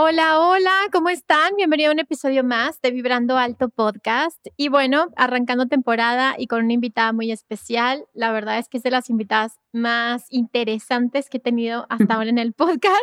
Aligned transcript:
Hola, 0.00 0.38
hola, 0.38 0.76
¿cómo 0.92 1.08
están? 1.08 1.56
Bienvenido 1.56 1.90
a 1.90 1.92
un 1.92 1.98
episodio 1.98 2.44
más 2.44 2.80
de 2.80 2.92
Vibrando 2.92 3.36
Alto 3.36 3.68
Podcast. 3.68 4.38
Y 4.56 4.68
bueno, 4.68 5.08
arrancando 5.16 5.66
temporada 5.66 6.36
y 6.38 6.46
con 6.46 6.64
una 6.64 6.74
invitada 6.74 7.12
muy 7.12 7.32
especial. 7.32 8.04
La 8.14 8.30
verdad 8.30 8.58
es 8.58 8.68
que 8.68 8.76
es 8.76 8.84
de 8.84 8.92
las 8.92 9.10
invitadas 9.10 9.58
más 9.72 10.26
interesantes 10.30 11.28
que 11.28 11.38
he 11.38 11.40
tenido 11.40 11.84
hasta 11.88 12.14
ahora 12.14 12.30
en 12.30 12.38
el 12.38 12.52
podcast. 12.52 12.94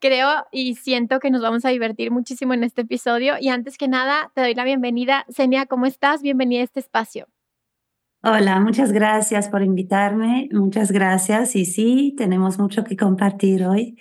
Creo 0.00 0.28
y 0.52 0.74
siento 0.74 1.18
que 1.18 1.30
nos 1.30 1.40
vamos 1.40 1.64
a 1.64 1.70
divertir 1.70 2.10
muchísimo 2.10 2.52
en 2.52 2.62
este 2.62 2.82
episodio. 2.82 3.36
Y 3.40 3.48
antes 3.48 3.78
que 3.78 3.88
nada, 3.88 4.30
te 4.34 4.42
doy 4.42 4.54
la 4.54 4.64
bienvenida. 4.64 5.24
Senia, 5.30 5.64
¿cómo 5.64 5.86
estás? 5.86 6.20
Bienvenida 6.20 6.60
a 6.60 6.64
este 6.64 6.80
espacio. 6.80 7.26
Hola, 8.22 8.60
muchas 8.60 8.92
gracias 8.92 9.48
por 9.48 9.62
invitarme. 9.62 10.50
Muchas 10.52 10.92
gracias. 10.92 11.56
Y 11.56 11.64
sí, 11.64 12.14
tenemos 12.18 12.58
mucho 12.58 12.84
que 12.84 12.98
compartir 12.98 13.64
hoy. 13.64 13.96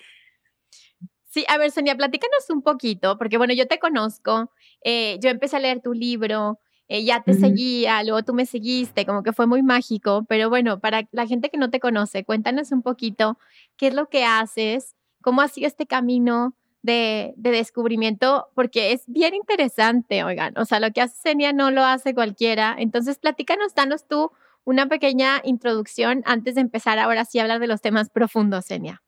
Sí, 1.38 1.46
a 1.50 1.60
ver, 1.60 1.70
Sonia, 1.70 1.96
platícanos 1.96 2.50
un 2.50 2.64
poquito, 2.64 3.20
porque 3.20 3.38
bueno, 3.38 3.54
yo 3.54 3.68
te 3.68 3.78
conozco, 3.78 4.50
eh, 4.84 5.20
yo 5.22 5.30
empecé 5.30 5.58
a 5.58 5.60
leer 5.60 5.84
tu 5.84 5.94
libro, 5.94 6.60
eh, 6.88 7.04
ya 7.04 7.22
te 7.22 7.36
seguía, 7.36 8.02
luego 8.02 8.24
tú 8.24 8.34
me 8.34 8.48
seguiste, 8.48 9.06
como 9.06 9.22
que 9.22 9.34
fue 9.34 9.46
muy 9.46 9.62
mágico, 9.62 10.26
pero 10.28 10.50
bueno, 10.50 10.80
para 10.80 11.08
la 11.12 11.28
gente 11.28 11.52
que 11.52 11.60
no 11.60 11.70
te 11.70 11.80
conoce, 11.80 12.24
cuéntanos 12.24 12.72
un 12.72 12.82
poquito 12.82 13.38
qué 13.76 13.90
es 13.90 13.94
lo 13.94 14.10
que 14.10 14.26
haces, 14.26 14.96
cómo 15.22 15.42
ha 15.42 15.48
sido 15.48 15.68
este 15.68 15.86
camino 15.86 16.56
de, 16.82 17.36
de 17.38 17.52
descubrimiento, 17.52 18.48
porque 18.56 18.92
es 18.92 19.04
bien 19.06 19.36
interesante, 19.36 20.24
oigan, 20.24 20.58
o 20.58 20.66
sea, 20.66 20.80
lo 20.80 20.90
que 20.90 21.02
hace 21.02 21.18
Senia 21.22 21.54
no 21.54 21.70
lo 21.70 21.84
hace 21.84 22.16
cualquiera, 22.16 22.76
entonces 22.80 23.20
platícanos, 23.20 23.76
danos 23.76 24.08
tú 24.08 24.32
una 24.64 24.88
pequeña 24.88 25.40
introducción 25.44 26.24
antes 26.26 26.56
de 26.56 26.62
empezar 26.62 26.98
ahora 26.98 27.26
sí 27.26 27.38
a 27.38 27.44
hablar 27.44 27.60
de 27.60 27.68
los 27.68 27.82
temas 27.82 28.10
profundos, 28.10 28.66
Senia. 28.66 29.04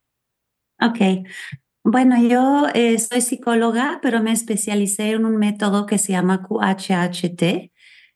Ok, 0.80 1.26
bueno, 1.84 2.22
yo 2.22 2.68
eh, 2.74 3.00
soy 3.00 3.22
psicóloga, 3.22 4.00
pero 4.02 4.22
me 4.22 4.32
especialicé 4.32 5.12
en 5.12 5.26
un 5.26 5.38
método 5.38 5.86
que 5.86 5.98
se 5.98 6.12
llama 6.12 6.42
QHHT, 6.44 7.72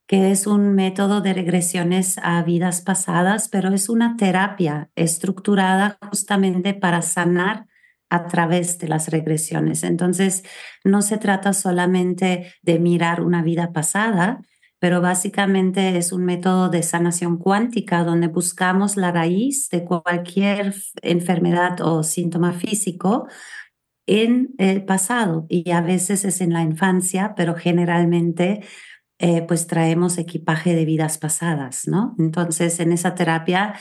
que 0.06 0.32
es 0.32 0.48
un 0.48 0.74
método 0.76 1.22
de 1.22 1.34
regresiones 1.34 2.18
a 2.22 2.44
vidas 2.44 2.82
pasadas, 2.82 3.48
pero 3.50 3.74
es 3.74 3.90
una 3.90 4.18
terapia 4.18 4.90
estructurada 4.96 5.98
justamente 6.10 6.74
para 6.74 7.02
sanar 7.02 7.68
a 8.10 8.28
través 8.28 8.78
de 8.80 8.90
las 8.90 9.08
regresiones. 9.08 9.84
Entonces, 9.84 10.44
no 10.84 11.02
se 11.02 11.18
trata 11.18 11.54
solamente 11.54 12.54
de 12.62 12.80
mirar 12.80 13.22
una 13.22 13.42
vida 13.42 13.72
pasada, 13.72 14.42
pero 14.84 15.00
básicamente 15.00 15.96
es 15.96 16.12
un 16.12 16.26
método 16.26 16.68
de 16.68 16.84
sanación 16.84 17.38
cuántica 17.38 18.04
donde 18.04 18.28
buscamos 18.28 18.98
la 18.98 19.14
raíz 19.14 19.70
de 19.70 19.86
cualquier 19.86 20.76
enfermedad 21.02 21.80
o 21.80 22.04
síntoma 22.04 22.52
físico 22.52 23.26
en 24.06 24.54
el 24.58 24.84
pasado 24.84 25.46
y 25.48 25.72
a 25.72 25.80
veces 25.80 26.26
es 26.26 26.42
en 26.42 26.52
la 26.52 26.64
infancia, 26.64 27.34
pero 27.38 27.56
generalmente 27.56 28.60
eh, 29.20 29.44
pues 29.44 29.68
traemos 29.68 30.18
equipaje 30.18 30.76
de 30.76 30.84
vidas 30.84 31.18
pasadas, 31.18 31.88
¿no? 31.88 32.14
Entonces 32.20 32.78
en 32.82 32.92
esa 32.92 33.16
terapia 33.16 33.76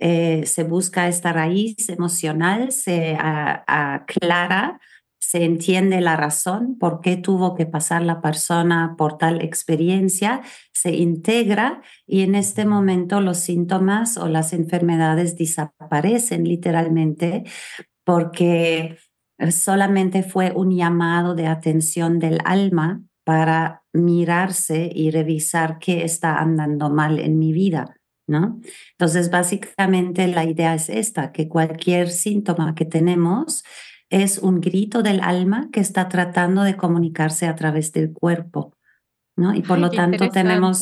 eh, 0.00 0.42
se 0.44 0.64
busca 0.64 1.06
esta 1.06 1.32
raíz 1.32 1.88
emocional, 1.88 2.72
se 2.72 3.16
aclara 3.16 4.80
se 5.28 5.44
entiende 5.44 6.00
la 6.00 6.16
razón 6.16 6.78
por 6.78 7.02
qué 7.02 7.18
tuvo 7.18 7.54
que 7.54 7.66
pasar 7.66 8.00
la 8.00 8.22
persona 8.22 8.94
por 8.96 9.18
tal 9.18 9.42
experiencia, 9.42 10.40
se 10.72 10.96
integra 10.96 11.82
y 12.06 12.22
en 12.22 12.34
este 12.34 12.64
momento 12.64 13.20
los 13.20 13.36
síntomas 13.36 14.16
o 14.16 14.26
las 14.26 14.54
enfermedades 14.54 15.36
desaparecen 15.36 16.44
literalmente 16.44 17.44
porque 18.06 18.96
solamente 19.50 20.22
fue 20.22 20.50
un 20.56 20.74
llamado 20.74 21.34
de 21.34 21.46
atención 21.46 22.18
del 22.18 22.38
alma 22.46 23.02
para 23.22 23.82
mirarse 23.92 24.90
y 24.94 25.10
revisar 25.10 25.78
qué 25.78 26.04
está 26.04 26.38
andando 26.38 26.88
mal 26.88 27.18
en 27.18 27.38
mi 27.38 27.52
vida. 27.52 27.96
¿No? 28.26 28.60
Entonces, 28.92 29.30
básicamente 29.30 30.26
la 30.26 30.44
idea 30.44 30.74
es 30.74 30.90
esta, 30.90 31.32
que 31.32 31.48
cualquier 31.48 32.10
síntoma 32.10 32.74
que 32.74 32.84
tenemos 32.84 33.62
es 34.10 34.38
un 34.38 34.60
grito 34.60 35.02
del 35.02 35.20
alma 35.20 35.68
que 35.72 35.80
está 35.80 36.08
tratando 36.08 36.62
de 36.62 36.76
comunicarse 36.76 37.46
a 37.46 37.54
través 37.54 37.92
del 37.92 38.12
cuerpo, 38.12 38.74
¿no? 39.36 39.54
Y 39.54 39.62
por 39.62 39.78
lo 39.78 39.90
tanto 39.90 40.30
tenemos, 40.30 40.80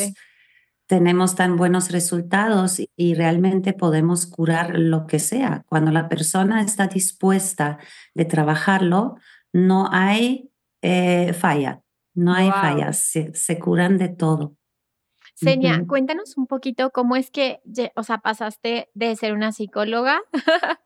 tenemos 0.86 1.34
tan 1.34 1.56
buenos 1.56 1.90
resultados 1.90 2.80
y, 2.96 3.14
realmente 3.14 3.72
podemos 3.72 4.26
curar 4.26 4.78
lo 4.78 5.06
que 5.06 5.18
sea. 5.18 5.64
Cuando 5.66 5.90
la 5.90 6.08
persona 6.08 6.62
está 6.62 6.86
dispuesta 6.86 7.78
de 8.14 8.24
trabajarlo, 8.24 9.16
no 9.52 9.88
hay 9.90 10.50
eh, 10.82 11.32
falla, 11.32 11.82
no 12.14 12.32
hay 12.32 12.50
fallas, 12.50 12.98
se, 12.98 13.58
curan 13.58 13.98
de 13.98 14.08
todo. 14.08 14.56
Senia, 15.34 15.84
cuéntanos 15.86 16.38
un 16.38 16.46
poquito 16.46 16.90
cómo 16.90 17.16
es 17.16 17.30
que, 17.30 17.60
o 17.94 18.02
sea, 18.02 18.18
pasaste 18.18 18.88
de 18.94 19.16
ser 19.16 19.34
una 19.34 19.52
psicóloga 19.52 20.22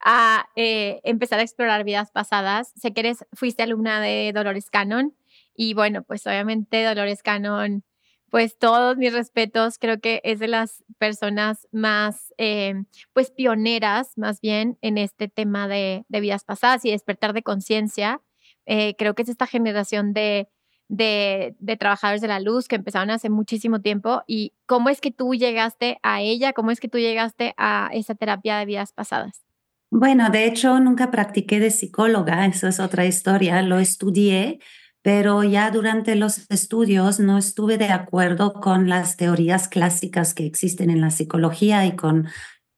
a 0.00 0.48
eh, 0.56 1.00
empezar 1.04 1.38
a 1.38 1.42
explorar 1.42 1.84
vidas 1.84 2.10
pasadas. 2.10 2.72
Sé 2.76 2.92
que 2.92 3.00
eres, 3.00 3.24
fuiste 3.32 3.62
alumna 3.62 4.00
de 4.00 4.32
Dolores 4.34 4.70
Cannon 4.70 5.14
y 5.54 5.74
bueno, 5.74 6.02
pues 6.02 6.26
obviamente 6.26 6.84
Dolores 6.84 7.22
Cannon, 7.22 7.84
pues 8.30 8.56
todos 8.58 8.96
mis 8.96 9.12
respetos, 9.12 9.78
creo 9.78 10.00
que 10.00 10.20
es 10.24 10.38
de 10.38 10.48
las 10.48 10.84
personas 10.98 11.68
más, 11.72 12.32
eh, 12.38 12.74
pues 13.12 13.30
pioneras 13.30 14.16
más 14.16 14.40
bien 14.40 14.78
en 14.82 14.98
este 14.98 15.28
tema 15.28 15.68
de, 15.68 16.04
vidas 16.08 16.44
pasadas 16.44 16.84
y 16.84 16.92
despertar 16.92 17.32
de 17.32 17.42
conciencia. 17.42 18.22
Eh, 18.66 18.94
creo 18.96 19.14
que 19.14 19.22
es 19.22 19.28
esta 19.28 19.46
generación 19.46 20.12
de, 20.12 20.48
de, 20.88 21.56
de, 21.58 21.76
trabajadores 21.76 22.20
de 22.20 22.28
la 22.28 22.40
luz 22.40 22.68
que 22.68 22.76
empezaron 22.76 23.10
hace 23.10 23.30
muchísimo 23.30 23.80
tiempo 23.80 24.22
y 24.26 24.54
cómo 24.66 24.90
es 24.90 25.00
que 25.00 25.10
tú 25.10 25.34
llegaste 25.34 25.98
a 26.02 26.22
ella, 26.22 26.52
cómo 26.52 26.70
es 26.70 26.78
que 26.78 26.88
tú 26.88 26.98
llegaste 26.98 27.54
a 27.56 27.90
esa 27.92 28.14
terapia 28.14 28.58
de 28.58 28.66
vidas 28.66 28.92
pasadas. 28.92 29.49
Bueno, 29.92 30.30
de 30.30 30.46
hecho, 30.46 30.78
nunca 30.78 31.10
practiqué 31.10 31.58
de 31.58 31.70
psicóloga, 31.72 32.46
eso 32.46 32.68
es 32.68 32.78
otra 32.78 33.06
historia, 33.06 33.60
lo 33.62 33.80
estudié, 33.80 34.60
pero 35.02 35.42
ya 35.42 35.70
durante 35.72 36.14
los 36.14 36.48
estudios 36.48 37.18
no 37.18 37.38
estuve 37.38 37.76
de 37.76 37.88
acuerdo 37.88 38.52
con 38.52 38.88
las 38.88 39.16
teorías 39.16 39.66
clásicas 39.66 40.32
que 40.32 40.46
existen 40.46 40.90
en 40.90 41.00
la 41.00 41.10
psicología 41.10 41.86
y 41.86 41.96
con 41.96 42.28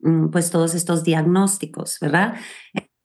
mm, 0.01 0.31
pues 0.31 0.51
todos 0.51 0.75
estos 0.75 1.05
diagnósticos, 1.05 1.99
¿verdad? 2.01 2.35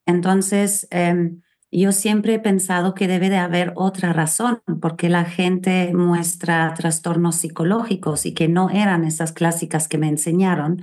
Entonces, 0.05 0.87
em, 0.91 1.41
yo 1.71 1.91
siempre 1.91 2.35
he 2.35 2.39
pensado 2.39 2.93
que 2.95 3.07
debe 3.07 3.29
de 3.29 3.37
haber 3.37 3.73
otra 3.75 4.13
razón, 4.13 4.61
porque 4.81 5.09
la 5.09 5.25
gente 5.25 5.93
muestra 5.93 6.73
trastornos 6.75 7.35
psicológicos 7.37 8.25
y 8.25 8.33
que 8.33 8.47
no 8.47 8.69
eran 8.69 9.03
esas 9.05 9.33
clásicas 9.33 9.87
que 9.87 9.97
me 9.97 10.09
enseñaron. 10.09 10.81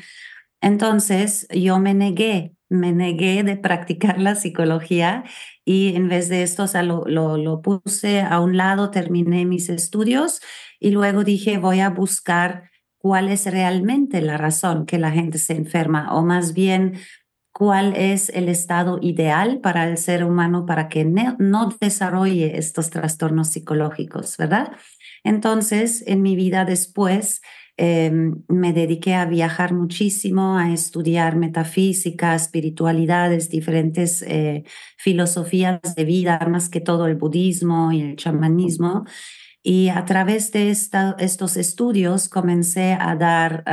Entonces, 0.63 1.47
yo 1.51 1.79
me 1.81 1.95
negué 1.95 2.54
me 2.69 2.93
negué 2.93 3.43
de 3.43 3.57
practicar 3.57 4.19
la 4.21 4.35
psicología 4.35 5.25
y 5.65 5.95
en 5.97 6.09
vez 6.09 6.29
de 6.29 6.43
esto, 6.43 6.65
o 6.65 6.67
sea, 6.67 6.83
lo, 6.83 7.05
lo, 7.07 7.63
puse 7.63 8.21
a 8.21 8.41
un 8.41 8.57
lado, 8.57 8.91
terminé 8.91 9.45
mis 9.45 9.69
estudios 9.69 10.41
y 10.81 10.91
luego 10.91 11.25
dije, 11.25 11.59
voy 11.59 11.81
a 11.81 11.91
buscar 11.91 12.71
cuál 12.99 13.29
es 13.29 13.47
realmente 13.47 14.21
la 14.21 14.37
razón 14.37 14.87
que 14.87 14.99
la 14.99 15.11
gente 15.11 15.39
se 15.39 15.55
enferma 15.55 16.15
o 16.15 16.23
más 16.23 16.55
bien 16.55 16.95
cuál 17.53 17.95
es 17.95 18.31
el 18.31 18.49
estado 18.49 18.99
ideal 19.01 19.61
para 19.61 19.89
el 19.89 19.97
ser 19.97 20.25
humano 20.25 20.67
para 20.67 20.89
que 20.89 21.05
no 21.05 21.69
desarrolle 21.81 22.59
estos 22.59 22.91
trastornos 22.91 23.49
psicológicos, 23.49 24.37
¿verdad? 24.37 24.73
Entonces, 25.23 26.03
en 26.07 26.21
mi 26.21 26.35
vida 26.35 26.65
después, 26.65 27.43
Em, 27.77 28.35
me 28.49 28.73
dediqué 28.73 29.15
a 29.15 29.27
viajar 29.27 29.75
muchísimo, 29.75 30.57
a 30.57 30.73
estudiar 30.73 31.35
metafísica, 31.37 32.35
espiritualidades, 32.37 33.51
diferentes 33.51 34.23
eh, 34.23 34.63
filosofías 34.97 35.81
de 35.97 36.05
vida, 36.05 36.39
más 36.49 36.69
que 36.69 36.81
todo 36.81 37.07
el 37.09 37.17
budismo 37.17 37.91
y 37.91 38.03
el 38.03 38.17
chamanismo. 38.17 39.05
Y 39.67 39.89
a 39.89 40.05
través 40.05 40.53
de 40.53 40.71
estos 40.71 41.57
estudios 41.57 42.29
comencé 42.29 42.93
a 43.01 43.17
dar 43.17 43.65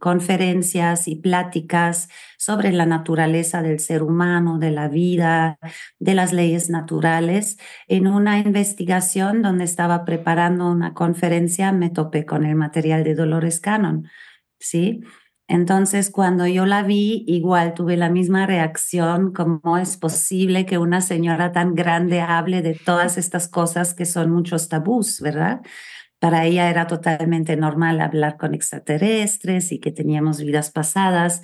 conferencias 0.00 1.06
y 1.06 1.16
pláticas 1.16 2.08
sobre 2.38 2.72
la 2.72 2.86
naturaleza 2.86 3.60
del 3.60 3.78
ser 3.78 4.02
humano, 4.02 4.58
de 4.58 4.70
la 4.70 4.88
vida, 4.88 5.58
de 5.98 6.14
las 6.14 6.32
leyes 6.32 6.70
naturales. 6.70 7.58
En 7.88 8.06
una 8.06 8.38
investigación 8.38 9.42
donde 9.42 9.64
estaba 9.64 10.06
preparando 10.06 10.70
una 10.70 10.94
conferencia 10.94 11.72
me 11.72 11.90
topé 11.90 12.24
con 12.24 12.46
el 12.46 12.54
material 12.54 13.04
de 13.04 13.14
Dolores 13.14 13.60
Cannon, 13.60 14.08
¿sí? 14.58 15.02
Entonces, 15.46 16.10
cuando 16.10 16.46
yo 16.46 16.64
la 16.64 16.82
vi, 16.82 17.24
igual 17.26 17.74
tuve 17.74 17.96
la 17.98 18.08
misma 18.08 18.46
reacción, 18.46 19.32
cómo 19.32 19.76
es 19.76 19.98
posible 19.98 20.64
que 20.64 20.78
una 20.78 21.02
señora 21.02 21.52
tan 21.52 21.74
grande 21.74 22.20
hable 22.22 22.62
de 22.62 22.74
todas 22.74 23.18
estas 23.18 23.48
cosas 23.48 23.92
que 23.92 24.06
son 24.06 24.30
muchos 24.30 24.68
tabús, 24.70 25.20
¿verdad? 25.20 25.60
Para 26.18 26.46
ella 26.46 26.70
era 26.70 26.86
totalmente 26.86 27.56
normal 27.56 28.00
hablar 28.00 28.38
con 28.38 28.54
extraterrestres 28.54 29.72
y 29.72 29.80
que 29.80 29.92
teníamos 29.92 30.40
vidas 30.40 30.70
pasadas. 30.70 31.42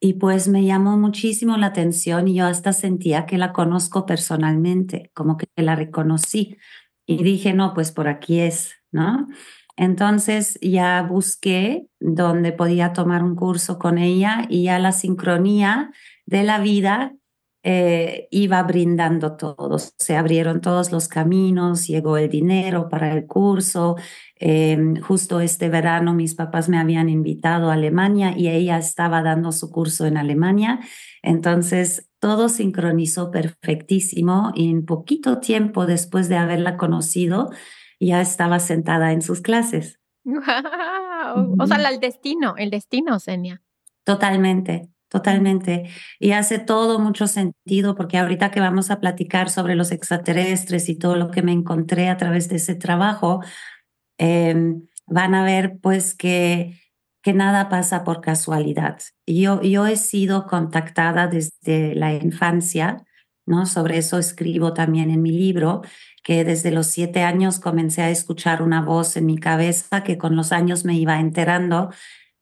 Y 0.00 0.14
pues 0.14 0.48
me 0.48 0.64
llamó 0.64 0.96
muchísimo 0.96 1.56
la 1.58 1.66
atención 1.66 2.28
y 2.28 2.36
yo 2.36 2.46
hasta 2.46 2.72
sentía 2.72 3.26
que 3.26 3.38
la 3.38 3.52
conozco 3.52 4.06
personalmente, 4.06 5.10
como 5.14 5.36
que 5.36 5.46
la 5.56 5.76
reconocí. 5.76 6.56
Y 7.06 7.22
dije, 7.22 7.52
no, 7.52 7.74
pues 7.74 7.92
por 7.92 8.08
aquí 8.08 8.40
es, 8.40 8.72
¿no? 8.92 9.26
Entonces 9.76 10.58
ya 10.62 11.02
busqué 11.02 11.86
donde 12.00 12.52
podía 12.52 12.92
tomar 12.92 13.22
un 13.22 13.36
curso 13.36 13.78
con 13.78 13.98
ella 13.98 14.46
y 14.48 14.64
ya 14.64 14.78
la 14.78 14.92
sincronía 14.92 15.90
de 16.24 16.44
la 16.44 16.58
vida 16.58 17.14
eh, 17.68 18.28
iba 18.30 18.62
brindando 18.62 19.36
todos. 19.36 19.92
Se 19.98 20.16
abrieron 20.16 20.60
todos 20.60 20.92
los 20.92 21.08
caminos, 21.08 21.88
llegó 21.88 22.16
el 22.16 22.30
dinero 22.30 22.88
para 22.88 23.12
el 23.12 23.26
curso. 23.26 23.96
Em, 24.36 25.00
justo 25.00 25.40
este 25.40 25.68
verano 25.68 26.14
mis 26.14 26.36
papás 26.36 26.68
me 26.68 26.78
habían 26.78 27.08
invitado 27.08 27.68
a 27.68 27.74
Alemania 27.74 28.34
y 28.36 28.48
ella 28.48 28.78
estaba 28.78 29.20
dando 29.20 29.50
su 29.50 29.72
curso 29.72 30.06
en 30.06 30.16
Alemania. 30.16 30.78
Entonces 31.22 32.08
todo 32.20 32.48
sincronizó 32.48 33.32
perfectísimo 33.32 34.52
y 34.54 34.70
en 34.70 34.84
poquito 34.86 35.40
tiempo 35.40 35.86
después 35.86 36.28
de 36.28 36.36
haberla 36.36 36.76
conocido, 36.76 37.50
ya 38.00 38.20
estaba 38.20 38.58
sentada 38.58 39.12
en 39.12 39.22
sus 39.22 39.40
clases. 39.40 40.00
O 41.58 41.66
sea, 41.66 41.76
el 41.88 42.00
destino, 42.00 42.54
el 42.56 42.70
destino, 42.70 43.18
Senia. 43.18 43.62
Totalmente, 44.04 44.88
totalmente. 45.08 45.90
Y 46.18 46.32
hace 46.32 46.58
todo 46.58 46.98
mucho 46.98 47.26
sentido 47.26 47.94
porque 47.96 48.18
ahorita 48.18 48.50
que 48.50 48.60
vamos 48.60 48.90
a 48.90 49.00
platicar 49.00 49.50
sobre 49.50 49.74
los 49.74 49.92
extraterrestres 49.92 50.88
y 50.88 50.96
todo 50.96 51.16
lo 51.16 51.30
que 51.30 51.42
me 51.42 51.52
encontré 51.52 52.08
a 52.08 52.16
través 52.16 52.48
de 52.48 52.56
ese 52.56 52.74
trabajo, 52.74 53.42
em, 54.18 54.86
van 55.06 55.34
a 55.34 55.44
ver 55.44 55.78
pues 55.80 56.14
que, 56.14 56.80
que 57.22 57.32
nada 57.32 57.68
pasa 57.68 58.04
por 58.04 58.20
casualidad. 58.20 58.98
Yo, 59.26 59.60
yo 59.62 59.86
he 59.86 59.96
sido 59.96 60.46
contactada 60.46 61.26
desde 61.26 61.94
la 61.94 62.14
infancia, 62.14 63.04
¿no? 63.46 63.66
Sobre 63.66 63.98
eso 63.98 64.18
escribo 64.18 64.72
también 64.72 65.10
en 65.10 65.22
mi 65.22 65.32
libro, 65.32 65.82
que 66.26 66.42
desde 66.42 66.72
los 66.72 66.88
siete 66.88 67.22
años 67.22 67.60
comencé 67.60 68.02
a 68.02 68.10
escuchar 68.10 68.60
una 68.60 68.82
voz 68.82 69.16
en 69.16 69.26
mi 69.26 69.38
cabeza 69.38 70.02
que 70.02 70.18
con 70.18 70.34
los 70.34 70.50
años 70.50 70.84
me 70.84 70.94
iba 70.94 71.20
enterando, 71.20 71.92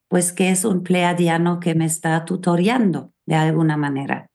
pues 0.08 0.32
que 0.32 0.48
es 0.48 0.64
un 0.64 0.82
pleiadiano 0.82 1.60
que 1.60 1.74
me 1.74 1.84
está 1.84 2.24
tutoreando 2.24 3.12
de 3.26 3.34
alguna 3.34 3.76
manera. 3.76 4.30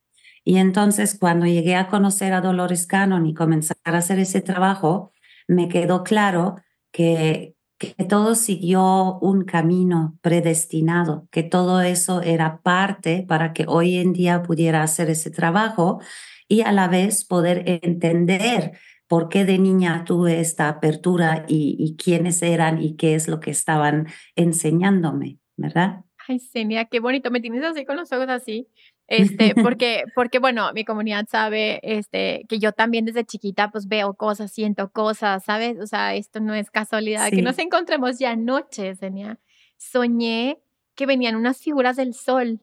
Y 0.46 0.57
entonces 0.57 1.18
cuando 1.19 1.48
llegué 1.48 1.75
a 1.75 1.88
conocer 1.88 2.31
a 2.34 2.42
Dolores 2.42 2.86
Cannon 2.86 3.25
y 3.25 3.34
comenzar 3.34 3.78
a 3.86 3.98
hacer 3.98 4.19
ese 4.19 4.42
trabajo, 4.42 5.13
me 5.48 5.68
quedó 5.68 6.04
claro 6.04 6.57
que, 6.92 7.56
que 7.80 7.96
todo 8.07 8.36
siguió 8.36 9.18
un 9.18 9.46
camino 9.46 10.16
predestinado, 10.22 11.28
que 11.31 11.42
todo 11.42 11.81
eso 11.81 12.22
era 12.22 12.62
parte 12.62 13.25
para 13.28 13.54
que 13.54 13.66
hoy 13.68 13.98
en 13.98 14.13
día 14.13 14.44
pudiera 14.44 14.84
hacer 14.84 15.10
ese 15.10 15.31
trabajo 15.31 16.01
y 16.48 16.62
a 16.62 16.72
la 16.72 16.88
vez 16.88 17.25
poder 17.25 17.63
entender 17.66 18.78
por 19.09 19.27
qué 19.27 19.44
de 19.44 19.57
niña 19.57 20.06
tuve 20.06 20.39
esta 20.39 20.69
apertura 20.69 21.44
y, 21.47 21.97
quiénes 21.97 22.44
eran 22.44 22.79
y 22.79 22.95
qué 22.95 23.15
es 23.15 23.27
lo 23.27 23.39
que 23.39 23.50
estaban 23.50 24.07
enseñándome, 24.35 25.39
¿verdad? 25.57 26.06
Ay, 26.27 26.38
Senia, 26.38 26.85
qué 26.85 27.00
bonito, 27.00 27.31
me 27.31 27.41
tienes 27.41 27.63
así 27.63 27.85
con 27.85 27.97
los 27.97 28.11
ojos 28.11 28.29
así. 28.29 28.67
Este, 29.07 29.56
porque, 29.63 30.03
porque 30.13 30.38
bueno, 30.38 30.71
mi 30.73 30.85
comunidad 30.85 31.25
sabe, 31.27 31.79
este, 31.81 32.45
que 32.47 32.59
yo 32.59 32.71
también 32.71 33.06
desde 33.06 33.25
chiquita 33.25 33.71
pues 33.71 33.88
veo 33.88 34.13
cosas, 34.13 34.51
siento 34.51 34.91
cosas, 34.91 35.44
¿sabes? 35.44 35.79
O 35.79 35.88
sea, 35.88 36.13
esto 36.13 36.39
no 36.39 36.53
es 36.53 36.69
casualidad, 36.69 37.31
que 37.31 37.41
nos 37.41 37.57
encontremos 37.57 38.19
ya 38.19 38.31
anoche, 38.31 38.94
Senia. 38.94 39.39
Soñé 39.77 40.59
que 40.94 41.07
venían 41.07 41.35
unas 41.35 41.57
figuras 41.57 41.95
del 41.95 42.13
sol, 42.13 42.59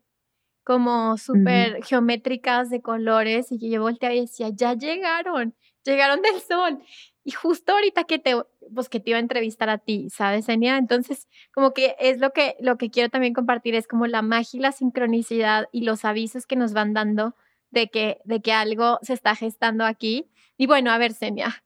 como 0.63 1.17
súper 1.17 1.83
geométricas 1.83 2.71
de 2.71 2.83
colores, 2.83 3.51
y 3.51 3.59
que 3.59 3.69
yo 3.69 3.83
volteaba 3.83 4.15
y 4.15 4.21
decía, 4.21 4.51
ya 4.55 4.75
llegaron 4.75 5.57
llegaron 5.91 6.23
del 6.23 6.41
sol. 6.41 6.81
Y 7.25 7.33
justo 7.33 7.73
ahorita 7.73 8.05
que 8.05 8.21
te, 8.21 8.37
pues 8.73 8.89
que 8.89 9.01
te 9.01 9.11
iba 9.11 9.17
a 9.17 9.21
entrevistar 9.21 9.69
a 9.69 9.79
ti, 9.79 10.09
¿sabes, 10.11 10.49
Enia? 10.49 10.79
Entonces, 10.79 11.27
como 11.53 11.73
que 11.75 11.97
es 11.99 12.19
lo 12.19 12.31
que, 12.31 12.57
lo 12.61 12.79
que 12.79 12.89
quiero 12.91 13.11
también 13.11 13.35
compartir, 13.35 13.75
es 13.75 13.89
como 13.89 14.07
la 14.07 14.23
magia 14.23 14.59
y 14.59 14.61
la 14.61 14.71
sincronicidad 14.71 15.69
y 15.73 15.81
los 15.81 16.05
avisos 16.05 16.47
que 16.47 16.55
nos 16.55 16.73
van 16.73 16.93
dando 16.95 17.35
de 17.71 17.89
que, 17.89 18.19
de 18.25 18.41
que 18.41 18.53
algo 18.53 19.01
se 19.03 19.13
está 19.13 19.35
gestando 19.35 19.85
aquí. 19.85 20.29
Y 20.57 20.67
bueno, 20.67 20.93
a 20.93 20.99
ver, 20.99 21.15
Senia, 21.15 21.65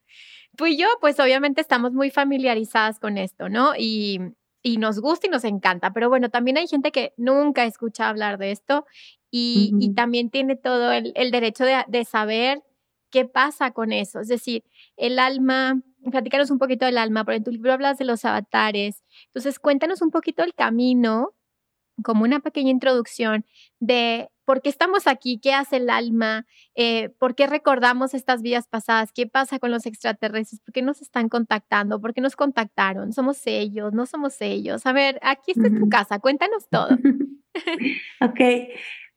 tú 0.57 0.67
y 0.67 0.79
yo, 0.79 0.87
pues 1.01 1.21
obviamente 1.21 1.61
estamos 1.61 1.93
muy 1.93 2.11
familiarizadas 2.11 2.99
con 2.99 3.19
esto, 3.19 3.49
¿no? 3.51 3.73
Y, 3.77 4.19
y 4.63 4.79
nos 4.79 4.99
gusta 5.01 5.27
y 5.27 5.31
nos 5.31 5.45
encanta, 5.45 5.93
pero 5.93 6.09
bueno, 6.09 6.31
también 6.31 6.59
hay 6.59 6.69
gente 6.69 6.91
que 6.91 7.13
nunca 7.17 7.65
escucha 7.65 8.09
hablar 8.09 8.39
de 8.39 8.51
esto 8.51 8.87
y, 9.31 9.73
y 9.79 9.95
también 9.95 10.31
tiene 10.31 10.57
todo 10.57 10.91
el, 10.93 11.13
el 11.15 11.31
derecho 11.31 11.65
de, 11.65 11.85
de 11.87 12.05
saber 12.05 12.63
qué 13.11 13.25
pasa 13.25 13.73
con 13.73 13.93
eso. 13.93 14.21
Es 14.21 14.29
decir, 14.29 14.65
el 14.97 15.19
alma, 15.19 15.81
platícanos 16.11 16.51
un 16.51 16.59
poquito 16.59 16.87
del 16.87 16.99
alma, 16.99 17.25
porque 17.25 17.39
en 17.39 17.45
tu 17.45 17.51
libro 17.51 17.73
hablas 17.73 17.99
de 17.99 18.05
los 18.05 18.25
avatares. 18.25 19.05
Entonces, 19.27 19.59
cuéntanos 19.59 20.03
un 20.03 20.11
poquito 20.11 20.43
el 20.43 20.55
camino, 20.55 21.35
como 22.03 22.25
una 22.25 22.41
pequeña 22.41 22.71
introducción 22.71 23.45
de 23.79 24.31
por 24.45 24.63
qué 24.63 24.69
estamos 24.69 25.07
aquí, 25.07 25.39
qué 25.41 25.55
hace 25.55 25.77
el 25.77 25.91
alma, 25.91 26.45
eh, 26.75 27.11
por 27.21 27.37
qué 27.37 27.47
recordamos 27.47 28.15
estas 28.15 28.43
vidas 28.43 28.67
pasadas, 28.67 29.13
qué 29.13 29.27
pasa 29.27 29.61
con 29.61 29.71
los 29.71 29.87
extraterrestres, 29.87 30.61
por 30.61 30.73
qué 30.73 30.83
nos 30.83 31.03
están 31.03 31.29
contactando, 31.29 32.01
por 32.01 32.15
qué 32.15 32.21
nos 32.21 32.35
contactaron, 32.35 33.13
somos 33.13 33.41
ellos, 33.47 33.93
no 33.93 34.07
somos 34.07 34.41
ellos. 34.41 34.87
A 34.87 34.93
ver, 34.93 35.21
aquí 35.23 35.53
está 35.53 35.69
tu 35.69 35.89
casa, 35.89 36.19
cuéntanos 36.19 36.69
todo. 36.69 36.89
ok, 38.21 38.41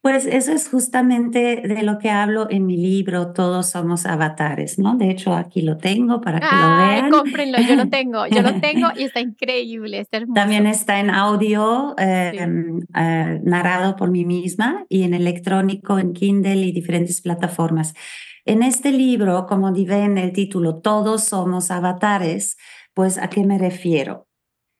pues 0.03 0.25
eso 0.25 0.51
es 0.51 0.67
justamente 0.67 1.63
de 1.65 1.81
lo 1.81 1.97
que 1.97 2.09
hablo 2.09 2.47
en 2.49 2.65
mi 2.65 2.75
libro, 2.75 3.31
Todos 3.31 3.69
somos 3.69 4.05
avatares, 4.05 4.77
¿no? 4.77 4.97
De 4.97 5.09
hecho, 5.09 5.33
aquí 5.33 5.61
lo 5.61 5.77
tengo 5.77 6.19
para 6.19 6.41
que 6.41 6.53
lo 6.53 6.77
vean. 6.77 7.09
Cómprenlo, 7.09 7.57
yo 7.61 7.77
lo 7.77 7.87
tengo, 7.87 8.27
yo 8.27 8.41
lo 8.41 8.53
tengo 8.59 8.89
y 8.97 9.03
está 9.03 9.21
increíble, 9.21 9.99
está 9.99 10.17
hermoso. 10.17 10.33
También 10.33 10.67
está 10.67 10.99
en 10.99 11.09
audio, 11.09 11.95
em, 11.97 12.81
eh, 12.93 13.39
narrado 13.45 13.95
por 13.95 14.11
mí 14.11 14.25
misma 14.25 14.85
y 14.89 15.03
en 15.03 15.13
electrónico, 15.13 15.97
en 15.97 16.11
Kindle 16.11 16.57
y 16.57 16.73
diferentes 16.73 17.21
plataformas. 17.21 17.93
En 18.43 18.61
este 18.61 18.91
libro, 18.91 19.45
como 19.47 19.71
ven 19.71 20.17
el 20.17 20.33
título, 20.33 20.81
Todos 20.81 21.23
somos 21.23 21.71
avatares, 21.71 22.57
pues 22.93 23.17
¿a 23.17 23.29
qué 23.29 23.45
me 23.45 23.57
refiero? 23.57 24.27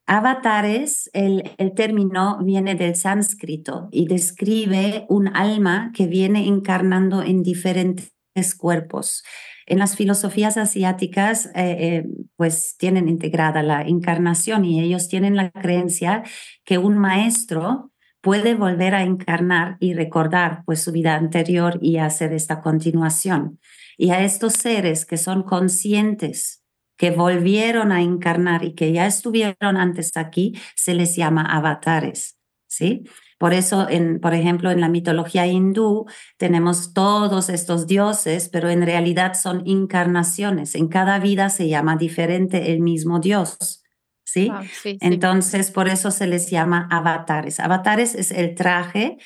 Avatares, 0.06 1.10
el, 1.14 1.52
el, 1.58 1.74
término 1.74 2.38
viene 2.44 2.76
del 2.76 2.96
sánscrito 2.96 3.88
y 3.92 4.08
describe 4.08 5.06
un 5.08 5.30
alma 5.30 5.92
que 5.96 6.08
viene 6.08 6.48
encarnando 6.48 7.24
en 7.24 7.42
diferentes 7.42 8.12
cuerpos. 8.58 9.24
En 9.66 9.80
las 9.80 9.96
filosofías 9.96 10.58
asiáticas, 10.58 11.46
eh, 11.48 11.52
eh, 11.56 12.06
pues 12.36 12.76
tienen 12.78 13.08
integrada 13.08 13.64
la 13.64 13.82
encarnación 13.82 14.66
y 14.66 14.82
ellos 14.82 15.08
tienen 15.08 15.36
la 15.36 15.52
creencia 15.52 16.24
que 16.66 16.78
un 16.78 16.98
maestro 16.98 17.92
puede 18.22 18.56
volver 18.56 18.96
a 18.96 19.04
encarnar 19.04 19.78
y 19.80 19.94
recordar 19.94 20.64
pues 20.66 20.82
su 20.82 20.92
vida 20.92 21.16
anterior 21.16 21.78
y 21.82 21.98
hacer 21.98 22.34
esta 22.34 22.62
continuación. 22.62 23.60
Y 23.98 24.10
a 24.10 24.24
estos 24.24 24.54
seres 24.54 25.06
que 25.06 25.18
son 25.18 25.44
conscientes 25.44 26.63
que 26.98 27.12
volvieron 27.12 27.92
a 27.92 28.02
encarnar 28.02 28.64
y 28.64 28.74
que 28.76 28.92
ya 28.92 29.06
estuvieron 29.06 29.78
antes 29.78 30.12
aquí, 30.16 30.54
se 30.76 30.94
les 30.94 31.16
llama 31.16 31.44
avatares, 31.44 32.38
¿sí? 32.68 33.04
Por 33.44 33.54
eso, 33.54 33.90
en, 33.90 34.22
por 34.22 34.34
ejemplo, 34.34 34.72
en 34.72 34.80
la 34.80 34.88
mitología 34.88 35.46
hindú 35.46 36.06
tenemos 36.38 36.94
todos 36.94 37.50
estos 37.50 37.88
dioses, 37.88 38.48
pero 38.48 38.70
en 38.70 38.84
realidad 38.84 39.34
son 39.34 39.64
encarnaciones. 39.66 40.76
En 40.76 40.88
cada 40.88 41.20
vida 41.20 41.50
se 41.50 41.68
llama 41.68 41.98
diferente 41.98 42.72
el 42.72 42.80
mismo 42.80 43.20
dios, 43.20 43.84
¿sí? 44.24 44.50
Entonces, 45.02 45.72
por 45.72 45.90
eso 45.90 46.10
se 46.10 46.26
les 46.26 46.50
llama 46.50 46.88
avatares. 46.90 47.60
Avatares 47.60 48.16
es 48.16 48.32
el 48.32 48.56
traje 48.56 49.18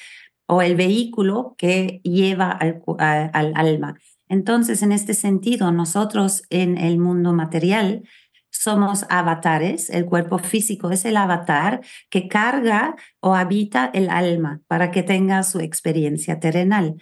o 0.48 0.64
el 0.64 0.76
vehículo 0.76 1.54
que 1.56 2.02
lleva 2.04 2.50
al, 2.50 2.82
al 2.98 3.54
alma. 3.56 4.00
Entonces, 4.30 4.82
en 4.84 4.92
este 4.92 5.14
sentido, 5.14 5.72
nosotros 5.72 6.44
en 6.50 6.78
el 6.78 6.98
mundo 7.00 7.34
material 7.34 8.04
somos 8.50 9.06
avatares, 9.10 9.90
el 9.90 10.06
cuerpo 10.06 10.40
físico 10.40 10.92
es 10.92 11.06
el 11.06 11.18
avatar 11.18 11.82
que 12.10 12.28
carga 12.28 12.96
o 13.20 13.36
habita 13.36 13.90
el 13.94 14.10
alma 14.10 14.62
para 14.68 14.92
que 14.92 15.04
tenga 15.04 15.44
su 15.44 15.60
experiencia 15.60 16.40
terrenal. 16.40 16.96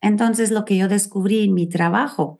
Entonces, 0.00 0.50
lo 0.50 0.64
que 0.64 0.76
yo 0.76 0.88
descubrí 0.88 1.44
en 1.44 1.54
mi 1.54 1.68
trabajo 1.68 2.38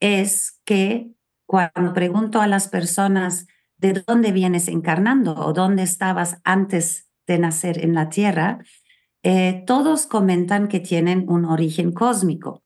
es 0.00 0.60
que 0.64 1.10
cuando 1.46 1.92
pregunto 1.92 2.40
a 2.40 2.46
las 2.46 2.68
personas 2.68 3.46
de 3.78 4.04
dónde 4.06 4.32
vienes 4.32 4.68
encarnando 4.68 5.34
o 5.34 5.52
dónde 5.52 5.82
estabas 5.82 6.40
antes 6.44 7.08
de 7.26 7.38
nacer 7.38 7.84
en 7.84 7.94
la 7.94 8.08
Tierra, 8.08 8.58
eh, 9.22 9.64
todos 9.66 10.06
comentan 10.06 10.68
que 10.68 10.80
tienen 10.80 11.24
un 11.28 11.44
origen 11.44 11.92
cósmico. 11.92 12.62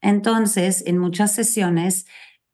Entonces, 0.00 0.84
en 0.86 0.98
muchas 0.98 1.32
sesiones, 1.32 2.06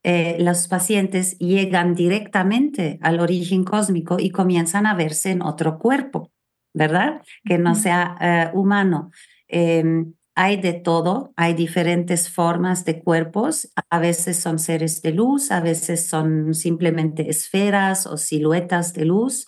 eh, 0.02 0.36
los 0.38 0.68
pacientes 0.68 1.38
llegan 1.38 1.94
directamente 1.94 2.98
al 3.02 3.20
origen 3.20 3.64
cósmico 3.64 4.18
y 4.18 4.30
comienzan 4.30 4.86
a 4.86 4.94
verse 4.94 5.30
en 5.30 5.42
otro 5.42 5.78
cuerpo, 5.78 6.30
¿verdad? 6.74 7.22
Que 7.44 7.58
no 7.58 7.74
sea 7.74 8.16
eh, 8.20 8.50
humano. 8.52 9.10
Em, 9.48 10.14
hay 10.36 10.56
de 10.60 10.72
todo, 10.72 11.32
hay 11.36 11.54
diferentes 11.54 12.28
formas 12.28 12.84
de 12.84 13.00
cuerpos, 13.00 13.70
a 13.88 13.98
veces 13.98 14.38
son 14.38 14.58
seres 14.58 15.00
de 15.00 15.12
luz, 15.12 15.50
a 15.52 15.60
veces 15.60 16.06
son 16.08 16.54
simplemente 16.54 17.30
esferas 17.30 18.06
o 18.06 18.16
siluetas 18.16 18.94
de 18.94 19.04
luz. 19.04 19.46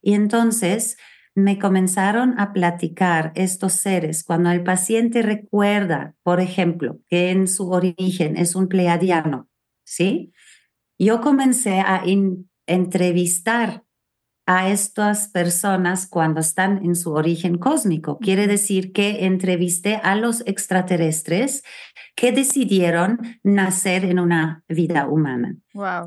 Y 0.00 0.14
entonces 0.14 0.96
me 1.42 1.58
comenzaron 1.58 2.38
a 2.38 2.52
platicar 2.52 3.32
estos 3.34 3.74
seres 3.74 4.24
cuando 4.24 4.50
el 4.50 4.62
paciente 4.62 5.22
recuerda, 5.22 6.14
por 6.22 6.40
ejemplo, 6.40 7.00
que 7.08 7.30
en 7.30 7.48
su 7.48 7.70
origen 7.70 8.36
es 8.36 8.54
un 8.54 8.68
pleiadiano, 8.68 9.48
¿sí? 9.84 10.32
Yo 10.98 11.20
comencé 11.20 11.80
a 11.80 12.02
entrevistar 12.66 13.84
a 14.46 14.70
estas 14.70 15.28
personas 15.28 16.06
cuando 16.08 16.40
están 16.40 16.82
en 16.82 16.96
su 16.96 17.12
origen 17.12 17.58
cósmico. 17.58 18.18
Quiere 18.18 18.46
decir 18.46 18.92
que 18.92 19.26
entrevisté 19.26 19.96
a 19.96 20.14
los 20.14 20.42
extraterrestres 20.46 21.62
que 22.16 22.32
decidieron 22.32 23.20
nacer 23.42 24.06
en 24.06 24.18
una 24.18 24.64
vida 24.66 25.06
humana. 25.06 25.56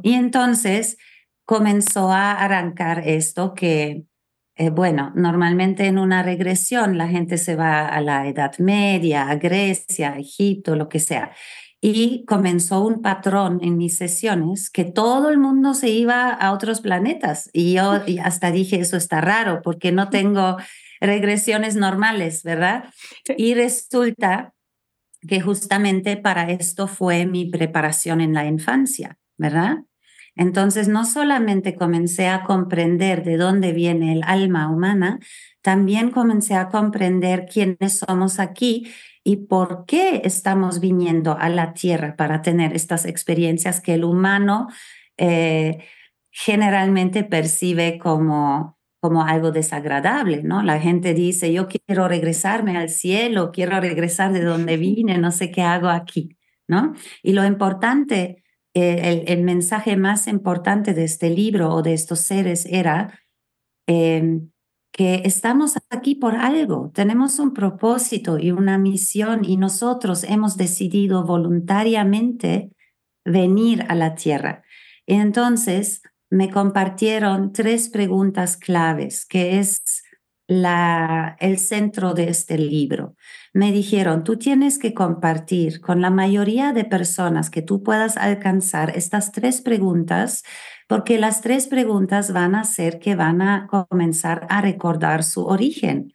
Y 0.01 0.13
entonces 0.13 0.97
comenzó 1.45 2.11
a 2.11 2.31
arrancar 2.31 3.07
esto 3.07 3.53
que, 3.53 4.05
eh, 4.61 4.69
bueno, 4.69 5.11
normalmente 5.15 5.87
en 5.87 5.97
una 5.97 6.21
regresión 6.21 6.95
la 6.95 7.07
gente 7.07 7.39
se 7.39 7.55
va 7.55 7.87
a 7.87 7.99
la 7.99 8.27
Edad 8.27 8.59
Media, 8.59 9.27
a 9.27 9.35
Grecia, 9.37 10.13
a 10.13 10.19
Egipto, 10.19 10.75
lo 10.75 10.87
que 10.87 10.99
sea. 10.99 11.31
Y 11.81 12.25
comenzó 12.25 12.85
un 12.85 13.01
patrón 13.01 13.57
en 13.63 13.77
mis 13.77 13.97
sesiones 13.97 14.69
que 14.69 14.83
todo 14.83 15.29
el 15.29 15.39
mundo 15.39 15.73
se 15.73 15.89
iba 15.89 16.29
a 16.29 16.51
otros 16.51 16.79
planetas. 16.81 17.49
Y 17.53 17.73
yo 17.73 18.03
hasta 18.23 18.51
dije 18.51 18.79
eso 18.79 18.97
está 18.97 19.19
raro 19.19 19.61
porque 19.63 19.91
no 19.91 20.09
tengo 20.11 20.57
regresiones 20.99 21.75
normales, 21.75 22.43
¿verdad? 22.43 22.85
Y 23.35 23.55
resulta 23.55 24.53
que 25.27 25.41
justamente 25.41 26.17
para 26.17 26.51
esto 26.51 26.87
fue 26.87 27.25
mi 27.25 27.49
preparación 27.49 28.21
en 28.21 28.35
la 28.35 28.45
infancia, 28.45 29.17
¿verdad? 29.39 29.77
Entonces 30.41 30.87
no 30.87 31.05
solamente 31.05 31.75
comencé 31.75 32.27
a 32.27 32.43
comprender 32.43 33.23
de 33.23 33.37
dónde 33.37 33.73
viene 33.73 34.11
el 34.11 34.23
alma 34.23 34.71
humana, 34.71 35.19
también 35.61 36.09
comencé 36.09 36.55
a 36.55 36.69
comprender 36.69 37.45
quiénes 37.45 37.99
somos 37.99 38.39
aquí 38.39 38.91
y 39.23 39.45
por 39.45 39.85
qué 39.85 40.23
estamos 40.23 40.79
viniendo 40.79 41.37
a 41.37 41.47
la 41.49 41.73
Tierra 41.73 42.15
para 42.15 42.41
tener 42.41 42.75
estas 42.75 43.05
experiencias 43.05 43.81
que 43.81 43.93
el 43.93 44.03
humano 44.03 44.67
eh, 45.17 45.85
generalmente 46.31 47.23
percibe 47.23 47.99
como, 47.99 48.79
como 48.99 49.23
algo 49.23 49.51
desagradable, 49.51 50.41
¿no? 50.41 50.63
La 50.63 50.79
gente 50.79 51.13
dice, 51.13 51.53
yo 51.53 51.67
quiero 51.67 52.07
regresarme 52.07 52.77
al 52.77 52.89
cielo, 52.89 53.51
quiero 53.51 53.79
regresar 53.79 54.33
de 54.33 54.43
donde 54.43 54.77
vine, 54.77 55.19
no 55.19 55.31
sé 55.31 55.51
qué 55.51 55.61
hago 55.61 55.89
aquí, 55.89 56.35
¿no? 56.67 56.93
Y 57.21 57.33
lo 57.33 57.45
importante, 57.45 58.40
el, 58.73 59.43
mensaje 59.43 59.97
más 59.97 60.27
importante 60.27 60.93
de 60.93 61.03
este 61.03 61.29
libro 61.29 61.73
o 61.73 61.81
de 61.81 61.93
estos 61.93 62.21
seres 62.21 62.65
era... 62.65 63.19
Em, 63.87 64.51
que 64.93 65.21
estamos 65.23 65.75
aquí 65.89 66.15
por 66.15 66.35
algo, 66.35 66.91
tenemos 66.93 67.39
un 67.39 67.53
propósito 67.53 68.37
y 68.37 68.51
una 68.51 68.77
misión 68.77 69.45
y 69.45 69.55
nosotros 69.55 70.25
hemos 70.25 70.57
decidido 70.57 71.23
voluntariamente 71.23 72.71
venir 73.23 73.85
a 73.87 73.95
la 73.95 74.15
tierra. 74.15 74.63
Entonces 75.07 76.01
me 76.29 76.49
compartieron 76.49 77.53
tres 77.53 77.89
preguntas 77.89 78.57
claves, 78.57 79.25
que 79.25 79.59
es 79.59 80.00
el 80.51 81.57
centro 81.57 82.13
de 82.13 82.29
este 82.29 82.57
libro. 82.57 83.15
Me 83.53 83.71
dijeron, 83.71 84.23
tú 84.23 84.37
tienes 84.37 84.77
que 84.77 84.93
compartir 84.93 85.79
con 85.79 86.01
la 86.01 86.09
mayoría 86.09 86.73
de 86.73 86.83
personas 86.83 87.49
que 87.49 87.61
tú 87.61 87.83
puedas 87.83 88.17
alcanzar 88.17 88.95
estas 88.95 89.31
tres 89.31 89.61
preguntas 89.61 90.43
porque 90.87 91.17
las 91.19 91.41
tres 91.41 91.67
preguntas 91.67 92.33
van 92.33 92.53
a 92.55 92.61
hacer 92.61 92.99
que 92.99 93.15
van 93.15 93.41
a 93.41 93.67
comenzar 93.67 94.45
a 94.49 94.59
recordar 94.59 95.23
su 95.23 95.45
origen, 95.45 96.11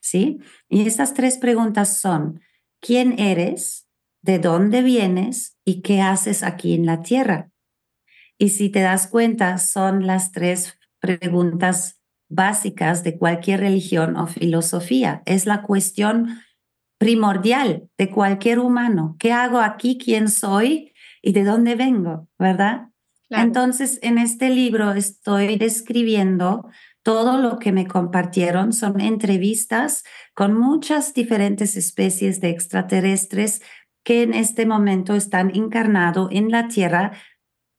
¿sí? 0.00 0.38
Y 0.70 0.86
estas 0.86 1.12
tres 1.12 1.36
preguntas 1.36 1.98
son, 1.98 2.40
¿quién 2.80 3.18
eres? 3.18 3.86
¿De 4.22 4.38
dónde 4.38 4.80
vienes? 4.80 5.58
¿Y 5.62 5.82
qué 5.82 6.00
haces 6.00 6.42
aquí 6.42 6.72
en 6.72 6.86
la 6.86 7.02
tierra? 7.02 7.50
Y 8.38 8.48
si 8.48 8.70
te 8.70 8.80
das 8.80 9.08
cuenta, 9.08 9.58
son 9.58 10.06
las 10.06 10.32
tres 10.32 10.78
preguntas 11.00 11.93
básicas 12.28 13.04
de 13.04 13.18
cualquier 13.18 13.60
religión 13.60 14.16
o 14.16 14.26
filosofía. 14.26 15.22
Es 15.26 15.46
la 15.46 15.62
cuestión 15.62 16.40
primordial 16.98 17.88
de 17.98 18.10
cualquier 18.10 18.58
humano. 18.58 19.16
¿Qué 19.18 19.32
hago 19.32 19.58
aquí? 19.58 19.98
¿Quién 19.98 20.28
soy? 20.28 20.92
¿Y 21.22 21.32
de 21.32 21.44
dónde 21.44 21.74
vengo? 21.74 22.28
¿Verdad? 22.38 22.88
Entonces, 23.30 23.98
en 24.02 24.18
este 24.18 24.50
libro 24.50 24.92
estoy 24.92 25.56
describiendo 25.56 26.68
todo 27.02 27.38
lo 27.38 27.58
que 27.58 27.72
me 27.72 27.86
compartieron. 27.86 28.72
Son 28.72 29.00
entrevistas 29.00 30.04
con 30.34 30.58
muchas 30.58 31.14
diferentes 31.14 31.76
especies 31.76 32.40
de 32.40 32.50
extraterrestres 32.50 33.60
que 34.04 34.22
en 34.22 34.34
este 34.34 34.66
momento 34.66 35.14
están 35.14 35.54
encarnados 35.54 36.28
en 36.30 36.50
la 36.50 36.68
Tierra 36.68 37.12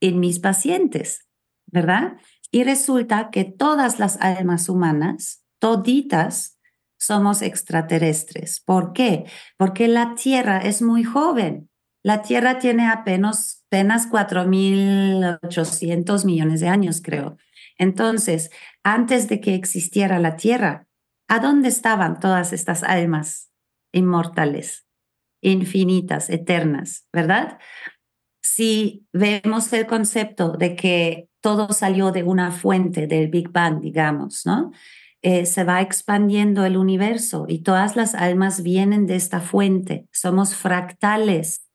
en 0.01 0.19
mis 0.19 0.39
pacientes, 0.39 1.27
¿verdad? 1.67 2.17
Y 2.55 2.63
resulta 2.63 3.29
que 3.31 3.43
todas 3.43 3.99
las 3.99 4.15
almas 4.21 4.69
humanas, 4.69 5.43
toditas, 5.59 6.57
somos 6.97 7.41
extraterrestres. 7.41 8.61
¿Por 8.61 8.93
qué? 8.93 9.25
Porque 9.57 9.89
la 9.89 10.15
Tierra 10.15 10.59
es 10.59 10.81
muy 10.81 11.03
joven. 11.03 11.69
La 12.01 12.21
Tierra 12.21 12.57
tiene 12.57 12.87
apenas 12.87 13.65
apenas 13.67 14.09
4.800 14.09 16.23
millones 16.23 16.61
de 16.61 16.69
años, 16.69 17.01
creo. 17.03 17.35
Entonces, 17.77 18.51
antes 18.83 19.27
de 19.27 19.41
que 19.41 19.53
existiera 19.53 20.17
la 20.19 20.37
Tierra, 20.37 20.87
¿a 21.27 21.39
dónde 21.39 21.67
estaban 21.67 22.21
todas 22.21 22.53
estas 22.53 22.83
almas 22.83 23.51
inmortales, 23.91 24.87
infinitas, 25.41 26.29
eternas, 26.29 27.05
verdad? 27.11 27.59
Si 28.41 29.05
vemos 29.11 29.73
el 29.73 29.87
concepto 29.87 30.53
de 30.53 30.77
que 30.77 31.27
todo 31.45 31.71
salió 31.73 32.11
de 32.11 32.23
una 32.23 32.49
fuente 32.49 33.05
del 33.05 33.27
Big 33.27 33.51
Bang, 33.51 33.79
digamos, 33.79 34.47
¿no? 34.47 34.71
Eh, 35.21 35.45
se 35.45 35.63
va 35.63 35.79
expandiendo 35.79 36.65
el 36.65 36.75
universo 36.75 37.45
y 37.47 37.59
todas 37.59 37.95
las 37.95 38.15
almas 38.15 38.63
vienen 38.63 39.05
de 39.05 39.15
esta 39.15 39.41
fuente. 39.41 40.07
Somos 40.11 40.55
fractales 40.55 41.69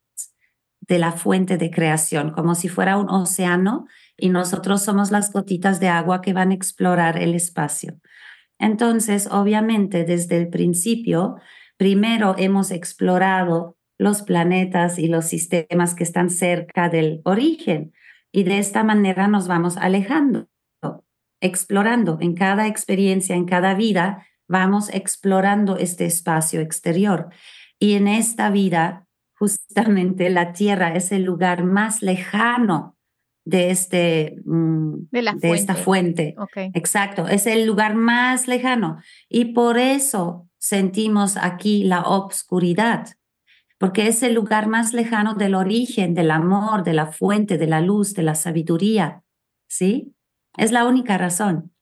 de 0.81 0.99
la 0.99 1.13
fuente 1.13 1.57
de 1.57 1.71
creación, 1.71 2.33
como 2.33 2.57
si 2.57 2.69
fuera 2.69 2.97
un 2.97 3.09
océano 3.11 3.87
y 4.17 4.31
nosotros 4.31 4.83
somos 4.83 5.13
las 5.13 5.33
gotitas 5.33 5.79
de 5.79 5.87
agua 5.87 6.21
que 6.21 6.33
van 6.33 6.51
a 6.51 6.55
explorar 6.55 7.17
el 7.17 7.37
espacio. 7.37 8.01
Entonces, 8.59 9.29
obviamente, 9.31 10.03
desde 10.05 10.37
el 10.37 10.49
principio, 10.49 11.37
primero 11.77 12.35
hemos 12.39 12.73
explorado 12.73 13.77
los 13.99 14.23
planetas 14.23 14.99
y 14.99 15.07
los 15.07 15.27
sistemas 15.27 15.95
que 15.95 16.03
están 16.03 16.29
cerca 16.29 16.89
del 16.89 17.21
origen 17.23 17.93
y 18.33 18.45
de 18.45 18.59
esta 18.59 18.85
manera 18.85 19.29
nos 19.29 19.49
vamos 19.49 19.77
alejando, 19.77 20.49
explorando 21.41 22.19
en 22.21 22.35
cada 22.35 22.67
experiencia, 22.67 23.35
en 23.35 23.47
cada 23.47 23.75
vida, 23.75 24.27
vamos 24.49 24.89
explorando 24.93 25.77
este 25.77 26.05
espacio 26.07 26.61
exterior. 26.61 27.31
Y 27.79 27.95
en 27.95 28.09
esta 28.09 28.51
vida 28.51 29.07
justamente 29.41 30.29
la 30.29 30.53
Tierra 30.53 30.95
es 30.95 31.13
el 31.13 31.23
lugar 31.23 31.65
más 31.65 32.03
lejano 32.03 32.99
de, 33.47 33.71
este, 33.71 34.37
mm, 34.45 35.09
de, 35.11 35.51
esta 35.55 35.75
fuente. 35.75 36.35
Exacto, 36.75 37.27
es 37.27 37.47
el 37.47 37.67
lugar 37.67 37.95
más 37.95 38.49
lejano. 38.49 38.99
Y 39.29 39.47
por 39.47 39.79
eso 39.79 40.47
sentimos 40.59 41.39
aquí 41.39 41.85
la 41.85 42.03
obscuridad, 42.03 43.09
porque 43.81 44.09
es 44.09 44.23
el 44.23 44.35
lugar 44.35 44.69
más 44.69 44.93
lejano 44.93 45.35
del 45.35 45.55
origen, 45.55 46.13
del 46.13 46.31
amor, 46.31 46.85
de 46.85 46.93
la 46.93 47.07
fuente, 47.07 47.57
de 47.57 47.67
la 47.67 47.81
luz, 47.81 48.13
de 48.13 48.23
la 48.23 48.35
sabiduría. 48.35 49.23
¿Sí? 49.71 50.15
Es 50.59 50.71
la 50.71 50.85
única 50.85 51.17
razón. 51.17 51.73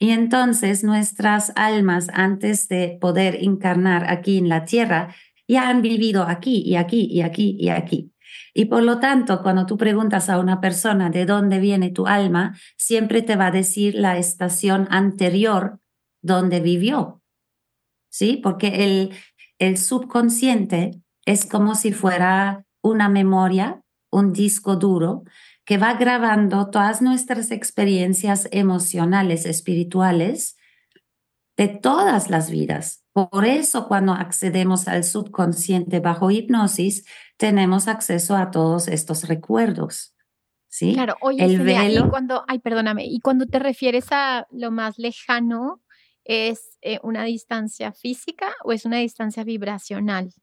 Y 0.00 0.10
entonces 0.10 0.82
nuestras 0.82 1.52
almas, 1.54 2.08
antes 2.12 2.66
de 2.66 2.98
poder 3.00 3.36
encarnar 3.44 4.10
aquí 4.10 4.38
en 4.38 4.48
la 4.48 4.64
tierra, 4.64 5.14
ya 5.46 5.68
han 5.68 5.82
vivido 5.82 6.24
aquí 6.24 6.62
y 6.66 6.74
aquí 6.74 7.06
y 7.08 7.20
aquí 7.20 7.56
y 7.60 7.68
aquí. 7.68 8.12
Y 8.52 8.64
por 8.64 8.82
lo 8.82 8.98
tanto, 8.98 9.40
cuando 9.44 9.66
tú 9.66 9.76
preguntas 9.76 10.28
a 10.28 10.40
una 10.40 10.60
persona 10.60 11.10
de 11.10 11.26
dónde 11.26 11.60
viene 11.60 11.90
tu 11.90 12.08
alma, 12.08 12.58
siempre 12.76 13.22
te 13.22 13.36
va 13.36 13.46
a 13.46 13.52
decir 13.52 13.94
la 13.94 14.18
estación 14.18 14.88
anterior 14.90 15.78
donde 16.22 16.58
vivió. 16.58 17.22
¿Sí? 18.10 18.40
Porque 18.42 18.84
el, 18.84 19.12
el 19.60 19.78
subconsciente 19.78 21.02
es 21.26 21.44
como 21.44 21.74
si 21.74 21.92
fuera 21.92 22.64
una 22.82 23.08
memoria, 23.10 23.82
un 24.10 24.32
disco 24.32 24.76
duro 24.76 25.24
que 25.66 25.76
va 25.76 25.94
grabando 25.94 26.70
todas 26.70 27.02
nuestras 27.02 27.50
experiencias 27.50 28.48
emocionales, 28.52 29.44
espirituales, 29.44 30.56
de 31.56 31.68
todas 31.68 32.30
las 32.30 32.50
vidas. 32.50 33.04
Por 33.12 33.44
eso 33.44 33.88
cuando 33.88 34.12
accedemos 34.12 34.88
al 34.88 35.02
subconsciente 35.02 36.00
bajo 36.00 36.30
hipnosis, 36.30 37.04
tenemos 37.36 37.88
acceso 37.88 38.36
a 38.36 38.50
todos 38.50 38.88
estos 38.88 39.26
recuerdos. 39.26 40.14
¿Sí? 40.68 40.92
Claro, 40.92 41.16
oye, 41.20 41.42
el 41.42 41.62
velo, 41.62 42.06
y 42.06 42.10
cuando, 42.10 42.44
ay, 42.46 42.58
perdóname, 42.58 43.06
y 43.06 43.20
cuando 43.20 43.46
te 43.46 43.58
refieres 43.58 44.06
a 44.10 44.46
lo 44.50 44.70
más 44.70 44.98
lejano, 44.98 45.82
¿es 46.24 46.76
eh, 46.82 47.00
una 47.02 47.24
distancia 47.24 47.92
física 47.92 48.54
o 48.62 48.72
es 48.72 48.84
una 48.84 48.98
distancia 48.98 49.42
vibracional? 49.42 50.34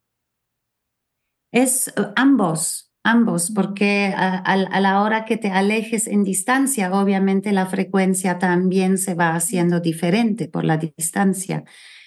Es 1.54 1.88
eh, 1.88 1.92
ambos 2.18 2.94
ambos, 3.04 3.52
porque 3.52 4.14
a, 4.16 4.80
la 4.80 5.02
hora 5.02 5.26
que 5.26 5.38
te 5.38 5.50
alejes 5.50 6.08
en 6.08 6.24
distancia, 6.24 6.94
obviamente 6.94 7.52
la 7.52 7.66
frecuencia 7.66 8.40
también 8.40 8.98
se 8.98 9.14
va 9.14 9.36
haciendo 9.36 9.80
diferente 9.82 10.48
por 10.48 10.64
la 10.64 10.78
distancia. 10.78 11.66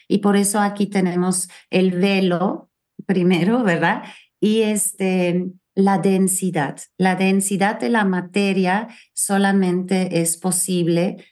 Y 0.08 0.18
por 0.18 0.36
eso 0.36 0.60
aquí 0.60 0.86
tenemos 0.86 1.48
el 1.70 1.92
velo 1.92 2.70
primero, 3.04 3.62
¿verdad? 3.62 4.04
Y 4.40 4.62
este, 4.62 5.50
la 5.74 5.98
densidad. 5.98 6.78
La 6.96 7.14
densidad 7.14 7.78
de 7.78 7.90
la 7.90 8.04
materia 8.04 8.88
solamente 9.12 10.22
es 10.22 10.38
posible 10.38 11.24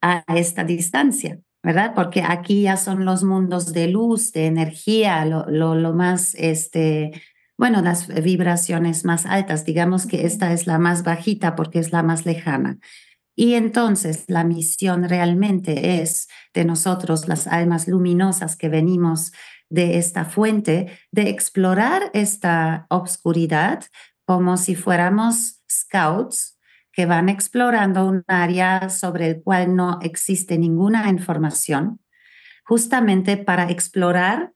a 0.00 0.24
esta 0.34 0.64
distancia. 0.64 1.38
¿Verdad? 1.62 1.92
Porque 1.94 2.22
aquí 2.22 2.62
ya 2.62 2.76
son 2.76 3.04
los 3.04 3.22
mundos 3.24 3.72
de 3.72 3.88
luz, 3.88 4.32
de 4.32 4.46
energía, 4.46 5.24
lo, 5.24 5.46
lo, 5.48 5.74
lo 5.74 5.92
más 5.92 6.34
este, 6.34 7.12
bueno, 7.56 7.82
las 7.82 8.08
vibraciones 8.08 9.04
más 9.04 9.26
altas, 9.26 9.64
digamos 9.64 10.06
que 10.06 10.26
esta 10.26 10.52
es 10.52 10.66
la 10.66 10.78
más 10.78 11.04
bajita 11.04 11.54
porque 11.54 11.78
es 11.78 11.92
la 11.92 12.02
más 12.02 12.26
lejana. 12.26 12.78
Y 13.34 13.54
entonces 13.54 14.24
la 14.28 14.44
misión 14.44 15.08
realmente 15.08 16.02
es 16.02 16.28
de 16.52 16.64
nosotros, 16.64 17.28
las 17.28 17.46
almas 17.46 17.88
luminosas 17.88 18.56
que 18.56 18.68
venimos 18.68 19.32
de 19.70 19.96
esta 19.96 20.24
fuente, 20.24 20.98
de 21.12 21.30
explorar 21.30 22.10
esta 22.12 22.86
obscuridad 22.90 23.84
como 24.26 24.56
si 24.56 24.74
fuéramos 24.74 25.62
scouts 25.70 26.58
que 26.92 27.06
van 27.06 27.28
explorando 27.28 28.06
un 28.06 28.24
área 28.26 28.88
sobre 28.88 29.28
el 29.28 29.42
cual 29.42 29.74
no 29.74 29.98
existe 30.02 30.58
ninguna 30.58 31.08
información, 31.08 32.00
justamente 32.64 33.36
para 33.36 33.70
explorar 33.70 34.52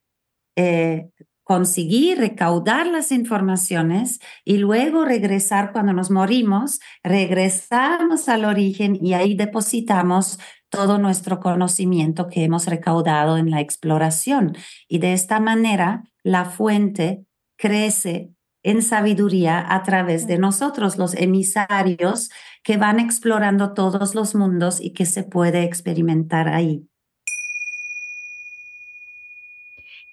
eh, 0.56 1.10
conseguir 1.46 2.18
recaudar 2.18 2.88
las 2.88 3.12
informaciones 3.12 4.18
y 4.44 4.56
luego 4.56 5.04
regresar 5.04 5.70
cuando 5.70 5.92
nos 5.92 6.10
morimos, 6.10 6.80
regresamos 7.04 8.28
al 8.28 8.44
origen 8.44 8.98
y 9.00 9.14
ahí 9.14 9.36
depositamos 9.36 10.40
todo 10.70 10.98
nuestro 10.98 11.38
conocimiento 11.38 12.26
que 12.26 12.42
hemos 12.42 12.66
recaudado 12.66 13.36
en 13.36 13.50
la 13.50 13.60
exploración. 13.60 14.56
Y 14.88 14.98
de 14.98 15.12
esta 15.12 15.38
manera 15.38 16.02
la 16.24 16.46
fuente 16.46 17.24
crece 17.56 18.32
en 18.66 18.82
sabiduría 18.82 19.64
a 19.74 19.82
través 19.82 20.26
de 20.26 20.38
nosotros, 20.38 20.98
los 20.98 21.14
emisarios 21.14 22.30
que 22.62 22.76
van 22.76 23.00
explorando 23.00 23.72
todos 23.72 24.14
los 24.14 24.34
mundos 24.34 24.80
y 24.80 24.90
que 24.92 25.06
se 25.06 25.22
puede 25.22 25.62
experimentar 25.62 26.48
ahí. 26.48 26.88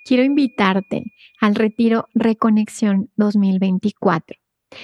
quiero 0.04 0.24
invitarte 0.24 1.14
al 1.40 1.56
retiro 1.56 2.08
Reconexión 2.14 3.10
2024. 3.16 4.43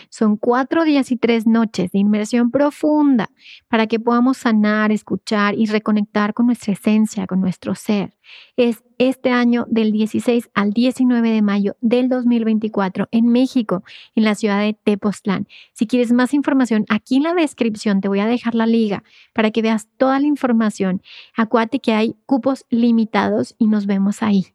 Son 0.10 0.38
cuatro 0.38 0.84
días 0.84 1.12
y 1.12 1.17
tres 1.17 1.47
noches 1.47 1.91
de 1.91 1.99
inmersión 1.99 2.52
profunda 2.52 3.30
para 3.67 3.88
que 3.88 3.99
podamos 3.99 4.38
sanar, 4.38 4.91
escuchar 4.91 5.56
y 5.58 5.65
reconectar 5.65 6.34
con 6.34 6.47
nuestra 6.47 6.73
esencia, 6.73 7.28
con 7.28 7.41
nuestro 7.41 7.75
ser. 7.75 8.15
Es 8.58 8.84
este 8.97 9.32
año 9.32 9.65
del 9.69 9.91
16 9.91 10.49
al 10.54 10.71
19 10.71 11.32
de 11.32 11.41
mayo 11.41 11.78
del 11.82 12.10
2024 12.10 13.08
en 13.12 13.28
México, 13.28 13.84
en 14.15 14.25
la 14.25 14.36
ciudad 14.36 14.62
de 14.62 14.73
Tepoztlán. 14.73 15.47
Si 15.73 15.88
quieres 15.88 16.12
más 16.12 16.34
información, 16.34 16.86
aquí 16.89 17.17
en 17.17 17.23
la 17.23 17.34
descripción 17.34 18.02
te 18.02 18.08
voy 18.08 18.19
a 18.19 18.28
dejar 18.28 18.56
la 18.56 18.65
liga 18.65 19.04
para 19.34 19.52
que 19.52 19.62
veas 19.62 19.88
toda 19.97 20.19
la 20.19 20.28
información. 20.28 21.02
Acuérdate 21.36 21.80
que 21.80 21.93
hay 21.93 22.15
cupos 22.25 22.65
limitados 22.69 23.56
y 23.58 23.67
nos 23.67 23.86
vemos 23.86 24.21
ahí. 24.21 24.54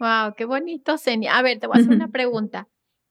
Wow, 0.00 0.34
qué 0.34 0.46
bonito, 0.46 0.96
Senia. 0.96 1.36
A 1.36 1.42
ver, 1.42 1.58
te 1.60 1.66
voy 1.66 1.76
a 1.76 1.80
hacer 1.82 1.92
una 1.94 2.08
pregunta. 2.08 2.68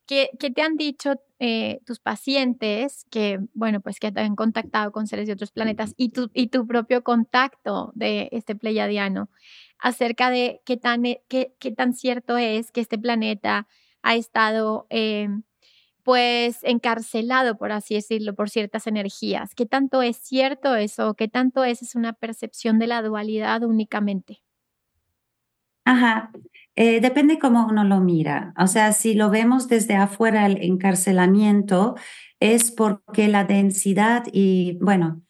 ¿Qué, 0.08 0.32
¿Qué, 0.39 0.49
te 0.49 0.63
han 0.63 0.75
dicho 0.75 1.13
eh, 1.38 1.82
tus 1.86 1.99
pacientes 1.99 3.06
que, 3.12 3.39
bueno, 3.54 3.80
pues 3.80 3.99
que 3.99 4.12
te 4.12 4.21
han 4.21 4.36
contactado 4.36 4.91
con 4.91 5.06
seres 5.06 5.28
de 5.28 5.34
otros 5.34 5.52
planetas 5.52 5.93
y 5.97 6.10
tu, 6.10 6.32
y 6.34 6.47
tu 6.47 6.65
propio 6.65 7.04
contacto 7.04 7.91
de 7.93 8.28
este 8.32 8.56
pleiadiano 8.56 9.30
acerca 9.78 10.32
de 10.32 10.62
qué 10.65 10.78
tan, 10.78 11.06
eh, 11.06 11.21
qué, 11.28 11.54
qué 11.60 11.71
tan 11.71 11.93
cierto 11.93 12.38
es 12.38 12.71
que 12.71 12.82
este 12.82 12.97
planeta 12.97 13.67
ha 14.02 14.15
estado, 14.15 14.88
eh, 14.89 15.30
pues, 16.04 16.63
encarcelado, 16.63 17.58
por 17.58 17.71
así 17.71 17.93
decirlo, 17.93 18.34
por 18.34 18.49
ciertas 18.49 18.88
energías? 18.88 19.54
¿Qué 19.54 19.67
tanto 19.67 20.02
es 20.02 20.17
cierto 20.17 20.75
eso? 20.75 21.13
¿Qué 21.13 21.28
tanto 21.28 21.63
es, 21.63 21.84
es 21.84 21.93
una 21.93 22.13
percepción 22.13 22.80
de 22.80 22.88
la 22.88 23.04
dualidad 23.04 23.63
únicamente? 23.63 24.41
Ajá, 25.86 26.32
eh, 26.81 27.01
depende 27.01 27.39
cómo 27.39 27.67
uno 27.67 27.83
lo 27.83 27.99
mira. 27.99 28.53
O 28.57 28.67
sea, 28.67 28.93
si 28.93 29.13
lo 29.13 29.29
vemos 29.29 29.67
desde 29.67 29.95
afuera 29.95 30.45
el 30.45 30.63
encarcelamiento, 30.63 31.95
es 32.39 32.71
porque 32.71 33.27
la 33.27 33.43
densidad 33.43 34.23
y, 34.31 34.77
bueno, 34.79 35.21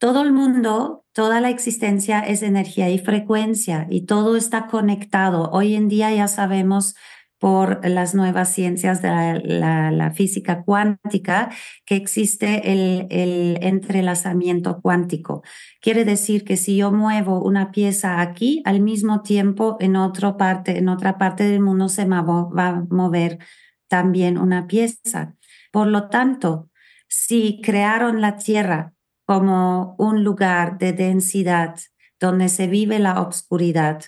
todo 0.00 0.22
el 0.22 0.32
mundo, 0.32 1.04
toda 1.12 1.40
la 1.40 1.50
existencia 1.50 2.18
es 2.18 2.42
energía 2.42 2.90
y 2.90 2.98
frecuencia 2.98 3.86
y 3.88 4.06
todo 4.06 4.36
está 4.36 4.66
conectado. 4.66 5.48
Hoy 5.52 5.76
en 5.76 5.86
día 5.86 6.12
ya 6.12 6.26
sabemos 6.26 6.96
por 7.44 7.86
las 7.86 8.14
nuevas 8.14 8.54
ciencias 8.54 9.02
de 9.02 9.10
la, 9.10 10.10
física 10.12 10.62
cuántica 10.62 11.50
que 11.84 11.94
existe 11.94 12.72
el, 12.72 13.06
el, 13.10 13.58
entrelazamiento 13.60 14.80
cuántico. 14.80 15.42
Quiere 15.82 16.06
decir 16.06 16.44
que 16.44 16.56
si 16.56 16.78
yo 16.78 16.90
muevo 16.90 17.44
una 17.44 17.70
pieza 17.70 18.22
aquí, 18.22 18.62
al 18.64 18.80
mismo 18.80 19.20
tiempo 19.20 19.76
en, 19.80 19.96
otra 19.96 20.38
parte, 20.38 20.78
en 20.78 20.88
otra 20.88 21.18
parte 21.18 21.44
del 21.44 21.60
mundo 21.60 21.90
se 21.90 22.06
va 22.06 22.20
a 22.20 22.86
mover 22.88 23.36
también 23.88 24.38
una 24.38 24.66
pieza. 24.66 25.36
Por 25.70 25.88
lo 25.88 26.08
tanto, 26.08 26.70
si 27.08 27.60
crearon 27.62 28.22
la 28.22 28.38
Tierra 28.38 28.94
como 29.26 29.96
un 29.98 30.24
lugar 30.24 30.78
de 30.78 30.94
densidad 30.94 31.76
donde 32.18 32.48
se 32.48 32.68
vive 32.68 32.98
la 32.98 33.20
oscuridad, 33.20 34.00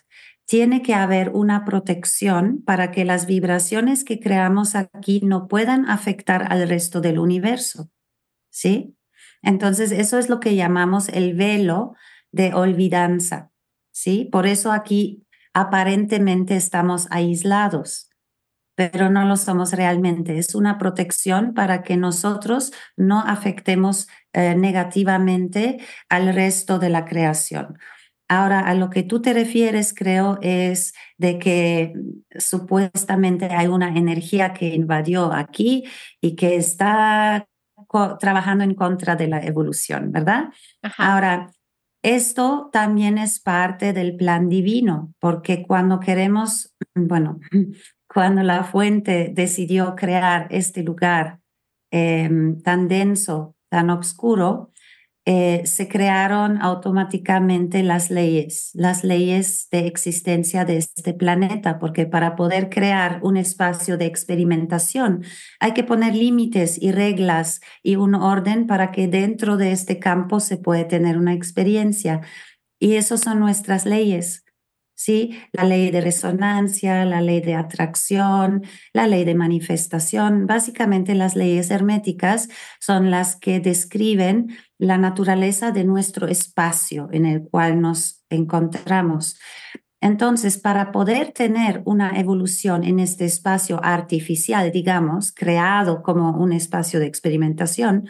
tiene 0.47 0.81
que 0.81 0.95
haber 0.95 1.31
una 1.31 1.65
protección 1.65 2.63
para 2.65 2.93
que 2.93 3.05
las 3.05 3.27
vibraciones 3.27 4.05
que 4.05 4.21
creamos 4.21 4.75
aquí 4.77 5.21
no 5.23 5.49
puedan 5.49 5.91
afectar 5.91 6.51
al 6.53 6.69
resto 6.69 7.01
del 7.01 7.19
universo. 7.19 7.91
¿Sí? 8.51 8.97
Entonces, 9.43 9.93
eso 9.93 10.19
es 10.19 10.29
lo 10.29 10.41
que 10.41 10.55
llamamos 10.55 11.09
el 11.09 11.35
velo 11.35 11.95
de 12.31 12.55
olvidanza. 12.55 13.51
¿Sí? 13.91 14.29
Por 14.31 14.47
eso 14.47 14.73
aquí 14.73 15.27
aparentemente 15.53 16.55
estamos 16.55 17.09
aislados, 17.11 18.11
pero 18.77 19.11
no 19.11 19.25
lo 19.25 19.37
somos 19.37 19.73
realmente. 19.73 20.39
Es 20.39 20.55
una 20.55 20.79
protección 20.79 21.55
para 21.55 21.83
que 21.83 21.97
nosotros 21.97 22.73
no 22.97 23.21
afectemos 23.21 24.07
eh, 24.33 24.55
negativamente 24.55 25.79
al 26.09 26.33
resto 26.35 26.79
de 26.79 26.91
la 26.91 27.05
creación. 27.05 27.79
Ahora, 28.29 28.61
a 28.61 28.75
lo 28.75 28.91
que 28.91 29.05
tú 29.05 29.23
te 29.23 29.33
refieres, 29.33 29.95
creo, 29.95 30.39
es 30.43 30.95
de 31.17 31.39
que 31.39 31.95
supuestamente 32.39 33.47
hay 33.47 33.69
una 33.69 33.97
energía 33.97 34.53
que 34.53 34.75
invadió 34.75 35.33
aquí 35.33 35.85
y 36.21 36.35
que 36.35 36.57
está 36.57 37.47
trabajando 38.19 38.65
en 38.65 38.75
contra 38.75 39.15
de 39.15 39.29
la 39.29 39.45
evolución, 39.45 40.11
¿verdad? 40.11 40.47
Ahora, 40.99 41.53
esto 42.03 42.71
también 42.73 43.19
es 43.19 43.41
parte 43.41 43.93
del 43.93 44.17
plan 44.17 44.49
divino, 44.49 45.13
porque 45.19 45.63
cuando 45.63 46.01
queremos, 46.01 46.75
bueno, 46.95 47.41
cuando 48.09 48.43
la 48.43 48.65
fuente 48.65 49.31
decidió 49.35 49.95
crear 49.95 50.47
este 50.51 50.83
lugar 50.83 51.41
em, 51.91 52.61
tan 52.63 52.89
denso, 52.89 53.57
tan 53.69 53.91
oscuro, 53.91 54.73
eh, 55.29 55.63
se 55.67 55.89
crearon 55.89 56.63
automáticamente 56.63 57.83
las 57.83 58.11
leyes, 58.13 58.71
las 58.75 59.03
leyes 59.03 59.69
de 59.73 59.89
existencia 59.89 60.65
de 60.65 60.77
este 60.77 61.15
planeta, 61.15 61.81
porque 61.81 62.07
para 62.07 62.37
poder 62.37 62.71
crear 62.71 63.19
un 63.23 63.37
espacio 63.37 63.99
de 63.99 64.07
experimentación 64.07 65.25
hay 65.59 65.73
que 65.73 65.83
poner 65.83 66.15
límites 66.15 66.81
y 66.81 66.93
reglas 66.93 67.61
y 67.83 67.97
un 67.97 68.15
orden 68.15 68.69
para 68.69 68.93
que 68.93 69.09
dentro 69.09 69.57
de 69.57 69.73
este 69.73 69.99
campo 69.99 70.39
se 70.39 70.59
pueda 70.59 70.87
tener 70.87 71.19
una 71.19 71.35
experiencia. 71.35 72.21
Y 72.79 72.95
eso 72.95 73.19
son 73.19 73.41
nuestras 73.41 73.85
leyes. 73.85 74.46
¿Sí? 74.97 75.39
La 75.53 75.63
ley 75.63 75.91
de 75.93 76.01
resonancia, 76.01 77.05
la 77.05 77.21
ley 77.21 77.41
de 77.41 77.55
atracción, 77.55 78.65
la 78.93 79.07
ley 79.07 79.25
de 79.25 79.37
manifestación. 79.37 80.47
Básicamente 80.47 81.15
las 81.15 81.37
leyes 81.37 81.71
herméticas 81.71 82.49
son 82.81 83.13
las 83.13 83.37
que 83.37 83.61
describen 83.61 84.57
la 84.79 84.99
naturaleza 84.99 85.71
de 85.71 85.85
nuestro 85.85 86.27
espacio 86.27 87.09
en 87.13 87.27
el 87.27 87.43
cual 87.43 87.81
nos 87.81 88.25
encontramos. 88.31 89.39
Entonces, 90.01 90.59
para 90.59 90.93
poder 90.93 91.33
tener 91.33 91.83
una 91.85 92.19
evolución 92.19 92.85
en 92.85 93.01
este 93.01 93.25
espacio 93.25 93.81
artificial, 93.83 94.71
digamos, 94.71 95.33
creado 95.33 96.03
como 96.03 96.37
un 96.39 96.53
espacio 96.53 97.01
de 97.01 97.07
experimentación, 97.07 98.07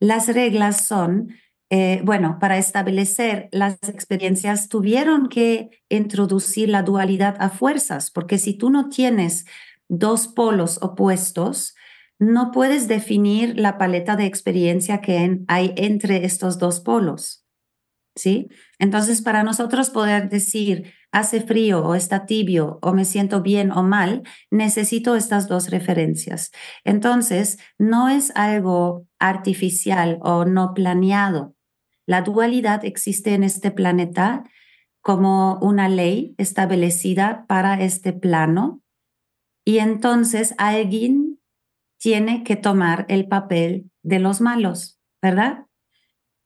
las 0.00 0.28
reglas 0.28 0.86
son 0.86 1.28
eh, 1.72 2.02
bueno, 2.04 2.38
para 2.40 2.58
establecer 2.58 3.48
las 3.52 3.78
experiencias 3.88 4.68
tuvieron 4.68 5.28
que 5.28 5.70
introducir 5.88 6.68
la 6.68 6.82
dualidad 6.82 7.36
a 7.38 7.48
fuerzas, 7.48 8.10
porque 8.10 8.38
si 8.38 8.54
tú 8.54 8.70
no 8.70 8.88
tienes 8.88 9.44
dos 9.88 10.26
polos 10.26 10.78
opuestos, 10.82 11.76
no 12.18 12.50
puedes 12.50 12.88
definir 12.88 13.58
la 13.58 13.78
paleta 13.78 14.16
de 14.16 14.26
experiencia 14.26 15.00
que 15.00 15.40
hay 15.46 15.72
entre 15.76 16.24
estos 16.24 16.58
dos 16.58 16.80
polos. 16.80 17.46
¿Sí? 18.16 18.48
Entonces, 18.80 19.22
para 19.22 19.44
nosotros 19.44 19.90
poder 19.90 20.28
decir 20.28 20.92
hace 21.12 21.40
frío 21.40 21.84
o 21.84 21.94
está 21.94 22.26
tibio 22.26 22.80
o 22.82 22.92
me 22.92 23.04
siento 23.04 23.40
bien 23.42 23.70
o 23.70 23.84
mal, 23.84 24.24
necesito 24.50 25.14
estas 25.14 25.46
dos 25.46 25.70
referencias. 25.70 26.50
Entonces, 26.84 27.58
no 27.78 28.08
es 28.08 28.32
algo 28.34 29.06
artificial 29.20 30.18
o 30.22 30.44
no 30.44 30.74
planeado. 30.74 31.54
La 32.10 32.22
dualidad 32.22 32.84
existe 32.84 33.34
en 33.34 33.44
este 33.44 33.70
planeta 33.70 34.42
como 35.00 35.60
una 35.60 35.88
ley 35.88 36.34
establecida 36.38 37.46
para 37.46 37.80
este 37.80 38.12
plano 38.12 38.82
y 39.64 39.78
entonces 39.78 40.52
alguien 40.58 41.38
tiene 42.00 42.42
que 42.42 42.56
tomar 42.56 43.06
el 43.08 43.28
papel 43.28 43.92
de 44.02 44.18
los 44.18 44.40
malos, 44.40 44.98
¿verdad? 45.22 45.66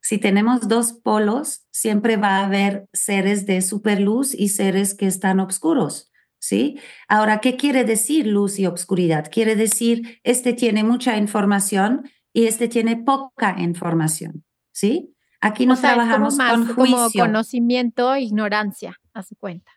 Si 0.02 0.18
tenemos 0.18 0.68
dos 0.68 0.92
polos, 0.92 1.64
siempre 1.70 2.18
va 2.18 2.40
a 2.40 2.44
haber 2.44 2.86
seres 2.92 3.46
de 3.46 3.62
superluz 3.62 4.34
y 4.34 4.50
seres 4.50 4.94
que 4.94 5.06
están 5.06 5.40
oscuros, 5.40 6.12
¿sí? 6.38 6.78
Ahora, 7.08 7.40
¿qué 7.40 7.56
quiere 7.56 7.84
decir 7.84 8.26
luz 8.26 8.58
y 8.58 8.66
obscuridad? 8.66 9.30
Quiere 9.32 9.56
decir, 9.56 10.20
este 10.24 10.52
tiene 10.52 10.84
mucha 10.84 11.16
información 11.16 12.10
y 12.34 12.48
este 12.48 12.68
tiene 12.68 12.98
poca 12.98 13.56
información, 13.58 14.44
¿sí? 14.70 15.13
Aquí 15.44 15.66
no 15.66 15.76
trabajamos 15.76 16.38
con 16.38 16.74
juicio. 16.74 16.96
Como 16.96 17.10
conocimiento 17.10 18.14
e 18.14 18.22
ignorancia, 18.22 18.98
a 19.12 19.22
su 19.22 19.36
cuenta. 19.36 19.70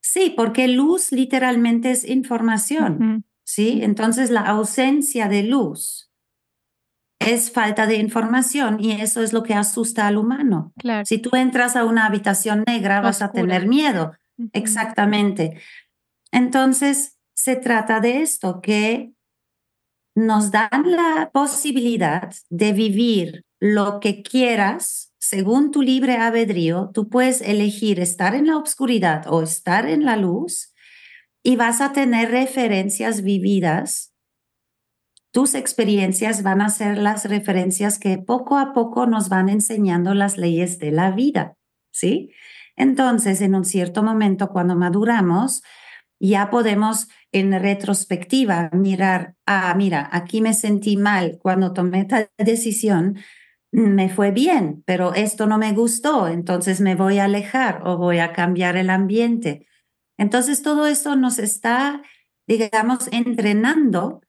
Sí, 0.00 0.34
porque 0.36 0.66
luz 0.66 1.12
literalmente 1.12 1.92
es 1.92 2.04
información, 2.04 3.24
¿sí? 3.44 3.78
Entonces 3.84 4.30
la 4.30 4.40
ausencia 4.40 5.28
de 5.28 5.44
luz 5.44 6.10
es 7.20 7.52
falta 7.52 7.86
de 7.86 7.94
información 7.94 8.78
y 8.80 8.90
eso 8.90 9.22
es 9.22 9.32
lo 9.32 9.44
que 9.44 9.54
asusta 9.54 10.08
al 10.08 10.16
humano. 10.16 10.72
Claro. 10.78 11.06
Si 11.06 11.18
tú 11.18 11.30
entras 11.36 11.76
a 11.76 11.84
una 11.84 12.06
habitación 12.06 12.64
negra 12.66 13.00
vas 13.00 13.22
a 13.22 13.30
tener 13.30 13.68
miedo. 13.68 14.16
Exactamente. 14.52 15.60
Entonces 16.32 17.20
se 17.34 17.54
trata 17.54 18.00
de 18.00 18.22
esto, 18.22 18.60
que 18.60 19.12
nos 20.16 20.50
dan 20.50 20.82
la 20.86 21.30
posibilidad 21.32 22.34
de 22.50 22.72
vivir 22.72 23.44
lo 23.62 24.00
que 24.00 24.24
quieras, 24.24 25.14
según 25.20 25.70
tu 25.70 25.82
libre 25.82 26.16
albedrío, 26.16 26.90
tú 26.92 27.08
puedes 27.08 27.40
elegir 27.40 28.00
estar 28.00 28.34
en 28.34 28.48
la 28.48 28.56
oscuridad 28.56 29.26
o 29.28 29.40
estar 29.40 29.88
en 29.88 30.04
la 30.04 30.16
luz 30.16 30.74
y 31.44 31.54
vas 31.54 31.80
a 31.80 31.92
tener 31.92 32.32
referencias 32.32 33.22
vividas. 33.22 34.12
Tus 35.30 35.54
experiencias 35.54 36.42
van 36.42 36.60
a 36.60 36.70
ser 36.70 36.98
las 36.98 37.26
referencias 37.26 38.00
que 38.00 38.18
poco 38.18 38.58
a 38.58 38.72
poco 38.72 39.06
nos 39.06 39.28
van 39.28 39.48
enseñando 39.48 40.12
las 40.12 40.38
leyes 40.38 40.80
de 40.80 40.90
la 40.90 41.12
vida, 41.12 41.56
¿sí? 41.92 42.32
Entonces, 42.74 43.40
en 43.42 43.54
un 43.54 43.64
cierto 43.64 44.02
momento, 44.02 44.48
cuando 44.48 44.74
maduramos, 44.74 45.62
ya 46.18 46.50
podemos 46.50 47.06
en 47.30 47.52
retrospectiva 47.52 48.70
mirar, 48.72 49.36
ah, 49.46 49.72
mira, 49.76 50.08
aquí 50.10 50.40
me 50.40 50.52
sentí 50.52 50.96
mal 50.96 51.38
cuando 51.40 51.72
tomé 51.72 52.06
tal 52.06 52.28
decisión, 52.38 53.18
me 53.72 54.10
fue 54.10 54.30
bien, 54.30 54.82
pero 54.86 55.14
esto 55.14 55.46
no 55.46 55.58
me 55.58 55.72
gustó, 55.72 56.28
entonces 56.28 56.80
me 56.80 56.94
voy 56.94 57.18
a 57.18 57.24
alejar 57.24 57.80
o 57.84 57.96
voy 57.96 58.18
a 58.18 58.32
cambiar 58.32 58.76
el 58.76 58.90
ambiente. 58.90 59.66
Entonces 60.18 60.62
todo 60.62 60.86
esto 60.86 61.16
nos 61.16 61.38
está, 61.38 62.02
digamos, 62.46 63.08
entrenando 63.12 64.20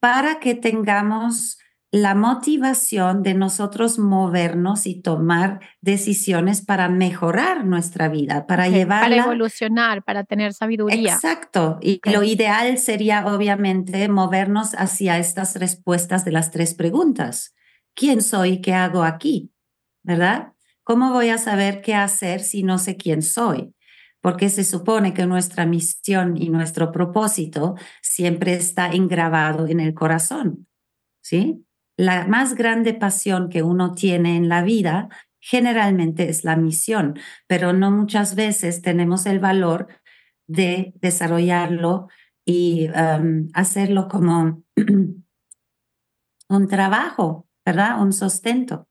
para 0.00 0.38
que 0.38 0.54
tengamos 0.54 1.58
la 1.90 2.14
motivación 2.14 3.22
de 3.22 3.34
nosotros 3.34 3.98
movernos 3.98 4.86
y 4.86 5.02
tomar 5.02 5.60
decisiones 5.82 6.64
para 6.64 6.88
mejorar 6.88 7.66
nuestra 7.66 8.08
vida, 8.08 8.46
para 8.46 8.68
llevar 8.68 9.02
Para 9.02 9.16
evolucionar, 9.16 10.02
para 10.02 10.24
tener 10.24 10.54
sabiduría. 10.54 11.14
Exacto. 11.14 11.78
Y 11.82 12.00
lo 12.04 12.22
ideal 12.22 12.78
sería, 12.78 13.26
obviamente, 13.26 14.08
movernos 14.08 14.74
hacia 14.74 15.18
estas 15.18 15.56
respuestas 15.56 16.24
de 16.24 16.32
las 16.32 16.50
tres 16.50 16.72
preguntas. 16.72 17.54
¿Quién 17.94 18.22
soy? 18.22 18.60
¿Qué 18.60 18.74
hago 18.74 19.02
aquí? 19.02 19.52
¿Verdad? 20.02 20.52
¿Cómo 20.84 21.12
voy 21.12 21.28
a 21.28 21.38
saber 21.38 21.80
qué 21.80 21.94
hacer 21.94 22.40
si 22.40 22.62
no 22.62 22.78
sé 22.78 22.96
quién 22.96 23.22
soy? 23.22 23.74
Porque 24.20 24.48
se 24.48 24.64
supone 24.64 25.14
que 25.14 25.26
nuestra 25.26 25.66
misión 25.66 26.36
y 26.36 26.48
nuestro 26.48 26.92
propósito 26.92 27.76
siempre 28.00 28.54
está 28.54 28.88
engravado 28.88 29.66
en 29.66 29.80
el 29.80 29.94
corazón. 29.94 30.66
¿Sí? 31.22 31.64
La 31.96 32.26
más 32.26 32.54
grande 32.54 32.94
pasión 32.94 33.48
que 33.48 33.62
uno 33.62 33.94
tiene 33.94 34.36
en 34.36 34.48
la 34.48 34.62
vida 34.62 35.08
generalmente 35.40 36.28
es 36.28 36.44
la 36.44 36.56
misión, 36.56 37.18
pero 37.46 37.72
no 37.72 37.90
muchas 37.90 38.34
veces 38.34 38.80
tenemos 38.80 39.26
el 39.26 39.40
valor 39.40 39.88
de 40.46 40.92
desarrollarlo 40.96 42.08
y 42.44 42.88
um, 42.88 43.48
hacerlo 43.54 44.08
como 44.08 44.62
un 46.48 46.68
trabajo 46.68 47.48
¿verdad? 47.64 48.00
Un 48.00 48.12
sustento. 48.12 48.88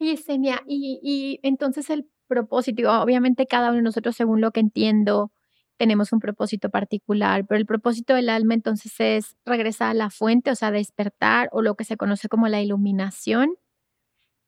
Oye, 0.00 0.16
Senia, 0.16 0.62
y, 0.66 1.00
y 1.02 1.40
entonces 1.42 1.88
el 1.90 2.06
propósito, 2.26 2.90
obviamente 3.00 3.46
cada 3.46 3.68
uno 3.68 3.76
de 3.76 3.82
nosotros, 3.82 4.16
según 4.16 4.40
lo 4.40 4.50
que 4.50 4.60
entiendo, 4.60 5.32
tenemos 5.76 6.12
un 6.12 6.20
propósito 6.20 6.70
particular, 6.70 7.46
pero 7.46 7.58
el 7.58 7.66
propósito 7.66 8.14
del 8.14 8.28
alma 8.28 8.54
entonces 8.54 8.94
es 8.98 9.36
regresar 9.44 9.90
a 9.90 9.94
la 9.94 10.10
fuente, 10.10 10.50
o 10.50 10.54
sea, 10.54 10.70
despertar 10.70 11.48
o 11.52 11.62
lo 11.62 11.74
que 11.74 11.84
se 11.84 11.96
conoce 11.96 12.28
como 12.28 12.48
la 12.48 12.60
iluminación, 12.62 13.56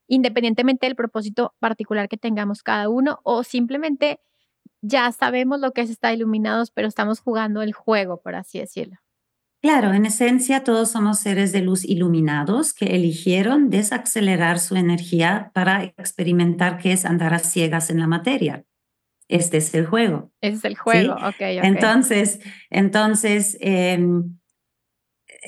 independientemente 0.08 0.86
del 0.86 0.96
propósito 0.96 1.54
particular 1.58 2.08
que 2.08 2.16
tengamos 2.16 2.62
cada 2.62 2.88
uno, 2.88 3.20
o 3.24 3.42
simplemente 3.44 4.20
ya 4.82 5.10
sabemos 5.12 5.60
lo 5.60 5.72
que 5.72 5.82
es 5.82 5.90
estar 5.90 6.14
iluminados, 6.14 6.70
pero 6.70 6.88
estamos 6.88 7.20
jugando 7.20 7.62
el 7.62 7.72
juego, 7.72 8.20
por 8.22 8.34
así 8.36 8.58
decirlo. 8.58 8.98
Claro, 9.66 9.92
en 9.94 10.06
esencia 10.06 10.62
todos 10.62 10.92
somos 10.92 11.18
seres 11.18 11.50
de 11.50 11.60
luz 11.60 11.84
iluminados 11.84 12.72
que 12.72 12.94
eligieron 12.94 13.68
desacelerar 13.68 14.60
su 14.60 14.76
energía 14.76 15.50
para 15.54 15.82
experimentar 15.82 16.78
qué 16.78 16.92
es 16.92 17.04
andar 17.04 17.34
a 17.34 17.40
ciegas 17.40 17.90
en 17.90 17.98
la 17.98 18.06
materia. 18.06 18.62
Este 19.26 19.56
es 19.56 19.74
el 19.74 19.84
juego. 19.84 20.30
Este 20.40 20.58
es 20.58 20.64
el 20.66 20.76
juego, 20.76 21.14
ok. 21.14 21.40
Entonces, 21.40 22.38
entonces 22.70 23.58
em, 23.60 24.38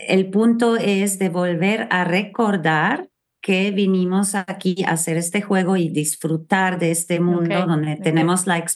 el 0.08 0.30
punto 0.30 0.74
es 0.74 1.20
de 1.20 1.28
volver 1.28 1.86
a 1.88 2.02
recordar 2.02 3.08
que 3.40 3.70
vinimos 3.70 4.34
aquí 4.34 4.82
a 4.84 4.94
hacer 4.94 5.16
este 5.16 5.42
juego 5.42 5.76
y 5.76 5.90
disfrutar 5.90 6.80
de 6.80 6.90
este 6.90 7.20
mundo 7.20 7.66
donde 7.66 7.94
tenemos 7.94 8.48
la, 8.48 8.66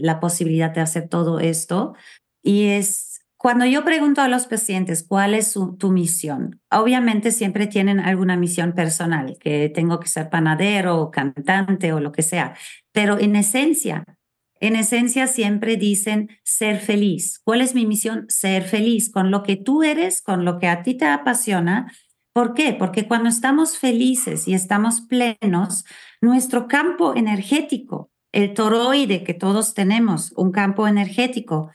la 0.00 0.20
posibilidad 0.20 0.70
de 0.70 0.80
hacer 0.80 1.06
todo 1.10 1.38
esto. 1.38 1.92
Y 2.42 2.68
es 2.68 3.05
cuando 3.38 3.66
yo 3.66 3.84
pregunto 3.84 4.22
a 4.22 4.28
los 4.28 4.46
pacientes 4.46 5.04
cuál 5.06 5.34
es 5.34 5.52
tu 5.52 5.92
misión, 5.92 6.60
obviamente 6.70 7.32
siempre 7.32 7.66
tienen 7.66 8.00
alguna 8.00 8.36
misión 8.36 8.72
personal, 8.72 9.36
que 9.38 9.68
tengo 9.68 10.00
que 10.00 10.08
ser 10.08 10.30
panadero 10.30 11.00
o 11.00 11.10
cantante 11.10 11.92
o 11.92 12.00
lo 12.00 12.12
que 12.12 12.22
sea, 12.22 12.54
pero 12.92 13.18
en 13.18 13.36
esencia, 13.36 14.04
en 14.58 14.74
esencia 14.74 15.26
siempre 15.26 15.76
dicen 15.76 16.30
ser 16.42 16.80
feliz. 16.80 17.38
¿Cuál 17.44 17.60
es 17.60 17.74
mi 17.74 17.84
misión? 17.84 18.24
Ser 18.28 18.62
feliz 18.62 19.10
con 19.10 19.30
lo 19.30 19.42
que 19.42 19.56
tú 19.56 19.82
eres, 19.82 20.22
con 20.22 20.44
lo 20.46 20.58
que 20.58 20.68
a 20.68 20.82
ti 20.82 20.94
te 20.94 21.04
apasiona. 21.04 21.92
¿Por 22.32 22.54
qué? 22.54 22.72
Porque 22.72 23.06
cuando 23.06 23.28
estamos 23.28 23.76
felices 23.76 24.48
y 24.48 24.54
estamos 24.54 25.02
plenos, 25.02 25.84
nuestro 26.22 26.68
campo 26.68 27.14
energético, 27.14 28.10
el 28.32 28.54
toroide 28.54 29.24
que 29.24 29.34
todos 29.34 29.74
tenemos, 29.74 30.32
un 30.36 30.52
campo 30.52 30.88
energético, 30.88 31.70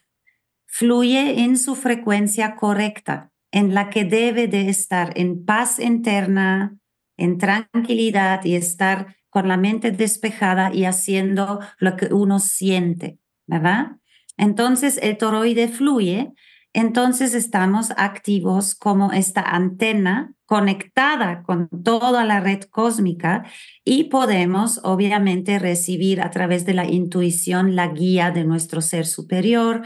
fluye 0.71 1.41
en 1.41 1.57
su 1.57 1.75
frecuencia 1.75 2.55
correcta, 2.55 3.29
en 3.51 3.73
la 3.73 3.89
que 3.89 4.05
debe 4.05 4.47
de 4.47 4.69
estar 4.69 5.11
en 5.17 5.43
paz 5.43 5.79
interna, 5.79 6.77
en 7.17 7.37
tranquilidad 7.37 8.43
y 8.45 8.55
estar 8.55 9.17
con 9.29 9.47
la 9.47 9.57
mente 9.57 9.91
despejada 9.91 10.73
y 10.73 10.85
haciendo 10.85 11.59
lo 11.77 11.97
que 11.97 12.13
uno 12.13 12.39
siente, 12.39 13.19
¿verdad? 13.47 13.97
Entonces 14.37 14.97
el 15.01 15.17
toroide 15.17 15.67
fluye, 15.67 16.31
entonces 16.73 17.33
estamos 17.33 17.91
activos 17.97 18.73
como 18.73 19.11
esta 19.11 19.41
antena 19.41 20.33
conectada 20.45 21.43
con 21.43 21.67
toda 21.83 22.23
la 22.23 22.39
red 22.39 22.61
cósmica 22.63 23.43
y 23.83 24.05
podemos 24.05 24.79
obviamente 24.83 25.59
recibir 25.59 26.21
a 26.21 26.29
través 26.29 26.65
de 26.65 26.73
la 26.73 26.85
intuición 26.85 27.75
la 27.75 27.89
guía 27.89 28.31
de 28.31 28.45
nuestro 28.45 28.81
ser 28.81 29.05
superior, 29.05 29.81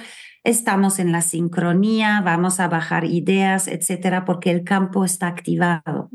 estamos 0.46 1.00
en 1.00 1.12
la 1.12 1.22
sincronía, 1.22 2.22
vamos 2.22 2.60
a 2.60 2.68
bajar 2.68 3.04
ideas, 3.04 3.68
etcétera, 3.68 4.24
porque 4.24 4.52
el 4.52 4.64
campo 4.64 5.04
está 5.04 5.28
activado. 5.28 6.10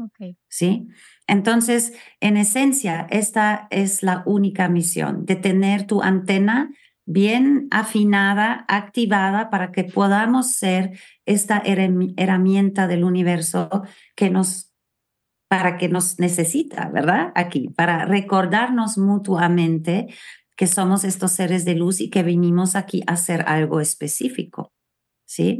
¿Sí? 0.48 0.86
Entonces, 1.26 1.92
en 2.20 2.36
esencia, 2.36 3.06
esta 3.10 3.66
es 3.70 4.02
la 4.02 4.22
única 4.24 4.68
misión, 4.68 5.26
de 5.26 5.36
tener 5.36 5.86
tu 5.86 6.00
antena 6.00 6.70
bien 7.04 7.66
afinada, 7.72 8.64
activada, 8.68 9.50
para 9.50 9.72
que 9.72 9.84
podamos 9.84 10.52
ser 10.52 10.98
esta 11.26 11.60
herramienta 11.64 12.86
del 12.86 13.04
universo 13.04 13.82
que 14.14 14.30
nos 14.30 14.70
para 15.48 15.78
que 15.78 15.88
nos 15.88 16.20
necesita, 16.20 16.88
¿verdad? 16.90 17.32
Aquí, 17.34 17.70
para 17.70 18.04
recordarnos 18.04 18.98
mutuamente 18.98 20.06
que 20.60 20.66
somos 20.66 21.04
estos 21.04 21.32
seres 21.32 21.64
de 21.64 21.74
luz 21.74 22.02
y 22.02 22.10
que 22.10 22.22
vinimos 22.22 22.76
aquí 22.76 23.02
a 23.06 23.14
hacer 23.14 23.46
algo 23.48 23.80
específico. 23.80 24.74
¿Sí? 25.26 25.56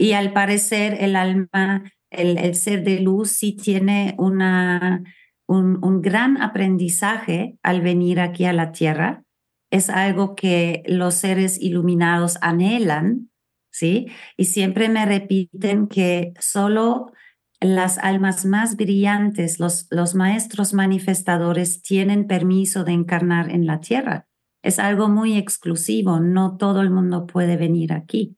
y 0.00 0.12
al 0.14 0.32
parecer 0.32 0.96
el 0.98 1.14
alma, 1.14 1.84
el, 2.10 2.38
el, 2.38 2.56
ser 2.56 2.82
de 2.82 2.98
luz 2.98 3.30
sí 3.30 3.52
tiene 3.52 4.16
una, 4.18 5.04
un, 5.46 5.78
un 5.84 6.00
gran 6.02 6.42
aprendizaje 6.42 7.56
al 7.62 7.82
venir 7.82 8.18
aquí 8.18 8.44
a 8.44 8.52
la 8.52 8.72
Tierra. 8.72 9.22
Es 9.70 9.88
algo 9.88 10.34
que 10.34 10.82
los 10.86 11.14
seres 11.14 11.60
iluminados 11.60 12.36
anhelan, 12.40 13.30
¿sí? 13.70 14.08
Y 14.36 14.46
siempre 14.46 14.88
me 14.88 15.06
repiten 15.06 15.86
que 15.86 16.32
solo 16.40 17.12
las 17.60 17.98
almas 17.98 18.44
más 18.44 18.74
brillantes, 18.76 19.60
los, 19.60 19.86
los 19.90 20.16
maestros 20.16 20.74
manifestadores, 20.74 21.80
tienen 21.82 22.26
permiso 22.26 22.82
de 22.82 22.92
encarnar 22.92 23.48
en 23.50 23.66
la 23.66 23.78
Tierra 23.78 24.26
es 24.62 24.78
algo 24.78 25.08
muy 25.08 25.36
exclusivo, 25.36 26.20
no 26.20 26.56
todo 26.56 26.80
el 26.80 26.90
mundo 26.90 27.26
puede 27.26 27.56
venir 27.56 27.92
aquí. 27.92 28.36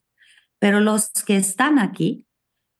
Pero 0.58 0.80
los 0.80 1.10
que 1.26 1.37
están 1.37 1.78
aquí, 1.78 2.26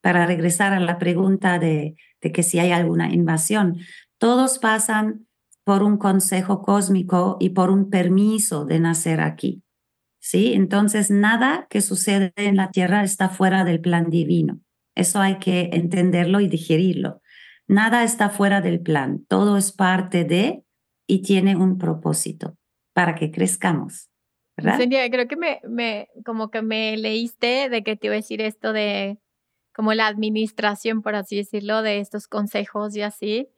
para 0.01 0.27
regresar 0.27 0.73
a 0.73 0.81
la 0.81 0.99
pregunta 0.99 1.59
de, 1.59 1.97
de 2.21 2.33
que 2.33 2.43
si 2.43 2.59
hay 2.59 2.73
alguna 2.73 3.13
invasión, 3.13 3.77
todos 4.19 4.59
pasan 4.59 5.27
por 5.65 5.83
un 5.83 5.99
consejo 5.99 6.63
cósmico 6.63 7.37
y 7.41 7.51
por 7.51 7.71
un 7.71 7.91
permiso 7.91 8.65
de 8.65 8.81
nacer 8.81 9.21
aquí. 9.21 9.63
¿Sí? 10.21 10.55
Entonces, 10.55 11.11
nada 11.11 11.67
que 11.69 11.83
sucede 11.83 12.33
en 12.37 12.57
la 12.57 12.71
Tierra 12.71 13.03
está 13.03 13.29
fuera 13.29 13.65
del 13.65 13.81
plan 13.81 14.09
divino. 14.09 14.61
Eso 14.95 15.21
hay 15.21 15.39
que 15.39 15.71
entenderlo 15.75 16.41
y 16.41 16.49
digerirlo. 16.49 17.21
Nada 17.67 18.05
está 18.05 18.31
fuera 18.31 18.63
del 18.63 18.81
plan. 18.81 19.25
Todo 19.29 19.59
es 19.59 19.73
parte 19.73 20.25
de 20.25 20.65
y 21.07 21.21
tiene 21.21 21.57
un 21.57 21.77
propósito 21.77 22.57
para 22.95 23.15
que 23.15 23.31
crezcamos. 23.31 24.09
¿verdad? 24.57 24.79
creo 25.11 25.29
que 25.29 25.37
me, 25.37 25.61
me, 25.69 26.09
como 26.25 26.51
que 26.51 26.63
me 26.63 26.97
leíste 26.97 27.69
de 27.69 27.83
que 27.83 27.97
te 27.97 28.07
iba 28.07 28.15
a 28.15 28.17
decir 28.17 28.41
esto 28.41 28.73
de 28.73 29.19
como 29.75 29.93
la 29.93 30.07
administración, 30.07 31.03
por 31.03 31.17
así 31.17 31.37
decirlo, 31.37 31.83
de 31.83 31.99
estos 31.99 32.29
consejos 32.29 32.97
y 32.97 33.03
así. 33.03 33.49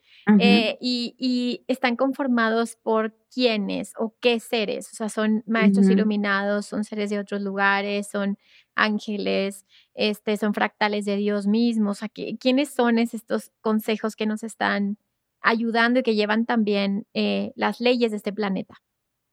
Eh, 0.41 0.77
y, 0.81 1.15
y, 1.19 1.65
están 1.69 1.95
conformados 1.95 2.77
por 2.83 3.15
quiénes 3.33 3.93
o 3.97 4.17
qué 4.21 4.41
seres. 4.41 4.91
O 4.93 4.97
sea, 4.97 5.09
son 5.09 5.45
maestros 5.47 5.89
iluminados, 5.89 6.67
son 6.67 6.83
seres 6.83 7.11
de 7.11 7.21
otros 7.21 7.43
lugares, 7.43 8.09
son 8.09 8.37
ángeles, 8.75 9.67
este, 9.95 10.37
son 10.37 10.53
fractales 10.53 11.05
de 11.05 11.17
Dios 11.17 11.47
mismo. 11.47 11.91
O 11.91 11.95
sea, 11.95 12.09
¿quiénes 12.09 12.71
son 12.71 12.99
estos 12.99 13.53
consejos 13.61 14.17
que 14.17 14.27
nos 14.27 14.43
están 14.43 14.99
ayudando 15.43 16.01
y 16.01 16.03
que 16.03 16.17
llevan 16.17 16.45
también 16.45 17.07
eh, 17.15 17.53
las 17.55 17.79
leyes 17.81 18.11
de 18.11 18.17
este 18.17 18.33
planeta? 18.33 18.83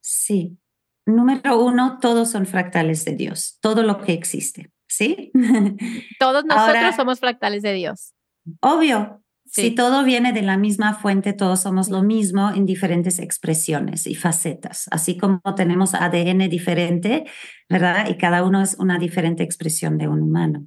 Sí. 0.04 0.58
Número 1.06 1.58
uno, 1.58 1.98
todos 1.98 2.30
son 2.30 2.44
fractales 2.44 3.06
de 3.06 3.16
Dios, 3.16 3.58
todo 3.62 3.82
lo 3.82 4.02
que 4.02 4.12
existe, 4.12 4.70
¿sí? 4.86 5.32
Todos 6.18 6.44
nosotros 6.44 6.94
somos 6.94 7.20
fractales 7.20 7.62
de 7.62 7.72
Dios. 7.72 8.12
Obvio. 8.60 9.22
Si 9.46 9.70
todo 9.70 10.04
viene 10.04 10.32
de 10.32 10.42
la 10.42 10.56
misma 10.56 10.94
fuente, 10.94 11.32
todos 11.32 11.60
somos 11.60 11.88
lo 11.88 12.02
mismo 12.02 12.50
en 12.50 12.66
diferentes 12.66 13.18
expresiones 13.20 14.06
y 14.06 14.14
facetas, 14.14 14.88
así 14.90 15.16
como 15.16 15.40
tenemos 15.54 15.94
ADN 15.94 16.48
diferente, 16.48 17.24
¿verdad? 17.68 18.08
Y 18.08 18.16
cada 18.16 18.42
uno 18.42 18.62
es 18.62 18.74
una 18.78 18.98
diferente 18.98 19.44
expresión 19.44 19.96
de 19.96 20.08
un 20.08 20.22
humano. 20.22 20.66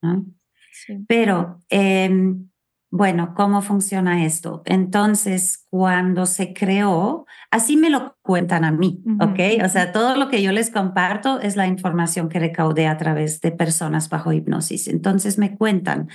¿no? 0.00 0.24
Sí. 0.72 1.04
Pero 1.06 1.60
em, 1.68 2.48
bueno, 2.94 3.32
¿cómo 3.34 3.62
funciona 3.62 4.26
esto? 4.26 4.60
Entonces, 4.66 5.66
cuando 5.70 6.26
se 6.26 6.52
creó, 6.52 7.24
así 7.50 7.78
me 7.78 7.88
lo 7.88 8.18
cuentan 8.20 8.64
a 8.64 8.70
mí, 8.70 9.02
¿ok? 9.18 9.64
O 9.64 9.68
sea, 9.70 9.92
todo 9.92 10.14
lo 10.14 10.28
que 10.28 10.42
yo 10.42 10.52
les 10.52 10.70
comparto 10.70 11.40
es 11.40 11.56
la 11.56 11.66
información 11.66 12.28
que 12.28 12.38
recaudé 12.38 12.86
a 12.86 12.98
través 12.98 13.40
de 13.40 13.50
personas 13.50 14.10
bajo 14.10 14.34
hipnosis. 14.34 14.88
Entonces, 14.88 15.38
me 15.38 15.56
cuentan 15.56 16.10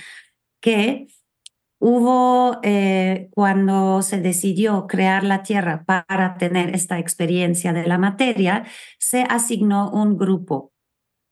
que 0.60 1.08
hubo, 1.80 2.60
eh, 2.62 3.28
cuando 3.32 4.00
se 4.02 4.20
decidió 4.20 4.86
crear 4.86 5.24
la 5.24 5.42
Tierra 5.42 5.84
para 5.84 6.36
tener 6.36 6.76
esta 6.76 7.00
experiencia 7.00 7.72
de 7.72 7.88
la 7.88 7.98
materia, 7.98 8.64
se 9.00 9.22
asignó 9.22 9.90
un 9.90 10.16
grupo 10.16 10.72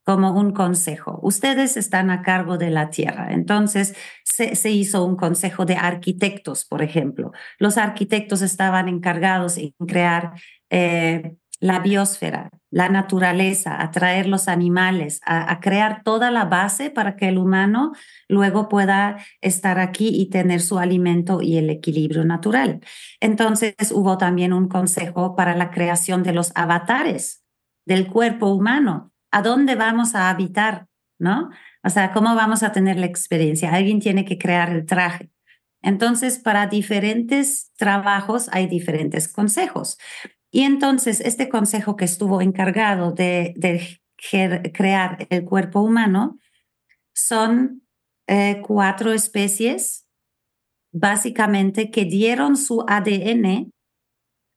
como 0.07 0.31
un 0.31 0.53
consejo. 0.53 1.19
Ustedes 1.21 1.75
están 1.75 2.09
a 2.11 2.21
cargo 2.21 2.57
de 2.57 2.69
la 2.69 2.89
tierra. 2.89 3.33
Entonces 3.33 3.93
se, 4.23 4.71
hizo 4.71 5.03
un 5.03 5.17
consejo 5.17 5.65
de 5.65 5.75
arquitectos, 5.75 6.63
por 6.63 6.81
ejemplo. 6.81 7.33
Los 7.59 7.77
arquitectos 7.77 8.41
estaban 8.41 8.87
encargados 8.87 9.57
en 9.57 9.73
crear 9.85 10.31
eh, 10.69 11.35
la 11.59 11.79
biosfera, 11.79 12.51
la 12.71 12.87
naturaleza, 12.87 13.81
atraer 13.81 14.27
los 14.27 14.47
animales, 14.47 15.19
a, 15.25 15.59
crear 15.59 16.03
toda 16.03 16.31
la 16.31 16.45
base 16.45 16.89
para 16.89 17.17
que 17.17 17.27
el 17.27 17.37
humano 17.37 17.91
luego 18.29 18.69
pueda 18.69 19.17
estar 19.41 19.77
aquí 19.77 20.07
y 20.07 20.29
tener 20.29 20.61
su 20.61 20.79
alimento 20.79 21.41
y 21.41 21.57
el 21.57 21.69
equilibrio 21.69 22.23
natural. 22.23 22.79
Entonces 23.19 23.75
hubo 23.91 24.17
también 24.17 24.53
un 24.53 24.69
consejo 24.69 25.35
para 25.35 25.53
la 25.53 25.69
creación 25.69 26.23
de 26.23 26.31
los 26.31 26.53
avatares 26.55 27.43
del 27.85 28.07
cuerpo 28.07 28.47
humano 28.47 29.11
a 29.31 29.41
dónde 29.41 29.75
vamos 29.75 30.15
a 30.15 30.29
habitar, 30.29 30.87
¿no? 31.19 31.49
O 31.83 31.89
sea, 31.89 32.11
¿cómo 32.11 32.35
vamos 32.35 32.63
a 32.63 32.71
tener 32.71 32.97
la 32.97 33.05
experiencia? 33.05 33.73
Alguien 33.73 33.99
tiene 33.99 34.25
que 34.25 34.37
crear 34.37 34.69
el 34.69 34.85
traje. 34.85 35.29
Entonces, 35.81 36.39
para 36.39 36.67
diferentes 36.67 37.71
trabajos 37.77 38.49
hay 38.51 38.67
diferentes 38.67 39.27
consejos. 39.27 39.97
Y 40.51 40.63
entonces, 40.63 41.21
este 41.21 41.49
consejo 41.49 41.95
que 41.95 42.05
estuvo 42.05 42.41
encargado 42.41 43.11
de, 43.11 43.99
crear 44.73 45.27
el 45.29 45.45
cuerpo 45.45 45.81
humano 45.81 46.39
son 47.13 47.83
eh, 48.27 48.61
cuatro 48.65 49.13
especies, 49.13 50.07
básicamente, 50.91 51.91
que 51.91 52.05
dieron 52.05 52.57
su 52.57 52.83
ADN 52.87 53.71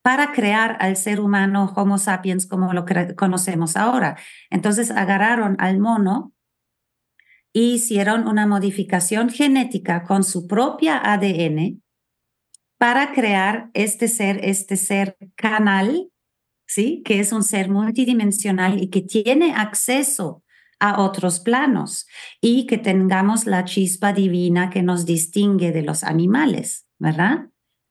para 0.02 0.32
crear 0.32 0.76
al 0.80 0.96
ser 0.96 1.20
humano 1.20 1.72
Homo 1.76 1.98
sapiens 1.98 2.46
como 2.46 2.72
lo 2.72 2.84
conocemos 3.16 3.76
ahora. 3.76 4.16
Entonces 4.50 4.90
agarraron 4.90 5.56
al 5.58 5.78
mono 5.78 6.32
e 7.52 7.60
hicieron 7.60 8.26
una 8.26 8.46
modificación 8.46 9.28
genética 9.28 10.04
con 10.04 10.24
su 10.24 10.46
propia 10.46 11.00
ADN 11.02 11.82
para 12.78 13.12
crear 13.12 13.70
este 13.74 14.08
ser, 14.08 14.40
este 14.42 14.76
ser 14.76 15.16
canal, 15.34 16.10
¿sí? 16.66 17.02
Que 17.04 17.20
es 17.20 17.32
un 17.32 17.42
ser 17.42 17.68
multidimensional 17.68 18.82
y 18.82 18.88
que 18.88 19.02
tiene 19.02 19.52
acceso 19.54 20.42
a 20.78 21.02
otros 21.02 21.40
planos 21.40 22.06
y 22.40 22.66
que 22.66 22.78
tengamos 22.78 23.44
la 23.44 23.66
chispa 23.66 24.14
divina 24.14 24.70
que 24.70 24.82
nos 24.82 25.04
distingue 25.04 25.72
de 25.72 25.82
los 25.82 26.02
animales, 26.04 26.86
¿verdad? 26.98 27.49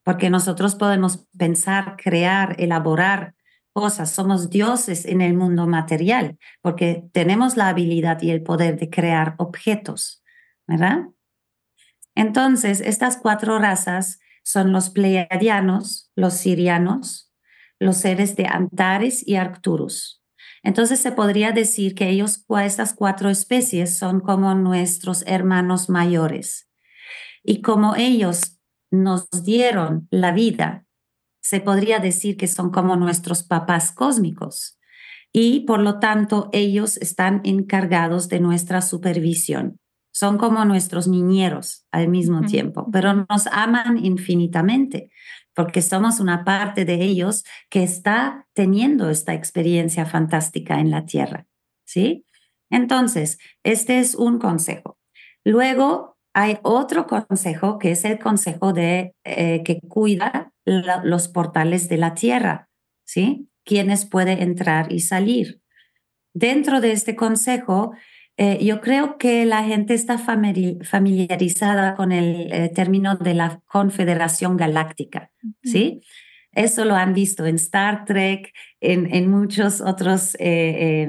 Porque 0.09 0.31
nosotros 0.31 0.73
podemos 0.73 1.27
pensar, 1.37 1.95
crear, 1.95 2.55
elaborar 2.57 3.35
cosas, 3.73 4.11
somos 4.11 4.49
dioses 4.49 5.05
en 5.05 5.21
el 5.21 5.35
mundo 5.35 5.67
material, 5.67 6.39
porque 6.63 7.03
tenemos 7.13 7.57
la 7.57 7.67
habilidad 7.67 8.19
y 8.23 8.31
el 8.31 8.41
poder 8.41 8.79
de 8.79 8.89
crear 8.89 9.35
objetos, 9.37 10.23
¿verdad? 10.65 11.09
Entonces, 12.15 12.81
estas 12.81 13.17
cuatro 13.17 13.59
razas 13.59 14.19
son 14.41 14.71
los 14.71 14.89
pleiadianos, 14.89 16.11
los 16.15 16.33
sirianos, 16.33 17.31
los 17.77 17.97
seres 17.97 18.35
de 18.35 18.47
Antares 18.47 19.21
y 19.27 19.35
Arcturus. 19.35 20.23
Entonces 20.63 20.99
se 20.99 21.11
podría 21.11 21.51
decir 21.51 21.93
que 21.93 22.09
ellos, 22.09 22.47
estas 22.63 22.95
cuatro 22.95 23.29
especies 23.29 23.99
son 23.99 24.21
como 24.21 24.55
nuestros 24.55 25.23
hermanos 25.27 25.87
mayores. 25.87 26.67
Y 27.43 27.61
como 27.61 27.95
ellos 27.95 28.58
nos 28.91 29.29
dieron 29.43 30.07
la 30.11 30.31
vida, 30.31 30.85
se 31.41 31.61
podría 31.61 31.99
decir 31.99 32.37
que 32.37 32.47
son 32.47 32.71
como 32.71 32.95
nuestros 32.95 33.43
papás 33.43 33.91
cósmicos. 33.91 34.77
Y 35.31 35.61
por 35.61 35.79
lo 35.79 35.99
tanto, 35.99 36.49
ellos 36.53 36.97
están 36.97 37.41
encargados 37.43 38.29
de 38.29 38.39
nuestra 38.39 38.81
supervisión 38.81 39.79
son 40.11 40.37
como 40.37 40.65
nuestros 40.65 41.07
niñeros 41.07 41.85
al 41.91 42.09
mismo 42.09 42.41
tiempo, 42.41 42.89
pero 42.91 43.25
nos 43.29 43.47
aman 43.47 44.03
infinitamente 44.03 45.11
porque 45.55 45.81
somos 45.81 46.19
una 46.19 46.43
parte 46.43 46.83
de 46.83 46.95
ellos 46.95 47.45
que 47.69 47.83
está 47.83 48.45
teniendo 48.53 49.09
esta 49.09 49.33
experiencia 49.33 50.05
fantástica 50.05 50.81
en 50.81 50.91
la 50.91 51.05
tierra, 51.05 51.47
¿sí? 51.85 52.25
Entonces, 52.69 53.39
este 53.63 53.99
es 53.99 54.13
un 54.13 54.39
consejo. 54.39 54.97
Luego 55.45 56.17
hay 56.39 56.57
otro 56.63 57.05
consejo 57.05 57.79
que 57.79 57.91
es 57.91 58.05
el 58.05 58.17
consejo 58.17 58.71
de 58.71 59.13
eh, 59.25 59.61
que 59.63 59.79
cuida 59.81 60.53
los 60.65 61.27
portales 61.27 61.89
de 61.89 61.97
la 61.97 62.13
tierra, 62.13 62.69
¿sí? 63.05 63.49
Quienes 63.65 64.05
puede 64.05 64.43
entrar 64.43 64.91
y 64.91 65.01
salir. 65.01 65.61
Dentro 66.33 66.79
de 66.79 66.91
este 66.91 67.15
consejo 67.15 67.91
eh, 68.37 68.63
yo 68.63 68.79
creo 68.79 69.17
que 69.17 69.45
la 69.45 69.65
gente 69.65 69.93
está 69.93 70.17
familiarizada 70.17 71.95
con 71.95 72.13
el 72.13 72.53
eh, 72.53 72.69
término 72.73 73.17
de 73.17 73.33
la 73.33 73.59
Confederación 73.65 74.55
Galáctica, 74.55 75.29
¿sí? 75.61 75.99
Eso 76.53 76.83
lo 76.85 76.95
han 76.95 77.13
visto 77.13 77.45
en 77.45 77.55
Star 77.55 78.05
Trek, 78.05 78.53
en, 78.81 79.13
en 79.13 79.29
muchos 79.29 79.81
otros, 79.81 80.35
eh, 80.39 81.07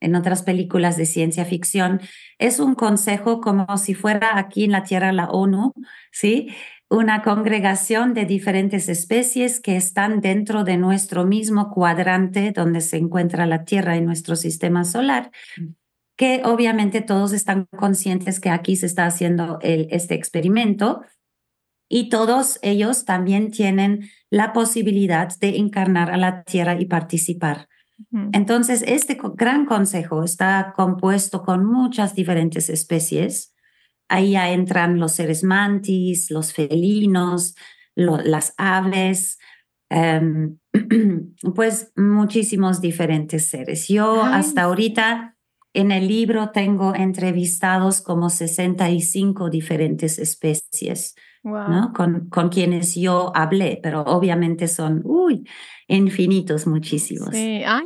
en 0.00 0.14
otras 0.14 0.42
películas 0.42 0.96
de 0.96 1.06
ciencia 1.06 1.44
ficción. 1.44 2.00
Es 2.38 2.58
un 2.58 2.74
consejo 2.74 3.40
como 3.40 3.78
si 3.78 3.94
fuera 3.94 4.38
aquí 4.38 4.64
en 4.64 4.72
la 4.72 4.82
Tierra 4.82 5.12
la 5.12 5.28
ONU, 5.28 5.72
¿sí? 6.10 6.48
Una 6.88 7.22
congregación 7.22 8.14
de 8.14 8.24
diferentes 8.24 8.88
especies 8.88 9.60
que 9.60 9.76
están 9.76 10.20
dentro 10.20 10.64
de 10.64 10.76
nuestro 10.76 11.24
mismo 11.24 11.70
cuadrante 11.70 12.50
donde 12.50 12.80
se 12.80 12.96
encuentra 12.96 13.46
la 13.46 13.64
Tierra 13.64 13.96
en 13.96 14.06
nuestro 14.06 14.34
sistema 14.34 14.84
solar 14.84 15.30
que 16.20 16.42
obviamente 16.44 17.00
todos 17.00 17.32
están 17.32 17.64
conscientes 17.78 18.40
que 18.40 18.50
aquí 18.50 18.76
se 18.76 18.84
está 18.84 19.06
haciendo 19.06 19.58
el, 19.62 19.88
este 19.90 20.14
experimento 20.16 21.00
y 21.92 22.08
todos 22.08 22.60
ellos 22.62 23.04
también 23.04 23.50
tienen 23.50 24.08
la 24.30 24.52
posibilidad 24.52 25.28
de 25.40 25.56
encarnar 25.58 26.10
a 26.12 26.16
la 26.16 26.44
Tierra 26.44 26.80
y 26.80 26.86
participar. 26.86 27.68
Entonces, 28.32 28.82
este 28.86 29.18
gran 29.34 29.66
consejo 29.66 30.24
está 30.24 30.72
compuesto 30.74 31.42
con 31.42 31.66
muchas 31.66 32.14
diferentes 32.14 32.70
especies. 32.70 33.54
Ahí 34.08 34.30
ya 34.30 34.52
entran 34.52 34.98
los 34.98 35.12
seres 35.12 35.44
mantis, 35.44 36.30
los 36.30 36.54
felinos, 36.54 37.56
las 37.96 38.54
aves, 38.56 39.38
em, 39.90 40.58
pues 41.54 41.92
muchísimos 41.96 42.80
diferentes 42.80 43.46
seres. 43.46 43.88
Yo 43.88 44.22
hasta 44.22 44.62
ahorita 44.62 45.36
en 45.74 45.90
el 45.90 46.08
libro 46.08 46.50
tengo 46.50 46.94
entrevistados 46.94 48.00
como 48.00 48.30
65 48.30 49.50
diferentes 49.50 50.18
especies, 50.18 51.14
¿no? 51.42 51.92
Con, 51.94 52.28
con, 52.28 52.48
quienes 52.48 52.94
yo 52.94 53.32
hablé, 53.34 53.80
pero 53.82 54.02
obviamente 54.02 54.68
son, 54.68 55.02
uy, 55.04 55.48
infinitos, 55.88 56.66
muchísimos. 56.66 57.30
Sí, 57.30 57.62
ay, 57.64 57.82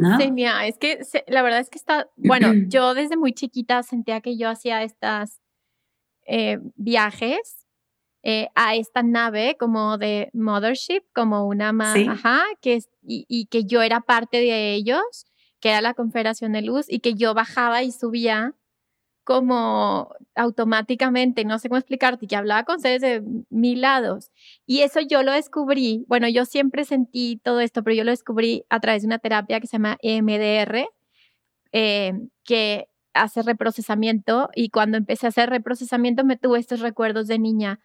es 0.68 0.78
que 0.78 1.00
la 1.28 1.42
verdad 1.42 1.60
es 1.60 1.70
que 1.70 1.78
está, 1.78 2.08
bueno, 2.16 2.48
yo 2.68 2.94
desde 2.94 3.16
muy 3.16 3.32
chiquita 3.32 3.82
sentía 3.82 4.20
que 4.20 4.36
yo 4.36 4.48
hacía 4.48 4.82
estas 4.82 5.40
eh, 6.26 6.58
viajes 6.74 7.66
eh, 8.22 8.48
a 8.54 8.74
esta 8.74 9.02
nave 9.02 9.56
como 9.58 9.98
de 9.98 10.30
Mothership, 10.32 11.02
como 11.14 11.46
una 11.46 11.72
más, 11.72 11.96
ajá, 12.08 12.42
que, 12.60 12.78
y, 13.02 13.24
y 13.28 13.46
que 13.46 13.64
yo 13.64 13.82
era 13.82 14.00
parte 14.00 14.38
de 14.38 14.74
ellos 14.74 15.26
que 15.64 15.70
era 15.70 15.80
la 15.80 15.94
Confederación 15.94 16.52
de 16.52 16.60
Luz, 16.60 16.84
y 16.90 16.98
que 16.98 17.14
yo 17.14 17.32
bajaba 17.32 17.82
y 17.82 17.90
subía 17.90 18.52
como 19.24 20.14
automáticamente, 20.34 21.44
no 21.44 21.58
sé 21.58 21.68
cómo 21.68 21.78
explicarte, 21.78 22.26
que 22.26 22.36
hablaba 22.36 22.64
con 22.64 22.80
seres 22.80 23.00
de 23.02 23.22
mil 23.50 23.80
lados. 23.80 24.30
Y 24.66 24.80
eso 24.82 25.00
yo 25.00 25.22
lo 25.22 25.32
descubrí, 25.32 26.04
bueno, 26.08 26.28
yo 26.28 26.44
siempre 26.44 26.84
sentí 26.84 27.40
todo 27.42 27.60
esto, 27.60 27.82
pero 27.82 27.96
yo 27.96 28.04
lo 28.04 28.10
descubrí 28.10 28.64
a 28.70 28.80
través 28.80 29.02
de 29.02 29.06
una 29.06 29.18
terapia 29.18 29.60
que 29.60 29.66
se 29.66 29.72
llama 29.78 29.98
EMDR, 30.02 30.88
eh, 31.72 32.12
que 32.44 32.88
hace 33.14 33.42
reprocesamiento, 33.42 34.50
y 34.54 34.70
cuando 34.70 34.96
empecé 34.98 35.26
a 35.26 35.30
hacer 35.30 35.50
reprocesamiento 35.50 36.24
me 36.24 36.36
tuve 36.36 36.58
estos 36.58 36.80
recuerdos 36.80 37.26
de 37.28 37.38
niña 37.38 37.80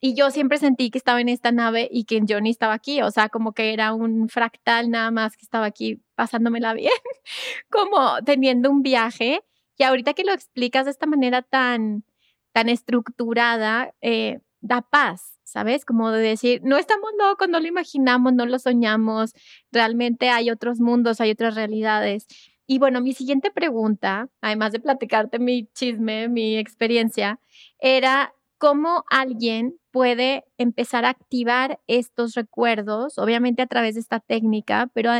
y 0.00 0.14
yo 0.14 0.30
siempre 0.30 0.58
sentí 0.58 0.90
que 0.90 0.98
estaba 0.98 1.20
en 1.20 1.28
esta 1.28 1.52
nave 1.52 1.88
y 1.90 2.04
que 2.04 2.22
Johnny 2.28 2.50
estaba 2.50 2.74
aquí, 2.74 3.00
o 3.02 3.10
sea, 3.10 3.28
como 3.28 3.52
que 3.52 3.72
era 3.72 3.94
un 3.94 4.28
fractal 4.28 4.90
nada 4.90 5.10
más 5.10 5.36
que 5.36 5.42
estaba 5.42 5.66
aquí 5.66 6.02
pasándomela 6.14 6.74
bien, 6.74 6.92
como 7.70 8.18
teniendo 8.24 8.70
un 8.70 8.82
viaje. 8.82 9.42
Y 9.78 9.84
ahorita 9.84 10.14
que 10.14 10.24
lo 10.24 10.32
explicas 10.32 10.84
de 10.86 10.90
esta 10.90 11.06
manera 11.06 11.42
tan, 11.42 12.04
tan 12.52 12.68
estructurada, 12.68 13.94
eh, 14.00 14.40
da 14.60 14.82
paz, 14.82 15.38
¿sabes? 15.44 15.84
Como 15.84 16.10
de 16.10 16.22
decir, 16.22 16.60
no 16.64 16.76
estamos 16.76 17.10
locos, 17.18 17.48
no 17.48 17.60
lo 17.60 17.66
imaginamos, 17.66 18.32
no 18.34 18.46
lo 18.46 18.58
soñamos, 18.58 19.32
realmente 19.70 20.30
hay 20.30 20.50
otros 20.50 20.80
mundos, 20.80 21.20
hay 21.20 21.30
otras 21.30 21.54
realidades. 21.54 22.26
Y 22.66 22.78
bueno, 22.78 23.00
mi 23.00 23.12
siguiente 23.12 23.50
pregunta, 23.50 24.28
además 24.40 24.72
de 24.72 24.80
platicarte 24.80 25.38
mi 25.38 25.68
chisme, 25.72 26.28
mi 26.28 26.56
experiencia, 26.56 27.38
era 27.78 28.34
cómo 28.58 29.04
alguien 29.08 29.78
puede 29.92 30.44
empezar 30.58 31.04
a 31.04 31.10
activar 31.10 31.80
estos 31.86 32.34
recuerdos, 32.34 33.18
obviamente 33.18 33.62
a 33.62 33.66
través 33.66 33.94
de 33.94 34.00
esta 34.00 34.20
técnica, 34.20 34.90
pero 34.94 35.12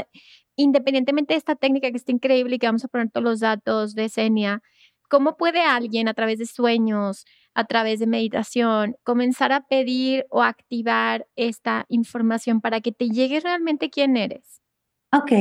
independientemente 0.56 1.34
de 1.34 1.38
esta 1.38 1.56
técnica 1.56 1.90
que 1.90 1.96
está 1.96 2.12
increíble 2.12 2.56
y 2.56 2.58
que 2.58 2.66
vamos 2.66 2.84
a 2.84 2.88
poner 2.88 3.10
todos 3.10 3.24
los 3.24 3.40
datos 3.40 3.94
de 3.94 4.08
Senia, 4.08 4.62
¿cómo 5.08 5.36
puede 5.36 5.60
alguien 5.60 6.08
a 6.08 6.14
través 6.14 6.38
de 6.38 6.46
sueños, 6.46 7.24
a 7.54 7.64
través 7.64 8.00
de 8.00 8.06
meditación, 8.06 8.96
comenzar 9.02 9.52
a 9.52 9.66
pedir 9.66 10.26
o 10.30 10.42
activar 10.42 11.26
esta 11.36 11.86
información 11.88 12.60
para 12.60 12.80
que 12.80 12.92
te 12.92 13.08
llegue 13.08 13.40
realmente 13.40 13.90
quién 13.90 14.16
eres? 14.16 14.60
Ok, 15.12 15.32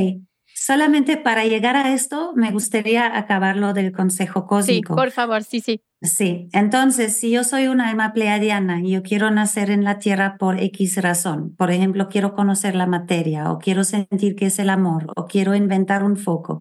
Solamente 0.58 1.18
para 1.18 1.44
llegar 1.44 1.76
a 1.76 1.92
esto, 1.92 2.32
me 2.34 2.50
gustaría 2.50 3.14
acabar 3.14 3.58
lo 3.58 3.74
del 3.74 3.92
consejo 3.92 4.46
cósmico. 4.46 4.94
Sí, 4.94 4.96
por 4.96 5.10
favor, 5.10 5.44
sí, 5.44 5.60
sí. 5.60 5.82
Sí, 6.00 6.48
entonces, 6.52 7.14
si 7.14 7.30
yo 7.30 7.44
soy 7.44 7.66
una 7.66 7.90
alma 7.90 8.14
pleiadiana 8.14 8.80
y 8.80 8.92
yo 8.92 9.02
quiero 9.02 9.30
nacer 9.30 9.68
en 9.70 9.84
la 9.84 9.98
Tierra 9.98 10.38
por 10.38 10.58
X 10.58 11.02
razón, 11.02 11.54
por 11.56 11.70
ejemplo, 11.70 12.08
quiero 12.08 12.32
conocer 12.34 12.74
la 12.74 12.86
materia 12.86 13.52
o 13.52 13.58
quiero 13.58 13.84
sentir 13.84 14.34
que 14.34 14.46
es 14.46 14.58
el 14.58 14.70
amor 14.70 15.12
o 15.14 15.26
quiero 15.26 15.54
inventar 15.54 16.02
un 16.02 16.16
foco, 16.16 16.60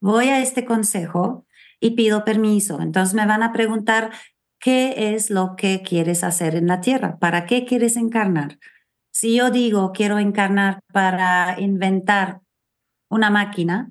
voy 0.00 0.28
a 0.28 0.40
este 0.40 0.64
consejo 0.64 1.44
y 1.78 1.90
pido 1.90 2.24
permiso. 2.24 2.80
Entonces 2.80 3.14
me 3.14 3.26
van 3.26 3.42
a 3.42 3.52
preguntar, 3.52 4.12
¿qué 4.58 5.14
es 5.14 5.28
lo 5.28 5.56
que 5.56 5.82
quieres 5.82 6.24
hacer 6.24 6.54
en 6.54 6.68
la 6.68 6.80
Tierra? 6.80 7.18
¿Para 7.18 7.44
qué 7.44 7.66
quieres 7.66 7.98
encarnar? 7.98 8.58
Si 9.12 9.36
yo 9.36 9.50
digo, 9.50 9.92
quiero 9.92 10.18
encarnar 10.18 10.80
para 10.90 11.60
inventar 11.60 12.40
una 13.16 13.30
máquina, 13.30 13.90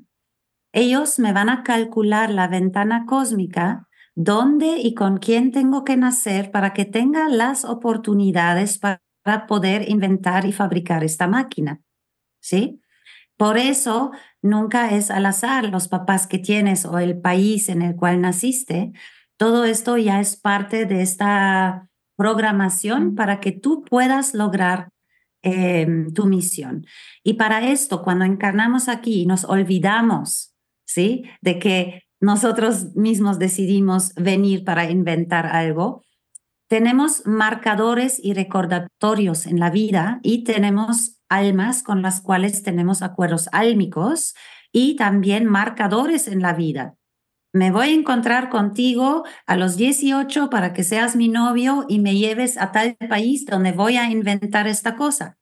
ellos 0.71 1.19
me 1.19 1.33
van 1.33 1.49
a 1.49 1.63
calcular 1.63 2.29
la 2.29 2.47
ventana 2.47 3.05
cósmica, 3.05 3.87
dónde 4.15 4.77
y 4.79 4.93
con 4.93 5.17
quién 5.17 5.51
tengo 5.51 5.83
que 5.83 5.97
nacer 5.97 6.51
para 6.51 6.73
que 6.73 6.85
tenga 6.85 7.27
las 7.27 7.65
oportunidades 7.65 8.77
para 8.77 9.47
poder 9.47 9.89
inventar 9.89 10.45
y 10.45 10.53
fabricar 10.53 11.03
esta 11.03 11.27
máquina. 11.27 11.81
¿Sí? 12.39 12.81
Por 13.37 13.57
eso 13.57 14.11
nunca 14.41 14.91
es 14.91 15.11
al 15.11 15.25
azar 15.25 15.65
los 15.69 15.87
papás 15.87 16.27
que 16.27 16.39
tienes 16.39 16.85
o 16.85 16.99
el 16.99 17.19
país 17.19 17.67
en 17.67 17.81
el 17.81 17.95
cual 17.95 18.21
naciste. 18.21 18.93
Todo 19.37 19.65
esto 19.65 19.97
ya 19.97 20.21
es 20.21 20.37
parte 20.37 20.85
de 20.85 21.01
esta 21.01 21.89
programación 22.15 23.15
para 23.15 23.41
que 23.41 23.51
tú 23.51 23.83
puedas 23.83 24.33
lograr 24.33 24.89
em, 25.45 26.11
tu 26.11 26.25
misión. 26.25 26.85
Y 27.23 27.35
para 27.35 27.69
esto, 27.69 28.01
cuando 28.01 28.25
encarnamos 28.25 28.89
aquí, 28.89 29.27
nos 29.27 29.45
olvidamos, 29.45 30.55
¿sí? 30.85 31.23
De 31.41 31.59
que 31.59 32.01
nosotros 32.19 32.95
mismos 32.95 33.37
decidimos 33.37 34.13
venir 34.15 34.63
para 34.63 34.89
inventar 34.89 35.45
algo. 35.45 36.03
Tenemos 36.67 37.27
marcadores 37.27 38.19
y 38.21 38.33
recordatorios 38.33 39.45
en 39.45 39.59
la 39.59 39.69
vida 39.69 40.19
y 40.23 40.43
tenemos 40.43 41.21
almas 41.29 41.83
con 41.83 42.01
las 42.01 42.21
cuales 42.21 42.63
tenemos 42.63 43.03
acuerdos 43.03 43.47
álmicos 43.51 44.33
y 44.71 44.95
también 44.95 45.45
marcadores 45.45 46.27
en 46.27 46.41
la 46.41 46.53
vida. 46.53 46.95
Me 47.55 47.71
voy 47.71 47.87
a 47.87 47.93
encontrar 47.93 48.49
contigo 48.49 49.23
a 49.45 49.55
los 49.55 49.77
18 49.77 50.49
para 50.49 50.73
que 50.73 50.83
seas 50.83 51.15
mi 51.15 51.29
novio 51.29 51.85
y 51.87 51.99
me 51.99 52.17
lleves 52.17 52.57
a 52.57 52.73
tal 52.73 52.97
país 52.97 53.45
donde 53.45 53.71
voy 53.71 53.95
a 53.95 54.09
inventar 54.11 54.67
esta 54.67 54.97
cosa. 54.97 55.37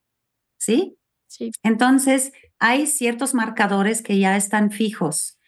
¿Sí? 0.60 0.96
Sí. 1.26 1.50
Entonces, 1.64 2.32
hay 2.60 2.86
ciertos 2.86 3.34
marcadores 3.34 4.04
que 4.04 4.20
ya 4.20 4.38
están 4.38 4.70
fijos. 4.70 5.40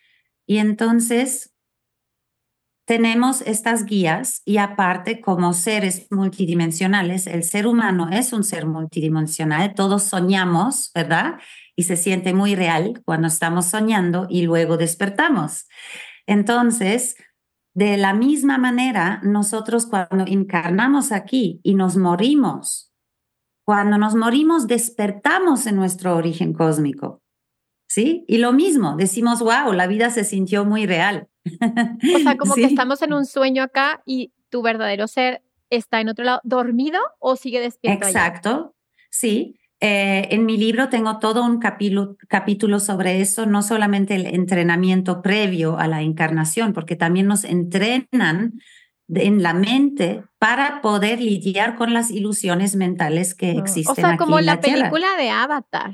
Y 0.48 0.58
entonces, 0.58 1.54
tenemos 2.86 3.42
estas 3.42 3.86
guías 3.86 4.42
y 4.44 4.58
aparte 4.58 5.22
como 5.22 5.54
seres 5.54 6.08
multidimensionales, 6.10 7.28
el 7.28 7.44
ser 7.44 7.68
humano 7.68 8.10
es 8.12 8.34
un 8.34 8.44
ser 8.44 8.66
multidimensional, 8.66 9.76
todos 9.76 10.06
soñamos, 10.06 10.90
¿verdad? 10.96 11.36
Y 11.76 11.84
se 11.84 11.96
siente 11.96 12.34
muy 12.34 12.56
real 12.56 13.04
cuando 13.06 13.28
estamos 13.28 13.68
soñando 13.68 14.26
y 14.32 14.42
luego 14.42 14.78
despertamos. 14.78 15.68
Entonces, 16.28 17.16
de 17.74 17.98
la 17.98 18.14
misma 18.14 18.58
manera, 18.58 19.20
nosotros 19.24 19.86
cuando 19.86 20.26
encarnamos 20.26 21.12
aquí 21.12 21.60
y 21.64 21.76
nos 21.76 21.98
morimos, 21.98 22.94
cuando 23.66 23.98
nos 23.98 24.16
morimos 24.16 24.68
despertamos 24.68 25.66
en 25.68 25.76
nuestro 25.76 26.16
origen 26.16 26.54
cósmico. 26.54 27.22
¿Sí? 27.88 28.26
Y 28.28 28.40
lo 28.40 28.52
mismo, 28.52 28.96
decimos, 28.98 29.40
wow, 29.40 29.72
la 29.74 29.88
vida 29.88 30.10
se 30.10 30.24
sintió 30.24 30.66
muy 30.66 30.86
real. 30.86 31.28
O 31.46 32.20
sea, 32.20 32.36
como 32.38 32.56
que 32.56 32.66
estamos 32.66 33.02
en 33.02 33.14
un 33.14 33.26
sueño 33.26 33.62
acá 33.64 34.02
y 34.06 34.34
tu 34.50 34.62
verdadero 34.62 35.08
ser 35.08 35.44
está 35.70 36.02
en 36.02 36.10
otro 36.10 36.26
lado, 36.26 36.42
dormido 36.44 37.00
o 37.20 37.36
sigue 37.36 37.60
despierto. 37.60 38.08
Exacto, 38.08 38.76
sí. 39.12 39.60
Eh, 39.88 40.34
en 40.34 40.48
mi 40.48 40.58
libro 40.58 40.90
tengo 40.90 41.20
todo 41.20 41.46
un 41.46 41.60
capítulo, 41.60 42.18
capítulo 42.28 42.80
sobre 42.80 43.22
eso, 43.22 43.46
no 43.46 43.62
solamente 43.62 44.16
el 44.16 44.26
entrenamiento 44.26 45.22
previo 45.22 45.78
a 45.78 45.88
la 45.88 46.02
encarnación, 46.02 46.74
porque 46.74 46.96
también 46.96 47.28
nos 47.28 47.44
entrenan 47.44 48.60
en 49.14 49.44
la 49.44 49.54
mente 49.54 50.24
para 50.40 50.82
poder 50.82 51.22
lidiar 51.22 51.76
con 51.76 51.94
las 51.94 52.10
ilusiones 52.10 52.76
mentales 52.76 53.36
que 53.36 53.52
existen. 53.52 53.92
O 53.92 54.08
sea, 54.08 54.18
como 54.18 54.40
la, 54.40 54.60
película 54.60 55.06
de 55.20 55.30
Avatar. 55.30 55.94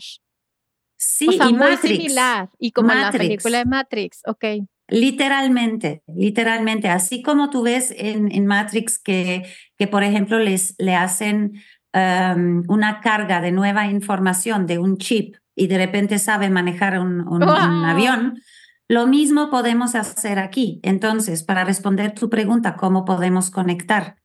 Sí, 0.96 1.28
o 1.28 1.32
sea, 1.34 1.50
y 1.50 1.54
muy 1.54 1.76
similar. 1.76 2.48
Y 2.58 2.72
como 2.72 2.94
la 2.94 3.12
película 3.12 3.58
de 3.58 3.66
Matrix, 3.66 4.22
ok. 4.26 4.46
Literalmente, 4.88 6.02
literalmente. 6.08 6.88
Así 6.88 7.22
como 7.22 7.50
tú 7.50 7.64
ves 7.64 7.94
en, 7.98 8.32
en 8.32 8.46
Matrix 8.46 8.98
que, 9.00 9.44
que, 9.78 9.88
por 9.88 10.04
ejemplo, 10.04 10.40
les, 10.40 10.76
le 10.78 10.96
hacen 10.96 11.62
um, 11.94 12.64
una 12.68 13.02
carga 13.02 13.42
de 13.42 13.52
nueva 13.52 13.88
información 13.88 14.66
de 14.66 14.80
un 14.80 14.98
chip 14.98 15.36
y 15.56 15.68
de 15.68 15.78
repente 15.78 16.20
sabe 16.20 16.50
manejar 16.50 17.00
un, 17.00 17.22
un, 17.22 17.44
un 17.44 17.50
avión, 17.86 18.42
lo 18.88 19.08
mismo 19.08 19.50
podemos 19.50 19.96
hacer 19.96 20.40
aquí. 20.40 20.80
Entonces, 20.84 21.44
para 21.44 21.64
responder 21.64 22.14
tu 22.14 22.30
pregunta, 22.30 22.76
¿cómo 22.76 23.06
podemos 23.06 23.50
conectar? 23.50 24.18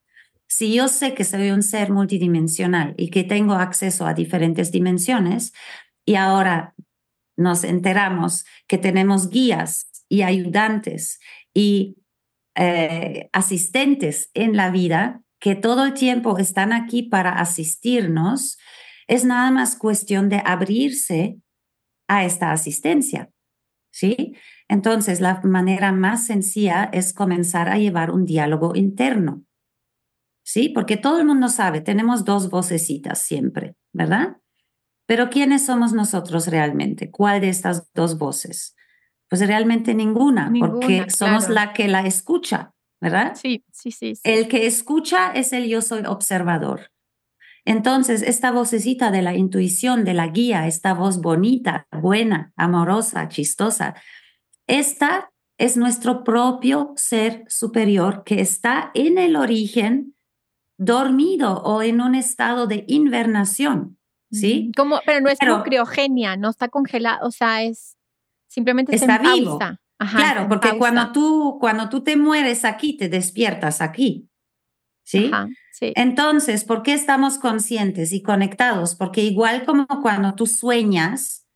Si 0.49 0.75
yo 0.75 0.89
sé 0.89 1.15
que 1.15 1.25
soy 1.25 1.51
un 1.51 1.63
ser 1.63 1.93
multidimensional 1.93 2.95
y 2.97 3.11
que 3.11 3.25
tengo 3.25 3.55
acceso 3.55 4.07
a 4.07 4.15
diferentes 4.15 4.71
dimensiones, 4.71 5.53
y 6.05 6.15
ahora 6.15 6.75
nos 7.37 7.65
enteramos 7.65 8.45
que 8.67 8.79
tenemos 8.79 9.29
guías 9.29 9.89
y 10.09 10.23
ayudantes 10.23 11.19
y 11.53 11.97
eh, 12.55 13.29
asistentes 13.33 14.31
en 14.35 14.57
la 14.57 14.71
vida 14.71 15.23
que 15.39 15.55
todo 15.55 15.85
el 15.85 15.95
tiempo 15.95 16.39
están 16.39 16.73
aquí 16.73 17.03
para 17.03 17.33
asistirnos, 17.33 18.59
es 19.07 19.25
nada 19.25 19.51
más 19.51 19.77
cuestión 19.77 20.29
de 20.29 20.43
abrirse 20.45 21.39
a 22.09 22.25
esta 22.25 22.53
asistencia. 22.53 23.31
¿Sí? 23.93 24.37
Entonces, 24.69 25.21
la 25.21 25.41
manera 25.43 25.93
más 25.93 26.27
sencilla 26.27 26.91
es 26.93 27.15
comenzar 27.15 27.69
a 27.69 27.79
llevar 27.79 28.11
un 28.11 28.27
diálogo 28.27 28.73
interno. 28.75 29.45
¿Sí? 30.45 30.69
Porque 30.69 30.97
todo 30.97 31.19
el 31.19 31.27
mundo 31.27 31.49
sabe, 31.49 31.81
tenemos 31.81 32.25
dos 32.25 32.51
vocecitas 32.51 33.19
siempre, 33.19 33.75
¿verdad? 33.93 34.37
Pero 35.07 35.31
¿quiénes 35.31 35.65
somos 35.65 35.93
nosotros 35.93 36.49
realmente? 36.49 37.11
¿Cuál 37.11 37.41
de 37.41 37.49
estas 37.49 37.91
dos 37.95 38.19
voces? 38.19 38.77
Pues 39.29 39.45
realmente 39.47 39.95
ninguna, 39.95 40.53
porque 40.59 41.07
somos 41.11 41.49
la 41.49 41.73
que 41.73 41.89
la 41.89 42.07
escucha, 42.07 42.73
¿verdad? 43.11 43.35
Sí, 43.41 43.65
sí, 43.73 43.91
sí, 43.91 44.15
El 44.25 44.49
que 44.49 44.67
escucha 44.67 45.31
es 45.33 45.53
el 45.53 45.69
yo 45.69 45.83
soy 45.83 46.05
observador. 46.07 46.91
Entonces, 47.65 48.23
esta 48.23 48.53
vocecita 48.53 49.11
de 49.11 49.23
la 49.23 49.35
intuición, 49.35 50.05
de 50.05 50.15
la 50.15 50.29
guía, 50.29 50.67
esta 50.67 50.95
voz 50.95 51.21
bonita, 51.21 51.89
buena, 51.91 52.53
amorosa, 52.57 53.29
chistosa, 53.29 53.95
esta 54.67 55.33
es 55.59 55.77
nuestro 55.77 56.23
propio 56.23 56.93
ser 56.97 57.45
superior 57.49 58.23
que 58.25 58.41
está 58.41 58.91
en 58.95 59.19
el 59.19 59.37
origen 59.37 60.15
dormido 60.79 61.63
o 61.63 61.83
en 61.83 62.01
un 62.01 62.15
estado 62.15 62.67
de 62.67 62.85
invernación. 62.89 63.99
¿sí? 64.31 64.71
Como, 64.77 65.01
pero 65.07 65.21
no 65.21 65.29
es 65.29 65.39
criogenia, 65.65 66.37
no 66.37 66.51
está 66.51 66.69
congelado, 66.69 67.27
o 67.27 67.31
sea, 67.31 67.63
es 67.63 67.97
simplemente 68.49 68.95
está, 68.95 69.19
vivo. 69.19 69.59
Claro, 69.99 70.49
porque 70.49 70.77
cuando 70.79 71.13
tú, 71.13 71.59
cuando 71.61 71.89
tú 71.89 72.03
te 72.03 72.17
mueres 72.17 72.65
aquí, 72.65 72.97
te 72.97 73.09
despiertas 73.09 73.81
aquí. 73.81 74.29
¿Sí? 75.05 75.31
sí. 75.73 75.93
Entonces, 75.95 76.65
¿por 76.65 76.83
qué 76.83 76.93
estamos 76.93 77.39
conscientes 77.39 78.13
y 78.13 78.23
conectados? 78.23 78.97
Porque 78.97 79.23
igual 79.23 79.65
como 79.65 79.87
cuando 80.03 80.35
tú 80.35 80.47
sueñas, 80.47 81.47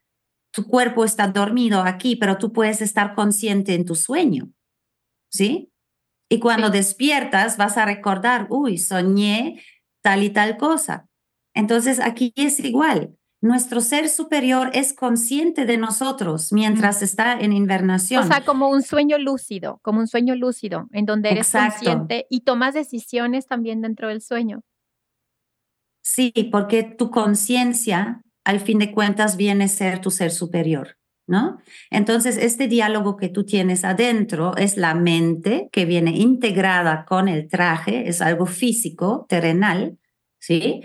tu 0.53 0.67
cuerpo 0.67 1.05
está 1.05 1.29
dormido 1.29 1.83
aquí, 1.83 2.17
pero 2.17 2.39
tú 2.39 2.53
puedes 2.53 2.81
estar 2.81 3.15
consciente 3.15 3.75
en 3.75 3.85
tu 3.85 3.95
sueño. 3.97 4.51
¿Sí? 5.31 5.73
Y 6.29 6.39
cuando 6.39 6.71
despiertas, 6.71 7.57
vas 7.57 7.77
a 7.77 7.85
recordar, 7.85 8.47
uy, 8.51 8.79
soñé 8.79 9.61
tal 10.01 10.23
y 10.23 10.31
tal 10.31 10.57
cosa. 10.57 11.09
Entonces 11.55 11.99
aquí 11.99 12.33
es 12.37 12.61
igual. 12.61 13.17
Nuestro 13.43 13.81
ser 13.81 14.11
superior 14.11 14.71
es 14.75 14.93
consciente 14.93 15.65
de 15.65 15.79
nosotros 15.79 16.53
mientras 16.53 17.01
está 17.01 17.33
en 17.33 17.55
invernación. 17.55 18.23
O 18.23 18.27
sea, 18.27 18.45
como 18.45 18.69
un 18.69 18.83
sueño 18.83 19.17
lúcido, 19.17 19.81
como 19.83 20.01
un 20.01 20.09
sueño 20.09 20.37
lúcido, 20.37 20.89
en 20.93 21.07
donde 21.07 21.31
eres 21.31 21.51
consciente 21.51 22.27
y 22.29 22.43
tomas 22.43 22.75
decisiones 22.75 23.47
también 23.47 23.81
dentro 23.81 24.09
del 24.09 24.21
sueño. 24.21 24.63
Sí, 26.03 26.33
porque 26.53 26.83
tu 26.83 27.11
conciencia, 27.11 28.23
al 28.45 28.61
fin 28.61 28.79
de 28.79 28.93
cuentas, 28.93 29.39
viene 29.39 29.65
a 29.65 29.69
ser 29.69 30.01
tu 30.01 30.11
ser 30.11 30.33
superior, 30.33 30.99
¿no? 31.27 31.59
Entonces, 31.91 32.37
este 32.37 32.69
diálogo 32.69 33.17
que 33.17 33.31
tú 33.31 33.45
tienes 33.45 33.85
adentro 33.85 34.55
es 34.57 34.77
la 34.77 34.95
mente 34.95 35.71
que 35.73 35.87
viene 35.87 36.11
integrada 36.11 37.07
con 37.07 37.29
el 37.29 37.49
traje, 37.49 38.07
es 38.07 38.21
algo 38.21 38.45
físico, 38.45 39.25
terrenal, 39.31 39.99
¿sí? 40.39 40.83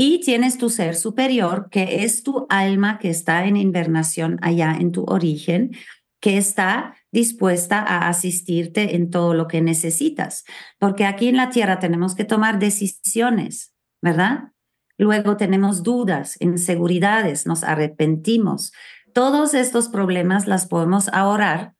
Y 0.00 0.20
tienes 0.20 0.58
tu 0.58 0.70
ser 0.70 0.94
superior, 0.94 1.70
que 1.72 2.04
es 2.04 2.22
tu 2.22 2.46
alma 2.50 3.00
que 3.00 3.10
está 3.10 3.46
en 3.46 3.56
invernación 3.56 4.38
allá 4.42 4.76
en 4.78 4.92
tu 4.92 5.02
origen, 5.02 5.72
que 6.20 6.38
está 6.38 6.94
dispuesta 7.10 7.80
a 7.80 8.08
asistirte 8.08 8.94
en 8.94 9.10
todo 9.10 9.34
lo 9.34 9.48
que 9.48 9.60
necesitas. 9.60 10.44
Porque 10.78 11.04
aquí 11.04 11.26
en 11.26 11.36
la 11.36 11.50
Tierra 11.50 11.80
tenemos 11.80 12.14
que 12.14 12.22
tomar 12.22 12.60
decisiones, 12.60 13.74
¿verdad? 14.00 14.52
Luego 14.98 15.36
tenemos 15.36 15.82
dudas, 15.82 16.36
inseguridades, 16.38 17.44
nos 17.44 17.64
arrepentimos. 17.64 18.70
Todos 19.12 19.52
estos 19.52 19.88
problemas 19.88 20.46
las 20.46 20.68
podemos 20.68 21.08
ahorrar 21.08 21.74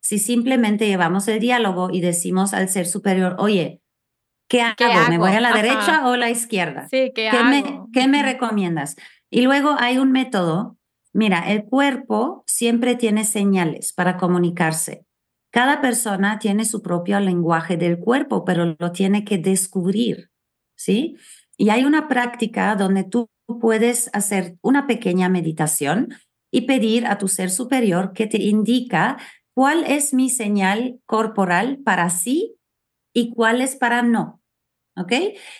si 0.00 0.20
simplemente 0.20 0.86
llevamos 0.86 1.26
el 1.26 1.40
diálogo 1.40 1.88
y 1.90 2.00
decimos 2.02 2.54
al 2.54 2.68
ser 2.68 2.86
superior, 2.86 3.34
oye, 3.40 3.80
¿Qué 4.48 4.60
hago? 4.62 5.10
¿Me 5.10 5.18
voy 5.18 5.32
a 5.32 5.40
la 5.40 5.52
derecha 5.52 6.06
o 6.06 6.12
a 6.12 6.16
la 6.16 6.30
izquierda? 6.30 6.88
Sí, 6.88 7.12
¿qué, 7.14 7.30
Me, 7.44 7.64
¿Qué 7.92 8.08
me 8.08 8.22
recomiendas? 8.22 8.96
Y 9.30 9.42
luego 9.42 9.76
hay 9.78 9.98
un 9.98 10.12
método. 10.12 10.76
Mira, 11.12 11.50
el 11.50 11.64
cuerpo 11.64 12.44
siempre 12.46 12.96
tiene 12.96 13.24
señales 13.24 13.92
para 13.92 14.16
comunicarse. 14.16 15.06
Cada 15.50 15.80
persona 15.80 16.38
tiene 16.38 16.64
su 16.64 16.82
propio 16.82 17.20
lenguaje 17.20 17.76
del 17.76 17.98
cuerpo, 17.98 18.44
pero 18.44 18.76
lo 18.78 18.92
tiene 18.92 19.24
que 19.24 19.38
descubrir, 19.38 20.30
¿sí? 20.76 21.16
Y 21.56 21.70
hay 21.70 21.84
una 21.84 22.08
práctica 22.08 22.74
donde 22.74 23.04
tú 23.04 23.28
puedes 23.60 24.10
hacer 24.12 24.56
una 24.62 24.86
pequeña 24.86 25.28
meditación 25.28 26.14
y 26.50 26.62
pedir 26.62 27.06
a 27.06 27.18
tu 27.18 27.28
ser 27.28 27.50
superior 27.50 28.12
que 28.12 28.26
te 28.26 28.42
indica 28.42 29.16
cuál 29.54 29.84
es 29.84 30.12
mi 30.12 30.30
señal 30.30 31.00
corporal 31.06 31.78
para 31.84 32.10
sí 32.10 32.56
y 33.14 33.32
cuál 33.32 33.62
es 33.62 33.76
para 33.76 34.02
no. 34.02 34.42
¿Ok? 34.96 35.12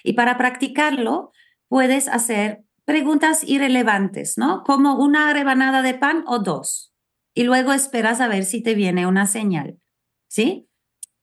Y 0.02 0.12
para 0.12 0.36
practicarlo, 0.36 1.32
puedes 1.68 2.08
hacer 2.08 2.64
preguntas 2.84 3.42
irrelevantes, 3.44 4.36
¿no? 4.36 4.62
Como 4.64 4.96
una 4.96 5.32
rebanada 5.32 5.80
de 5.80 5.94
pan 5.94 6.24
o 6.26 6.40
dos. 6.40 6.92
Y 7.34 7.44
luego 7.44 7.72
esperas 7.72 8.20
a 8.20 8.28
ver 8.28 8.44
si 8.44 8.62
te 8.62 8.74
viene 8.74 9.06
una 9.06 9.26
señal, 9.26 9.80
¿sí? 10.28 10.68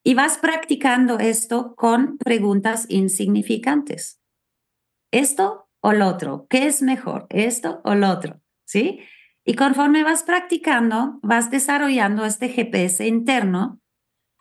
Y 0.03 0.15
vas 0.15 0.39
practicando 0.39 1.19
esto 1.19 1.75
con 1.75 2.17
preguntas 2.17 2.85
insignificantes. 2.89 4.19
¿Esto 5.11 5.69
o 5.79 5.93
lo 5.93 6.07
otro? 6.07 6.47
¿Qué 6.49 6.65
es 6.65 6.81
mejor? 6.81 7.27
¿Esto 7.29 7.81
o 7.83 7.95
lo 7.95 8.09
otro? 8.09 8.41
¿Sí? 8.65 9.01
Y 9.45 9.55
conforme 9.55 10.03
vas 10.03 10.23
practicando, 10.23 11.19
vas 11.21 11.51
desarrollando 11.51 12.25
este 12.25 12.49
GPS 12.49 13.05
interno. 13.07 13.79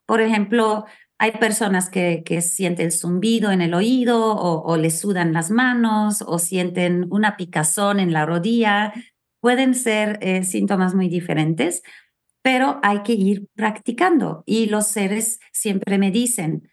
Por 0.06 0.20
ejemplo, 0.20 0.86
hay 1.22 1.32
personas 1.32 1.90
que, 1.90 2.22
que 2.24 2.40
sienten 2.40 2.90
zumbido 2.90 3.52
en 3.52 3.60
el 3.60 3.74
oído 3.74 4.34
o, 4.34 4.62
o 4.62 4.78
les 4.78 5.00
sudan 5.00 5.34
las 5.34 5.50
manos 5.50 6.24
o 6.26 6.38
sienten 6.38 7.08
una 7.10 7.36
picazón 7.36 8.00
en 8.00 8.14
la 8.14 8.24
rodilla. 8.24 8.94
Pueden 9.38 9.74
ser 9.74 10.18
eh, 10.22 10.44
síntomas 10.44 10.94
muy 10.94 11.10
diferentes, 11.10 11.82
pero 12.40 12.80
hay 12.82 13.02
que 13.02 13.12
ir 13.12 13.48
practicando. 13.54 14.42
Y 14.46 14.70
los 14.70 14.86
seres 14.86 15.40
siempre 15.52 15.98
me 15.98 16.10
dicen, 16.10 16.70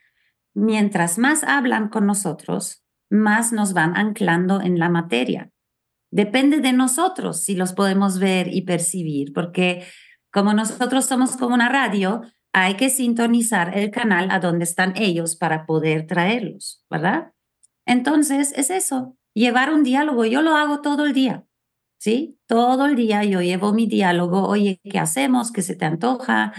mientras 0.53 1.17
más 1.17 1.43
hablan 1.43 1.89
con 1.89 2.05
nosotros, 2.05 2.85
más 3.09 3.51
nos 3.51 3.73
van 3.73 3.97
anclando 3.97 4.61
en 4.61 4.79
la 4.79 4.87
materia. 4.87 5.51
Depende 6.09 6.61
de 6.61 6.71
nosotros 6.71 7.43
si 7.43 7.53
los 7.53 7.73
podemos 7.73 8.17
ver 8.17 8.47
y 8.47 8.61
percibir, 8.61 9.33
porque 9.33 9.83
como 10.31 10.53
nosotros 10.53 11.05
somos 11.05 11.35
como 11.35 11.53
una 11.53 11.67
radio, 11.67 12.21
hay 12.63 12.75
que 12.75 12.89
sintonizar 12.89 13.77
el 13.77 13.91
canal 13.91 14.31
a 14.31 14.39
donde 14.39 14.63
están 14.63 14.93
ellos 14.95 15.35
para 15.35 15.65
poder 15.65 16.07
traerlos, 16.07 16.83
¿verdad? 16.89 17.33
Entonces, 17.85 18.53
es 18.55 18.69
eso, 18.69 19.17
llevar 19.33 19.71
un 19.71 19.83
diálogo. 19.83 20.25
Yo 20.25 20.41
lo 20.41 20.55
hago 20.55 20.81
todo 20.81 21.05
el 21.05 21.13
día, 21.13 21.45
¿sí? 21.99 22.39
Todo 22.47 22.85
el 22.85 22.95
día 22.95 23.23
yo 23.23 23.41
llevo 23.41 23.73
mi 23.73 23.87
diálogo, 23.87 24.47
oye, 24.47 24.79
¿qué 24.83 24.99
hacemos? 24.99 25.51
¿Qué 25.51 25.61
se 25.61 25.75
te 25.75 25.85
antoja? 25.85 26.53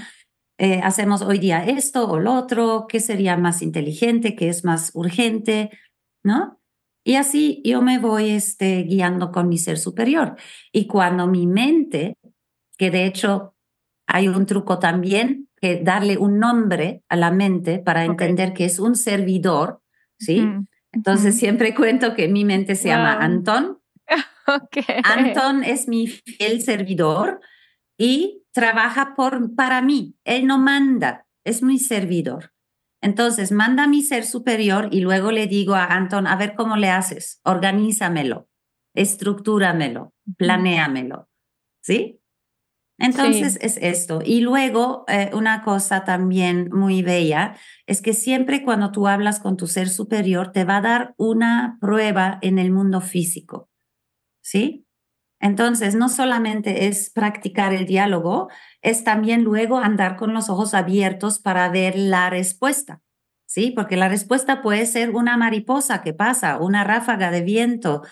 Eh, 0.59 0.81
¿Hacemos 0.83 1.23
hoy 1.23 1.39
día 1.39 1.65
esto 1.65 2.09
o 2.09 2.19
lo 2.19 2.35
otro? 2.35 2.87
¿Qué 2.89 3.01
sería 3.01 3.37
más 3.37 3.63
inteligente? 3.63 4.35
¿Qué 4.37 4.49
es 4.49 4.65
más 4.65 4.91
urgente? 4.95 5.71
¿No? 6.25 6.61
Y 7.05 7.15
así 7.15 7.63
yo 7.65 7.81
me 7.83 7.99
voy 7.99 8.31
este, 8.31 8.83
guiando 8.83 9.33
con 9.33 9.49
mi 9.49 9.59
ser 9.59 9.79
superior. 9.79 10.37
Y 10.73 10.87
cuando 10.87 11.27
mi 11.27 11.47
mente, 11.47 12.17
que 12.77 12.91
de 12.91 13.07
hecho 13.07 13.55
hay 14.07 14.29
un 14.29 14.47
truco 14.47 14.79
también 14.79 15.48
que 15.61 15.81
darle 15.83 16.17
un 16.17 16.39
nombre 16.39 17.03
a 17.09 17.17
la 17.17 17.31
mente 17.31 17.79
para 17.79 18.05
entender 18.05 18.53
que 18.53 18.65
es 18.65 18.79
un 18.79 18.95
servidor, 18.95 19.83
¿sí? 20.19 20.47
Entonces 20.93 21.39
siempre 21.39 21.75
cuento 21.75 22.15
que 22.15 22.29
mi 22.29 22.45
mente 22.45 22.75
se 22.75 22.89
llama 22.89 23.15
Anton. 23.15 23.79
Okay. 24.51 25.03
Anton 25.05 25.63
es 25.63 25.89
mi 25.89 26.07
fiel 26.07 26.63
servidor 26.63 27.39
y 27.99 28.45
trabaja 28.53 29.15
por, 29.15 29.55
para 29.55 29.83
mí. 29.83 30.17
Él 30.25 30.47
no 30.47 30.57
manda, 30.57 31.27
es 31.45 31.63
mi 31.63 31.79
servidor. 31.79 32.55
Entonces 33.03 33.53
manda 33.53 33.85
a 33.85 33.89
mi 33.89 34.03
ser 34.03 34.25
superior 34.25 34.89
y 34.91 35.01
luego 35.01 35.33
le 35.33 35.47
digo 35.49 35.75
a 35.75 35.85
Anton, 35.85 36.27
a 36.27 36.37
ver 36.37 36.55
cómo 36.55 36.77
le 36.77 36.89
haces, 36.89 37.41
organízamelo, 37.45 38.49
estructúramelo, 38.95 40.15
planéamelo. 40.39 41.29
¿Sí? 41.83 42.18
Entonces 42.99 43.59
es 43.61 43.79
esto. 43.81 44.21
Y 44.25 44.41
luego, 44.41 45.05
eh, 45.07 45.31
una 45.33 45.63
cosa 45.63 46.05
también 46.05 46.69
muy 46.73 47.03
bella 47.03 47.55
es 47.87 48.03
que 48.03 48.13
siempre 48.13 48.65
cuando 48.65 48.91
tú 48.91 49.07
hablas 49.07 49.39
con 49.39 49.57
tu 49.57 49.69
ser 49.69 49.89
superior, 49.89 50.51
te 50.51 50.65
va 50.65 50.79
a 50.79 50.83
dar 50.83 51.15
una 51.17 51.79
prueba 51.81 52.39
en 52.43 52.59
el 52.59 52.73
mundo 52.73 53.01
físico. 53.01 53.71
¿Sí? 54.43 54.85
Entonces, 55.41 55.95
no 55.95 56.09
solamente 56.09 56.89
es 56.89 57.11
practicar 57.11 57.73
el 57.73 57.87
diálogo, 57.87 58.49
es 58.83 59.05
también 59.05 59.45
luego 59.45 59.79
andar 59.79 60.17
con 60.17 60.35
los 60.35 60.51
ojos 60.51 60.75
abiertos 60.75 61.39
para 61.39 61.69
ver 61.69 61.97
la 61.97 62.29
respuesta. 62.31 63.01
¿Sí? 63.47 63.71
Porque 63.71 63.97
la 63.97 64.09
respuesta 64.09 64.61
puede 64.61 64.85
ser 64.87 65.11
una 65.11 65.37
mariposa 65.37 66.03
que 66.03 66.13
pasa, 66.13 66.59
una 66.59 66.85
ráfaga 66.85 67.31
de 67.31 67.43
viento, 67.43 68.03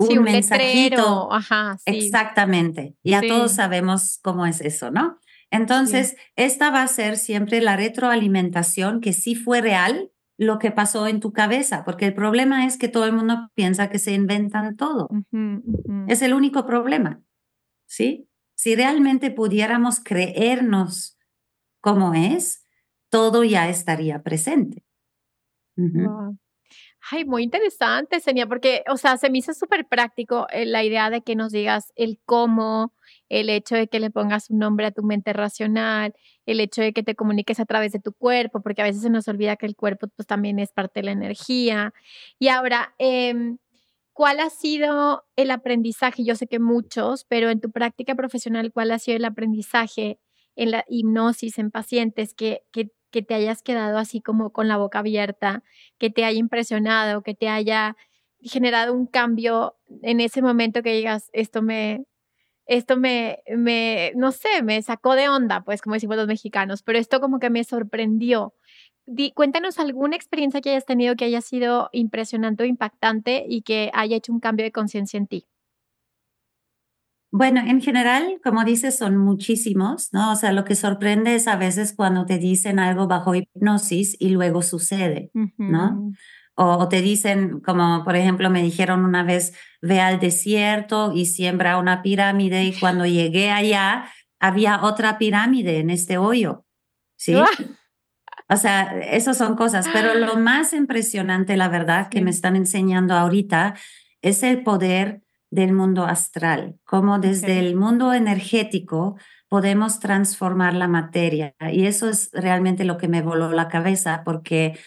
un, 0.00 0.22
mensajito. 0.22 1.32
Ajá, 1.32 1.76
Exactamente. 1.84 2.94
Ya 3.04 3.20
todos 3.20 3.52
sabemos 3.52 4.18
cómo 4.22 4.46
es 4.46 4.60
eso, 4.60 4.90
¿no? 4.90 5.18
Entonces, 5.50 6.16
esta 6.36 6.70
va 6.70 6.82
a 6.82 6.88
ser 6.88 7.16
siempre 7.16 7.60
la 7.60 7.76
retroalimentación 7.76 9.00
que 9.00 9.12
sí 9.12 9.34
fue 9.34 9.60
real 9.60 10.10
lo 10.38 10.58
que 10.58 10.70
pasó 10.70 11.06
en 11.06 11.20
tu 11.20 11.32
cabeza, 11.32 11.84
porque 11.84 12.06
el 12.06 12.14
problema 12.14 12.64
es 12.64 12.78
que 12.78 12.88
todo 12.88 13.04
el 13.04 13.12
mundo 13.12 13.50
piensa 13.54 13.90
que 13.90 13.98
se 13.98 14.14
inventan 14.14 14.76
todo. 14.76 15.08
Es 16.06 16.22
el 16.22 16.32
único 16.32 16.64
problema, 16.64 17.20
¿sí? 17.86 18.26
Si 18.54 18.74
realmente 18.74 19.30
pudiéramos 19.30 20.00
creernos 20.00 21.18
como 21.80 22.14
es, 22.14 22.64
todo 23.10 23.44
ya 23.44 23.68
estaría 23.68 24.22
presente. 24.22 24.84
Ay, 27.10 27.24
muy 27.24 27.42
interesante, 27.44 28.20
Senia, 28.20 28.46
porque, 28.46 28.84
o 28.88 28.96
sea, 28.96 29.16
se 29.16 29.30
me 29.30 29.38
hizo 29.38 29.54
súper 29.54 29.86
práctico 29.86 30.46
eh, 30.50 30.66
la 30.66 30.84
idea 30.84 31.08
de 31.08 31.22
que 31.22 31.34
nos 31.34 31.50
digas 31.50 31.92
el 31.96 32.20
cómo, 32.26 32.92
el 33.30 33.48
hecho 33.48 33.74
de 33.74 33.88
que 33.88 34.00
le 34.00 34.10
pongas 34.10 34.50
un 34.50 34.58
nombre 34.58 34.86
a 34.86 34.90
tu 34.90 35.02
mente 35.02 35.32
racional, 35.32 36.14
el 36.46 36.60
hecho 36.60 36.82
de 36.82 36.92
que 36.92 37.02
te 37.02 37.14
comuniques 37.14 37.58
a 37.58 37.64
través 37.64 37.92
de 37.92 38.00
tu 38.00 38.12
cuerpo, 38.12 38.60
porque 38.60 38.82
a 38.82 38.84
veces 38.84 39.02
se 39.02 39.10
nos 39.10 39.28
olvida 39.28 39.56
que 39.56 39.66
el 39.66 39.76
cuerpo 39.76 40.08
pues 40.14 40.26
también 40.26 40.58
es 40.58 40.72
parte 40.72 41.00
de 41.00 41.06
la 41.06 41.12
energía. 41.12 41.94
Y 42.38 42.48
ahora, 42.48 42.94
eh, 42.98 43.56
¿cuál 44.12 44.40
ha 44.40 44.50
sido 44.50 45.24
el 45.36 45.50
aprendizaje? 45.50 46.24
Yo 46.24 46.34
sé 46.36 46.46
que 46.48 46.58
muchos, 46.58 47.24
pero 47.24 47.50
en 47.50 47.60
tu 47.60 47.70
práctica 47.70 48.14
profesional, 48.14 48.72
¿cuál 48.72 48.90
ha 48.90 48.98
sido 48.98 49.16
el 49.16 49.24
aprendizaje 49.24 50.18
en 50.56 50.70
la 50.72 50.84
hipnosis 50.88 51.58
en 51.58 51.70
pacientes 51.70 52.34
que, 52.34 52.62
que 52.72 52.90
que 53.10 53.22
te 53.22 53.34
hayas 53.34 53.62
quedado 53.62 53.98
así 53.98 54.20
como 54.20 54.50
con 54.52 54.68
la 54.68 54.76
boca 54.76 55.00
abierta, 55.00 55.62
que 55.98 56.10
te 56.10 56.24
haya 56.24 56.38
impresionado, 56.38 57.22
que 57.22 57.34
te 57.34 57.48
haya 57.48 57.96
generado 58.42 58.94
un 58.94 59.06
cambio 59.06 59.76
en 60.02 60.20
ese 60.20 60.42
momento 60.42 60.82
que 60.82 60.94
digas, 60.94 61.30
esto 61.32 61.62
me, 61.62 62.04
esto 62.66 62.96
me, 62.96 63.42
me, 63.56 64.12
no 64.16 64.32
sé, 64.32 64.62
me 64.62 64.80
sacó 64.82 65.14
de 65.16 65.28
onda, 65.28 65.62
pues 65.64 65.82
como 65.82 65.94
decimos 65.94 66.16
los 66.16 66.28
mexicanos, 66.28 66.82
pero 66.82 66.98
esto 66.98 67.20
como 67.20 67.38
que 67.40 67.50
me 67.50 67.64
sorprendió. 67.64 68.54
cuéntanos 69.34 69.78
alguna 69.78 70.16
experiencia 70.16 70.60
que 70.60 70.70
hayas 70.70 70.86
tenido 70.86 71.16
que 71.16 71.24
haya 71.26 71.40
sido 71.42 71.88
impresionante 71.92 72.62
o 72.64 72.66
impactante 72.66 73.44
y 73.48 73.62
que 73.62 73.90
haya 73.94 74.16
hecho 74.16 74.32
un 74.32 74.40
cambio 74.40 74.64
de 74.64 74.72
conciencia 74.72 75.18
en 75.18 75.26
ti. 75.26 75.46
Bueno, 77.32 77.60
en 77.60 77.80
general, 77.80 78.40
como 78.42 78.64
dices, 78.64 78.98
son 78.98 79.16
muchísimos, 79.16 80.12
¿no? 80.12 80.32
O 80.32 80.36
sea, 80.36 80.52
lo 80.52 80.64
que 80.64 80.74
sorprende 80.74 81.36
es 81.36 81.46
a 81.46 81.56
veces 81.56 81.94
cuando 81.94 82.26
te 82.26 82.38
dicen 82.38 82.80
algo 82.80 83.06
bajo 83.06 83.34
hipnosis 83.34 84.16
y 84.18 84.30
luego 84.30 84.62
sucede, 84.62 85.30
¿no? 85.56 86.12
O, 86.56 86.88
te 86.88 87.00
dicen, 87.00 87.60
como 87.60 88.04
por 88.04 88.16
ejemplo 88.16 88.50
me 88.50 88.62
dijeron 88.62 89.04
una 89.04 89.22
vez, 89.22 89.54
ve 89.80 90.00
al 90.00 90.18
desierto 90.18 91.12
y 91.14 91.26
siembra 91.26 91.78
una 91.78 92.02
pirámide 92.02 92.64
y 92.64 92.78
cuando 92.78 93.06
llegué 93.06 93.50
allá 93.50 94.06
había 94.40 94.82
otra 94.82 95.16
pirámide 95.16 95.78
en 95.78 95.90
este 95.90 96.18
hoyo, 96.18 96.66
¿sí? 97.16 97.34
O 98.48 98.56
sea, 98.56 98.98
esas 98.98 99.38
son 99.38 99.54
cosas, 99.54 99.86
pero 99.92 100.14
lo 100.14 100.36
más 100.36 100.72
impresionante, 100.72 101.56
la 101.56 101.68
verdad, 101.68 102.08
que 102.08 102.20
me 102.20 102.30
están 102.30 102.56
enseñando 102.56 103.14
ahorita 103.14 103.74
es 104.22 104.42
el 104.42 104.64
poder 104.64 105.22
del 105.50 105.72
mundo 105.72 106.04
astral, 106.04 106.78
cómo 106.84 107.18
desde 107.18 107.58
el 107.58 107.74
mundo 107.74 108.12
energético 108.12 109.16
podemos 109.48 109.98
transformar 109.98 110.74
la 110.74 110.86
materia. 110.86 111.54
Y 111.72 111.86
eso 111.86 112.08
es 112.08 112.30
realmente 112.32 112.84
lo 112.84 112.96
que 112.98 113.08
me 113.08 113.20
voló 113.20 113.50
la 113.50 113.68
cabeza 113.68 114.22
porque 114.24 114.78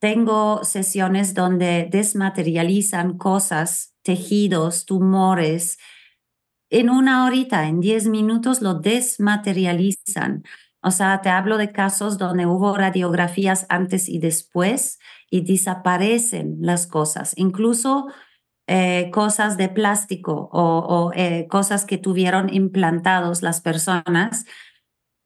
tengo 0.00 0.64
sesiones 0.64 1.34
donde 1.34 1.86
desmaterializan 1.90 3.18
cosas, 3.18 3.94
tejidos, 4.02 4.86
tumores. 4.86 5.76
En 6.70 6.88
una 6.88 7.26
horita, 7.26 7.68
en 7.68 7.80
diez 7.80 8.06
minutos, 8.06 8.62
lo 8.62 8.74
desmaterializan. 8.74 10.44
O 10.82 10.90
sea, 10.90 11.20
te 11.20 11.28
hablo 11.28 11.58
de 11.58 11.72
casos 11.72 12.16
donde 12.16 12.46
hubo 12.46 12.74
radiografías 12.74 13.66
antes 13.68 14.08
y 14.08 14.18
después 14.18 14.98
y 15.28 15.42
desaparecen 15.42 16.56
las 16.60 16.86
cosas. 16.86 17.34
Incluso 17.36 18.06
eh, 18.72 19.10
cosas 19.10 19.56
de 19.56 19.68
plástico 19.68 20.48
o, 20.52 21.10
eh, 21.16 21.48
cosas 21.48 21.84
que 21.84 21.98
tuvieron 21.98 22.54
implantados 22.54 23.42
las 23.42 23.60
personas 23.60 24.44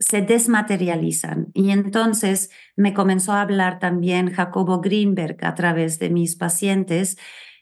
se 0.00 0.22
desmaterializan. 0.22 1.48
Y 1.52 1.70
entonces 1.70 2.50
me 2.74 2.94
comenzó 2.94 3.32
a 3.32 3.42
hablar 3.42 3.80
también 3.80 4.32
Jacobo 4.32 4.80
Greenberg 4.80 5.44
a 5.44 5.54
través 5.54 5.98
de 5.98 6.08
mis 6.08 6.36
pacientes 6.36 7.18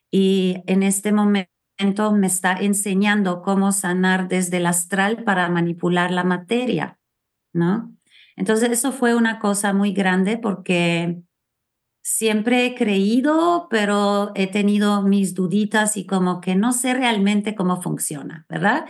y 0.08 0.62
en 0.68 0.84
este 0.84 1.10
momento 1.10 2.12
me 2.12 2.28
está 2.28 2.52
enseñando 2.52 3.42
cómo 3.42 3.72
sanar 3.72 4.28
desde 4.28 4.58
el 4.58 4.66
astral 4.66 5.24
para 5.24 5.48
manipular 5.48 6.12
la 6.12 6.22
materia, 6.22 7.00
¿no? 7.52 7.92
Entonces 8.36 8.70
eso 8.70 8.92
fue 8.92 9.16
una 9.16 9.40
cosa 9.40 9.72
muy 9.72 9.92
grande 9.92 10.38
porque 10.38 11.22
siempre 12.02 12.66
he 12.66 12.74
creído, 12.74 13.68
pero 13.70 14.32
he 14.34 14.48
tenido 14.48 15.02
mis 15.02 15.34
duditas 15.34 15.96
y 15.96 16.06
como 16.06 16.40
que 16.40 16.56
no 16.56 16.72
sé 16.72 16.94
realmente 16.94 17.54
cómo 17.54 17.80
funciona, 17.80 18.44
¿verdad? 18.48 18.86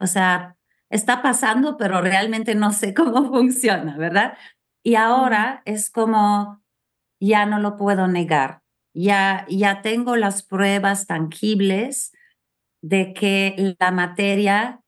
O 0.00 0.06
sea, 0.06 0.56
está 0.90 1.22
pasando, 1.22 1.76
pero 1.76 2.00
realmente 2.00 2.54
no 2.54 2.72
sé 2.72 2.94
cómo 2.94 3.28
funciona, 3.28 3.96
¿verdad? 3.96 4.36
Y 4.82 4.96
ahora 4.96 5.62
es 5.66 5.90
como, 5.90 6.62
ya 7.20 7.46
no 7.46 7.58
lo 7.58 7.76
puedo 7.76 8.08
negar, 8.08 8.62
ya, 8.94 9.46
ya 9.48 9.82
tengo 9.82 10.16
las 10.16 10.42
pruebas 10.42 11.06
tangibles 11.06 12.12
de 12.82 13.14
que 13.14 13.76
la 13.78 13.90
materia 13.90 14.80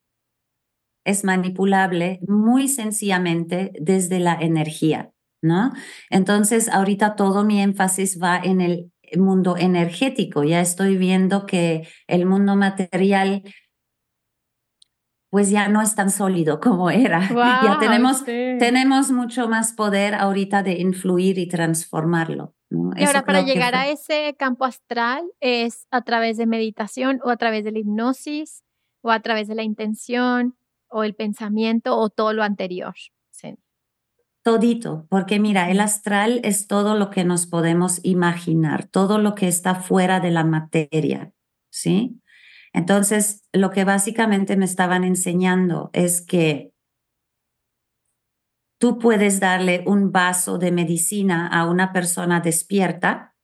es 1.05 1.25
manipulable 1.25 2.21
muy 2.27 2.69
sencillamente 2.69 3.73
desde 3.81 4.19
la 4.19 4.35
energía. 4.35 5.13
¿No? 5.43 5.73
Entonces, 6.11 6.69
ahorita 6.69 7.17
todo 7.17 7.45
mi 7.45 7.61
énfasis 7.61 8.21
va 8.23 8.39
en 8.39 8.61
el 8.61 8.93
mundo 9.17 9.57
energético. 9.57 10.45
Ya 10.45 10.61
estoy 10.61 10.97
viendo 10.97 11.47
que 11.47 11.89
el 12.07 12.27
mundo 12.27 12.57
material 12.57 13.43
pues 15.31 15.51
ya 15.51 15.69
no 15.69 15.83
es 15.83 15.95
tan 15.95 16.11
sólido 16.11 16.61
como 16.61 16.91
era. 16.91 17.21
ya 17.63 17.77
tenemos, 17.79 18.25
tenemos 18.25 19.11
mucho 19.11 19.49
más 19.49 19.73
poder 19.73 20.15
ahorita 20.15 20.63
de 20.63 20.81
influir 20.81 21.39
y 21.39 21.47
transformarlo. 21.49 22.55
Y 22.97 23.05
ahora 23.05 23.25
para 23.25 23.43
llegar 23.43 23.75
a 23.75 23.89
ese 23.89 24.35
campo 24.39 24.65
astral 24.65 25.25
es 25.41 25.87
a 25.91 26.03
través 26.03 26.37
de 26.37 26.47
meditación 26.47 27.21
o 27.23 27.31
a 27.31 27.37
través 27.37 27.65
de 27.65 27.73
la 27.73 27.79
hipnosis 27.79 28.65
o 29.03 29.11
a 29.11 29.21
través 29.21 29.47
de 29.47 29.55
la 29.55 29.63
intención 29.63 30.57
o 30.89 31.05
el 31.05 31.15
pensamiento 31.15 31.97
o 31.97 32.09
todo 32.09 32.33
lo 32.33 32.43
anterior 32.43 32.95
todito, 34.47 35.09
porque 35.11 35.41
mira, 35.41 35.73
el 35.73 35.81
astral 35.81 36.41
es 36.45 36.69
todo 36.69 36.97
lo 36.97 37.11
que 37.11 37.25
nos 37.25 37.49
podemos 37.49 37.99
imaginar, 38.05 38.87
todo 38.87 39.19
lo 39.19 39.35
que 39.35 39.49
está 39.49 39.75
fuera 39.75 40.21
de 40.21 40.31
la 40.31 40.45
materia, 40.45 41.33
¿sí? 41.69 42.23
Entonces, 42.73 43.43
lo 43.53 43.71
que 43.71 43.83
básicamente 43.83 44.57
me 44.57 44.65
estaban 44.65 45.03
enseñando 45.03 45.91
es 45.93 46.25
que 46.25 46.71
tú 48.79 49.01
puedes 49.01 49.41
darle 49.41 49.83
un 49.85 50.13
vaso 50.13 50.59
de 50.59 50.71
medicina 50.71 51.49
a 51.49 51.69
una 51.69 51.93
persona 51.93 52.39
despierta 52.39 53.35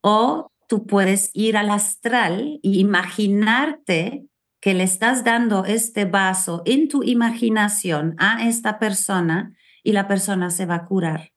o 0.00 0.46
tú 0.68 0.86
puedes 0.86 1.30
ir 1.32 1.56
al 1.56 1.70
astral 1.70 2.60
y 2.62 2.78
imaginarte 2.78 4.28
que 4.60 4.74
le 4.74 4.84
estás 4.84 5.24
dando 5.24 5.64
este 5.64 6.04
vaso 6.04 6.62
en 6.66 6.86
tu 6.86 7.02
imaginación 7.02 8.14
a 8.18 8.46
esta 8.46 8.78
persona 8.78 9.56
y 9.84 9.92
la 9.92 10.08
persona 10.08 10.50
se 10.50 10.66
va 10.66 10.74
a 10.74 10.84
curar. 10.86 11.30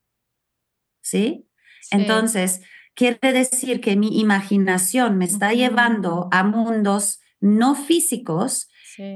¿Sí? 1.01 1.47
Entonces, 1.91 2.61
quiere 2.95 3.31
decir 3.31 3.79
que 3.79 3.95
mi 3.95 4.19
imaginación 4.19 5.19
me 5.19 5.25
está 5.25 5.53
llevando 5.53 6.27
a 6.31 6.43
mundos 6.43 7.19
no 7.39 7.75
físicos 7.75 8.69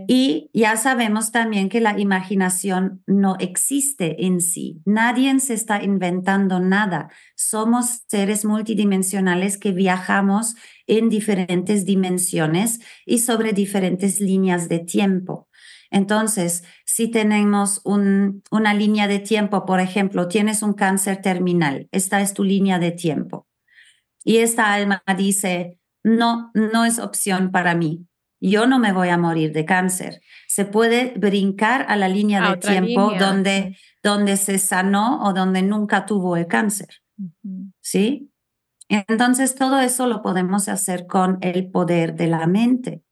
y 0.07 0.51
ya 0.53 0.77
sabemos 0.77 1.32
también 1.32 1.67
que 1.67 1.82
la 1.82 1.99
imaginación 1.99 3.01
no 3.07 3.36
existe 3.39 4.25
en 4.25 4.39
sí. 4.39 4.82
Nadie 4.86 5.39
se 5.39 5.55
está 5.55 5.84
inventando 5.84 6.59
nada. 6.59 7.09
Somos 7.36 8.03
seres 8.07 8.45
multidimensionales 8.45 9.57
que 9.57 9.71
viajamos 9.71 10.55
en 10.86 11.09
diferentes 11.09 11.86
dimensiones 11.86 12.79
y 13.07 13.19
sobre 13.19 13.53
diferentes 13.53 14.21
líneas 14.21 14.69
de 14.69 14.79
tiempo. 14.79 15.47
Entonces, 15.92 16.64
si 16.86 17.12
tenemos 17.12 17.82
una 17.84 18.74
línea 18.74 19.08
de 19.08 19.20
tiempo, 19.20 19.66
por 19.66 19.82
ejemplo, 19.82 20.30
tienes 20.30 20.64
un 20.64 20.74
cáncer 20.74 21.22
terminal, 21.22 21.89
esta 21.92 22.22
es 22.22 22.34
tu 22.34 22.46
línea 22.46 22.80
de 22.80 22.92
tiempo. 22.92 23.48
Y 24.24 24.38
esta 24.38 24.74
alma 24.74 25.04
dice, 25.18 25.80
no, 26.04 26.50
no 26.54 26.86
es 26.86 26.98
opción 26.98 27.52
para 27.52 27.76
mí. 27.76 28.08
Yo 28.39 28.66
no 28.66 28.80
me 28.80 28.94
voy 28.94 29.10
a 29.10 29.18
morir 29.18 29.52
de 29.52 29.66
cáncer. 29.66 30.22
Se 30.48 30.66
puede 30.66 31.14
brincar 31.18 31.86
a 31.89 31.96
la 31.96 32.08
línea 32.08 32.50
de 32.50 32.58
tiempo 32.58 33.12
donde, 33.20 33.78
donde 34.02 34.38
se 34.38 34.58
sanó 34.58 35.22
o 35.24 35.34
donde 35.34 35.62
nunca 35.62 36.06
tuvo 36.06 36.38
el 36.38 36.48
cáncer. 36.48 36.88
¿Sí? 37.82 38.32
Entonces, 38.88 39.56
todo 39.56 39.80
eso 39.80 40.08
lo 40.08 40.22
podemos 40.22 40.70
hacer 40.70 41.06
con 41.06 41.38
el 41.42 41.70
poder 41.70 42.16
de 42.16 42.28
la 42.28 42.48
mente. 42.48 43.04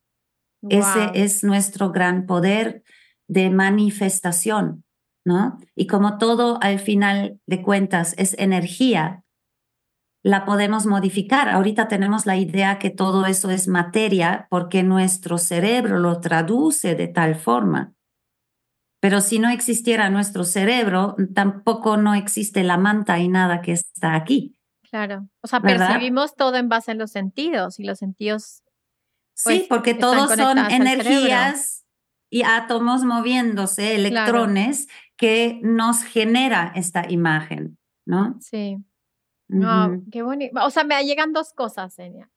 Ese 0.67 1.11
es 1.13 1.43
nuestro 1.43 1.91
gran 1.91 2.25
poder 2.25 2.83
de 3.27 3.49
manifestación, 3.49 4.83
¿no? 5.25 5.57
Y 5.75 5.87
como 5.87 6.17
todo 6.17 6.57
al 6.61 6.79
final 6.79 7.39
de 7.45 7.61
cuentas 7.61 8.13
es 8.17 8.35
energía, 8.37 9.23
la 10.23 10.45
podemos 10.45 10.85
modificar. 10.85 11.49
Ahorita 11.49 11.87
tenemos 11.87 12.25
la 12.25 12.35
idea 12.35 12.77
que 12.77 12.89
todo 12.89 13.25
eso 13.25 13.49
es 13.51 13.67
materia 13.67 14.47
porque 14.49 14.83
nuestro 14.83 15.37
cerebro 15.37 15.99
lo 15.99 16.19
traduce 16.19 16.95
de 16.95 17.07
tal 17.07 17.35
forma. 17.35 17.93
Pero 18.99 19.21
si 19.21 19.39
no 19.39 19.49
existiera 19.49 20.09
nuestro 20.09 20.43
cerebro, 20.43 21.15
tampoco 21.33 21.95
no 21.95 22.15
existe 22.15 22.63
la 22.63 22.77
manta 22.77 23.17
y 23.19 23.29
nada 23.29 23.61
que 23.61 23.71
está 23.71 24.15
aquí. 24.15 24.57
Claro. 24.89 25.27
O 25.41 25.47
sea, 25.47 25.61
percibimos 25.61 26.35
todo 26.35 26.55
en 26.55 26.67
base 26.67 26.91
a 26.91 26.95
los 26.95 27.11
sentidos 27.11 27.79
y 27.79 27.83
los 27.83 27.99
sentidos 27.99 28.63
sí, 29.39 29.43
pues, 29.43 29.63
porque 29.69 29.93
todos 29.93 30.35
son 30.35 30.57
energías 30.57 31.85
y 32.29 32.43
átomos 32.43 33.03
moviéndose, 33.03 33.95
electrones, 33.95 34.87
que 35.15 35.59
nos 35.63 36.03
genera 36.03 36.71
esta 36.75 37.09
imagen, 37.09 37.77
¿no? 38.05 38.37
Sí. 38.41 38.77
qué 40.11 40.21
bonito. 40.21 40.59
O 40.63 40.69
sea, 40.69 40.83
me 40.83 41.01
llegan 41.03 41.33
dos 41.33 41.53
cosas, 41.53 41.97
Enia. 41.99 42.29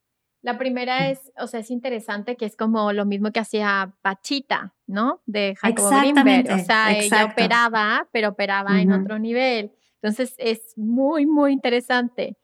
La 0.43 0.59
primera 0.59 1.09
es, 1.09 1.33
o 1.39 1.47
sea, 1.47 1.61
es 1.61 1.71
interesante 1.71 2.37
que 2.37 2.47
es 2.47 2.57
como 2.57 2.93
lo 2.93 3.05
mismo 3.05 3.31
que 3.31 3.41
hacía 3.41 3.95
Pachita, 4.03 4.75
¿no? 4.87 5.23
De 5.27 5.55
Jacobo 5.57 5.91
Greenberg. 5.91 6.53
O 6.53 6.59
sea, 6.65 6.93
ella 6.93 7.27
operaba, 7.27 8.09
pero 8.13 8.31
operaba 8.31 8.81
en 8.81 8.93
otro 8.93 9.19
nivel. 9.19 9.73
Entonces 10.01 10.35
es 10.39 10.77
muy, 10.77 11.27
muy 11.27 11.53
interesante. 11.53 12.37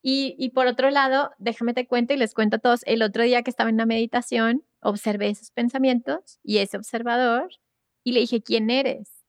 Y, 0.00 0.50
por 0.50 0.66
otro 0.66 0.90
lado, 0.90 1.32
déjame 1.38 1.74
te 1.74 1.86
cuento 1.86 2.14
y 2.14 2.16
les 2.16 2.32
cuento 2.32 2.56
a 2.56 2.58
todos, 2.60 2.82
el 2.86 3.02
otro 3.02 3.24
día 3.24 3.42
que 3.42 3.50
estaba 3.50 3.68
en 3.68 3.76
una 3.76 3.86
meditación, 3.86 4.64
observé 4.80 5.28
esos 5.28 5.50
pensamientos 5.50 6.38
y 6.42 6.58
ese 6.58 6.76
observador 6.76 7.48
y 8.04 8.12
le 8.12 8.20
dije, 8.20 8.42
¿quién 8.42 8.70
eres? 8.70 9.24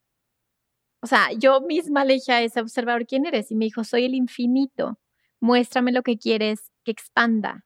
O 1.01 1.07
sea, 1.07 1.31
yo 1.33 1.61
misma 1.61 2.05
le 2.05 2.15
dije 2.15 2.31
a 2.33 2.43
ese 2.43 2.61
observador, 2.61 3.07
¿quién 3.07 3.25
eres? 3.25 3.51
Y 3.51 3.55
me 3.55 3.65
dijo, 3.65 3.83
soy 3.83 4.05
el 4.05 4.13
infinito, 4.13 4.99
muéstrame 5.39 5.91
lo 5.91 6.03
que 6.03 6.17
quieres 6.17 6.71
que 6.83 6.91
expanda 6.91 7.65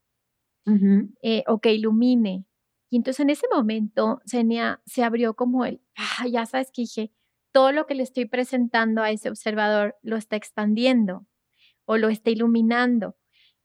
eh, 1.22 1.44
o 1.48 1.60
que 1.60 1.74
ilumine. 1.74 2.46
Y 2.90 2.98
entonces 2.98 3.20
en 3.20 3.32
ese 3.32 3.48
momento, 3.54 4.22
Zenia, 4.30 4.82
se 4.86 5.04
abrió 5.04 5.36
como 5.36 5.66
el, 5.66 5.82
ah, 5.96 6.28
ya 6.28 6.46
sabes 6.46 6.72
que 6.72 6.84
dije, 6.84 7.12
todo 7.52 7.72
lo 7.72 7.86
que 7.86 7.96
le 7.96 8.04
estoy 8.04 8.26
presentando 8.26 9.04
a 9.04 9.12
ese 9.12 9.30
observador 9.30 9.98
lo 10.04 10.16
está 10.16 10.36
expandiendo 10.36 11.28
o 11.86 11.98
lo 11.98 12.10
está 12.10 12.30
iluminando. 12.30 13.16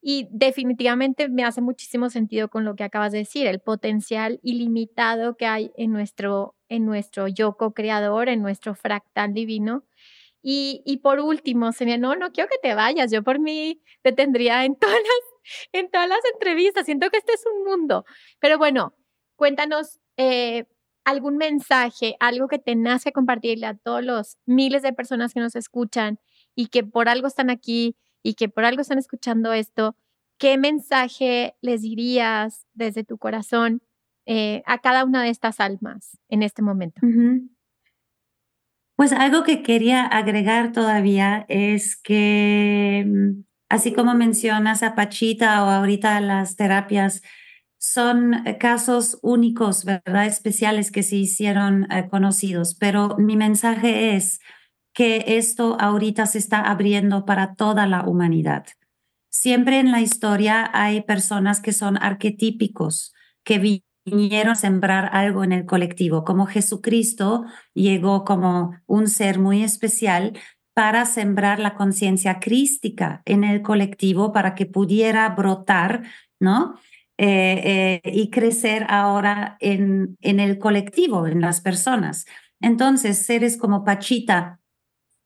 Y 0.00 0.28
definitivamente 0.30 1.28
me 1.28 1.44
hace 1.44 1.60
muchísimo 1.60 2.08
sentido 2.10 2.48
con 2.48 2.64
lo 2.64 2.76
que 2.76 2.84
acabas 2.84 3.12
de 3.12 3.18
decir, 3.18 3.46
el 3.46 3.60
potencial 3.60 4.38
ilimitado 4.42 5.36
que 5.36 5.46
hay 5.46 5.72
en 5.76 5.92
nuestro, 5.92 6.54
en 6.68 6.86
nuestro 6.86 7.26
yo 7.28 7.56
co-creador, 7.56 8.28
en 8.28 8.40
nuestro 8.42 8.74
fractal 8.74 9.34
divino. 9.34 9.84
Y, 10.42 10.82
y 10.86 10.98
por 10.98 11.20
último, 11.20 11.72
sería, 11.72 11.98
no, 11.98 12.14
no 12.14 12.30
quiero 12.32 12.48
que 12.48 12.58
te 12.62 12.74
vayas, 12.74 13.10
yo 13.10 13.24
por 13.24 13.40
mí 13.40 13.82
te 14.02 14.12
tendría 14.12 14.64
en 14.64 14.76
todas 14.76 14.94
las, 14.94 15.64
en 15.72 15.90
todas 15.90 16.08
las 16.08 16.20
entrevistas, 16.32 16.86
siento 16.86 17.10
que 17.10 17.18
este 17.18 17.32
es 17.32 17.44
un 17.46 17.64
mundo. 17.64 18.04
Pero 18.40 18.56
bueno, 18.58 18.94
cuéntanos 19.36 20.00
eh, 20.16 20.66
algún 21.04 21.38
mensaje, 21.38 22.16
algo 22.20 22.48
que 22.48 22.58
te 22.58 22.76
nace 22.76 23.12
compartirle 23.12 23.66
a 23.66 23.74
todos 23.74 24.04
los 24.04 24.36
miles 24.46 24.82
de 24.82 24.92
personas 24.92 25.34
que 25.34 25.40
nos 25.40 25.56
escuchan 25.56 26.20
y 26.54 26.68
que 26.68 26.84
por 26.84 27.08
algo 27.08 27.26
están 27.26 27.50
aquí 27.50 27.96
y 28.22 28.34
que 28.34 28.48
por 28.48 28.64
algo 28.64 28.82
están 28.82 28.98
escuchando 28.98 29.52
esto, 29.52 29.96
¿qué 30.38 30.58
mensaje 30.58 31.56
les 31.60 31.82
dirías 31.82 32.66
desde 32.74 33.04
tu 33.04 33.18
corazón 33.18 33.82
eh, 34.26 34.62
a 34.66 34.78
cada 34.78 35.04
una 35.04 35.22
de 35.22 35.30
estas 35.30 35.60
almas 35.60 36.18
en 36.28 36.42
este 36.42 36.62
momento? 36.62 37.00
Pues 38.96 39.12
algo 39.12 39.44
que 39.44 39.62
quería 39.62 40.04
agregar 40.04 40.72
todavía 40.72 41.46
es 41.48 41.96
que, 41.96 43.04
mm, 43.06 43.44
así 43.68 43.92
como 43.92 44.14
mencionas 44.14 44.82
a 44.82 44.94
Pachita 44.94 45.64
o 45.64 45.68
ahorita 45.70 46.20
las 46.20 46.56
terapias, 46.56 47.22
son 47.78 48.34
casos 48.58 49.18
únicos, 49.22 49.84
¿verdad? 49.84 50.26
Especiales 50.26 50.90
que 50.90 51.04
se 51.04 51.16
hicieron 51.16 51.90
eh, 51.92 52.08
conocidos, 52.10 52.74
pero 52.74 53.16
mi 53.18 53.36
mensaje 53.36 54.16
es, 54.16 54.40
que 54.92 55.24
esto 55.38 55.76
ahorita 55.80 56.26
se 56.26 56.38
está 56.38 56.60
abriendo 56.60 57.24
para 57.24 57.54
toda 57.54 57.86
la 57.86 58.02
humanidad. 58.02 58.66
Siempre 59.30 59.78
en 59.78 59.92
la 59.92 60.00
historia 60.00 60.70
hay 60.72 61.02
personas 61.02 61.60
que 61.60 61.72
son 61.72 61.96
arquetípicos, 62.02 63.12
que 63.44 63.82
vinieron 64.04 64.52
a 64.52 64.56
sembrar 64.56 65.10
algo 65.12 65.44
en 65.44 65.52
el 65.52 65.66
colectivo, 65.66 66.24
como 66.24 66.46
Jesucristo 66.46 67.44
llegó 67.74 68.24
como 68.24 68.76
un 68.86 69.08
ser 69.08 69.38
muy 69.38 69.62
especial 69.62 70.38
para 70.74 71.06
sembrar 71.06 71.58
la 71.58 71.74
conciencia 71.74 72.38
crística 72.40 73.22
en 73.24 73.44
el 73.44 73.62
colectivo 73.62 74.32
para 74.32 74.54
que 74.54 74.66
pudiera 74.66 75.28
brotar, 75.30 76.04
¿no? 76.40 76.78
Eh, 77.20 78.00
eh, 78.04 78.12
y 78.12 78.30
crecer 78.30 78.86
ahora 78.88 79.56
en, 79.58 80.16
en 80.20 80.38
el 80.38 80.58
colectivo, 80.58 81.26
en 81.26 81.40
las 81.40 81.60
personas. 81.60 82.26
Entonces, 82.60 83.18
seres 83.18 83.56
como 83.56 83.84
Pachita 83.84 84.57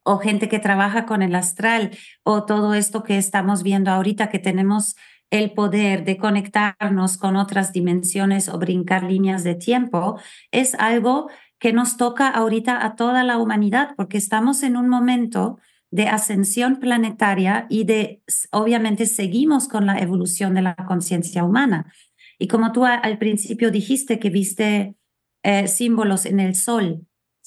o 0.05 0.19
gente 0.19 0.49
que 0.49 0.59
trabaja 0.59 1.07
con 1.07 1.23
el 1.23 1.35
astral 1.35 1.91
o 2.23 2.45
todo 2.45 2.75
esto 2.75 3.03
que 3.03 3.19
estamos 3.19 3.63
viendo 3.63 3.91
ahorita, 3.91 4.29
que 4.29 4.39
tenemos 4.39 4.97
el 5.31 5.53
poder 5.53 6.05
de 6.05 6.19
conectarnos 6.19 7.17
con 7.17 7.37
otras 7.37 7.73
dimensiones 7.73 8.49
o 8.49 8.59
brincar 8.59 9.05
líneas 9.05 9.45
de 9.45 9.55
tiempo, 9.55 10.21
es 10.51 10.75
algo 10.75 11.31
que 11.59 11.73
nos 11.73 11.97
toca 11.97 12.29
ahorita 12.29 12.85
a 12.85 12.97
toda 12.97 13.25
la 13.25 13.39
humanidad, 13.39 13.95
porque 13.97 14.19
estamos 14.19 14.63
en 14.63 14.77
un 14.77 14.89
momento 14.89 15.59
de 15.91 16.09
ascensión 16.09 16.81
planetaria 16.81 17.67
y 17.71 17.85
de, 17.85 18.23
obviamente, 18.51 19.07
seguimos 19.07 19.69
con 19.69 19.87
la 19.87 19.99
evolución 19.99 20.55
de 20.55 20.63
la 20.63 20.75
conciencia 20.75 21.45
humana. 21.45 21.93
Y 22.39 22.49
como 22.49 22.73
tú 22.73 22.85
al 22.85 23.19
principio 23.19 23.71
dijiste 23.71 24.19
que 24.19 24.29
viste 24.29 24.97
eh, 25.45 25.69
símbolos 25.69 26.27
en 26.27 26.41
el 26.41 26.57
sol, 26.57 27.07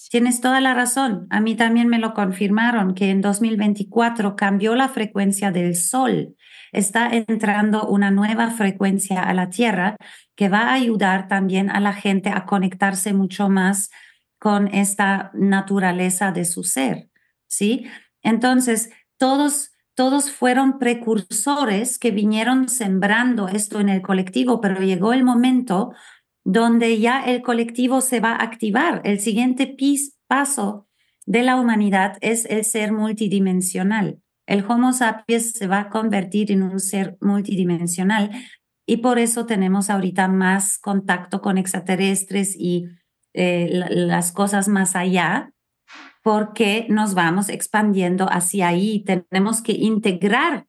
tienes 0.10 0.42
toda 0.42 0.62
la 0.62 0.74
razón. 0.74 1.28
A 1.30 1.40
mí 1.40 1.56
también 1.56 1.88
me 1.88 2.00
lo 2.00 2.14
confirmaron 2.14 2.94
que 2.94 3.10
en 3.10 3.22
2024 3.22 4.36
cambió 4.36 4.76
la 4.76 4.90
frecuencia 4.90 5.52
del 5.52 5.76
sol. 5.76 6.36
Está 6.72 7.10
entrando 7.12 7.88
una 7.88 8.12
nueva 8.12 8.52
frecuencia 8.52 9.24
a 9.24 9.34
la 9.34 9.50
Tierra 9.50 9.96
que 10.36 10.50
va 10.50 10.70
a 10.70 10.74
ayudar 10.74 11.28
también 11.28 11.70
a 11.70 11.80
la 11.80 11.94
gente 11.94 12.30
a 12.30 12.46
conectarse 12.46 13.14
mucho 13.14 13.50
más 13.50 13.90
con 14.38 14.68
esta 14.68 15.32
naturaleza 15.34 16.32
de 16.32 16.46
su 16.46 16.64
ser, 16.64 17.10
¿sí? 17.48 17.88
Entonces, 18.22 18.90
todos, 19.18 19.72
todos 19.96 20.30
fueron 20.30 20.78
precursores 20.78 21.98
que 21.98 22.12
vinieron 22.12 22.68
sembrando 22.68 23.48
esto 23.48 23.80
en 23.80 23.90
el 23.90 24.02
colectivo, 24.02 24.60
pero 24.62 24.82
llegó 24.82 25.14
el 25.14 25.24
momento 25.24 25.94
donde 26.46 27.00
ya 27.00 27.22
el 27.22 27.42
colectivo 27.42 28.00
se 28.00 28.22
va 28.22 28.32
a 28.32 28.44
activar. 28.44 29.02
El 29.04 29.20
siguiente 29.20 29.76
paso 30.28 30.88
de 31.26 31.42
la 31.44 31.60
humanidad 31.60 32.18
es 32.22 32.46
el 32.46 32.64
ser 32.64 32.94
multidimensional. 32.94 34.22
El 34.46 34.64
Homo 34.68 34.94
sapiens 34.94 35.54
se 35.54 35.66
va 35.68 35.80
a 35.80 35.90
convertir 35.90 36.52
en 36.52 36.62
un 36.62 36.80
ser 36.80 37.18
multidimensional 37.20 38.30
y 38.86 38.98
por 38.98 39.18
eso 39.18 39.48
tenemos 39.48 39.90
ahorita 39.90 40.28
más 40.28 40.78
contacto 40.78 41.42
con 41.42 41.58
extraterrestres 41.58 42.56
y 42.56 42.86
eh, 43.34 43.68
las 43.90 44.32
cosas 44.32 44.68
más 44.68 44.96
allá, 44.96 45.52
porque 46.24 46.86
nos 46.90 47.16
vamos 47.16 47.50
expandiendo 47.50 48.28
hacia 48.32 48.68
ahí. 48.68 49.04
Tenemos 49.04 49.64
que 49.64 49.74
integrar 49.74 50.68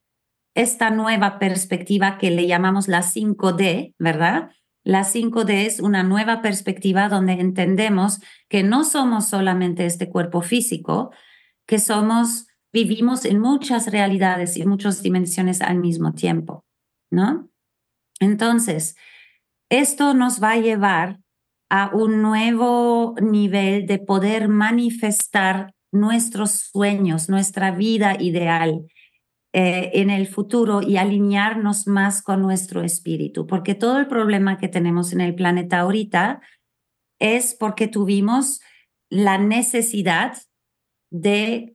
esta 0.54 0.88
nueva 0.88 1.38
perspectiva 1.38 2.16
que 2.16 2.30
le 2.30 2.46
llamamos 2.46 2.88
la 2.88 3.02
5D, 3.02 3.94
¿verdad? 3.98 4.50
La 4.86 5.02
5D 5.02 5.66
es 5.66 5.80
una 5.80 6.04
nueva 6.04 6.42
perspectiva 6.42 7.08
donde 7.08 7.32
entendemos 7.32 8.20
que 8.48 8.62
no 8.62 8.84
somos 8.84 9.26
solamente 9.26 9.84
este 9.84 10.08
cuerpo 10.08 10.42
físico, 10.42 11.10
que 11.66 11.80
somos, 11.80 12.46
vivimos 12.72 13.24
en 13.24 13.40
muchas 13.40 13.90
realidades 13.90 14.56
y 14.56 14.64
muchas 14.64 15.02
dimensiones 15.02 15.60
al 15.60 15.78
mismo 15.78 16.12
tiempo, 16.12 16.64
¿no? 17.10 17.50
Entonces, 18.20 18.94
esto 19.70 20.14
nos 20.14 20.40
va 20.40 20.52
a 20.52 20.60
llevar 20.60 21.18
a 21.68 21.90
un 21.92 22.22
nuevo 22.22 23.16
nivel 23.20 23.86
de 23.86 23.98
poder 23.98 24.46
manifestar 24.46 25.74
nuestros 25.90 26.52
sueños, 26.70 27.28
nuestra 27.28 27.72
vida 27.72 28.22
ideal 28.22 28.86
eh, 29.58 29.90
en 29.94 30.10
el 30.10 30.26
futuro 30.26 30.82
y 30.82 30.98
alinearnos 30.98 31.86
más 31.86 32.20
con 32.20 32.42
nuestro 32.42 32.82
espíritu, 32.82 33.46
porque 33.46 33.74
todo 33.74 33.98
el 33.98 34.06
problema 34.06 34.58
que 34.58 34.68
tenemos 34.68 35.14
en 35.14 35.22
el 35.22 35.34
planeta 35.34 35.80
ahorita 35.80 36.42
es 37.18 37.56
porque 37.58 37.88
tuvimos 37.88 38.60
la 39.08 39.38
necesidad 39.38 40.36
de 41.10 41.74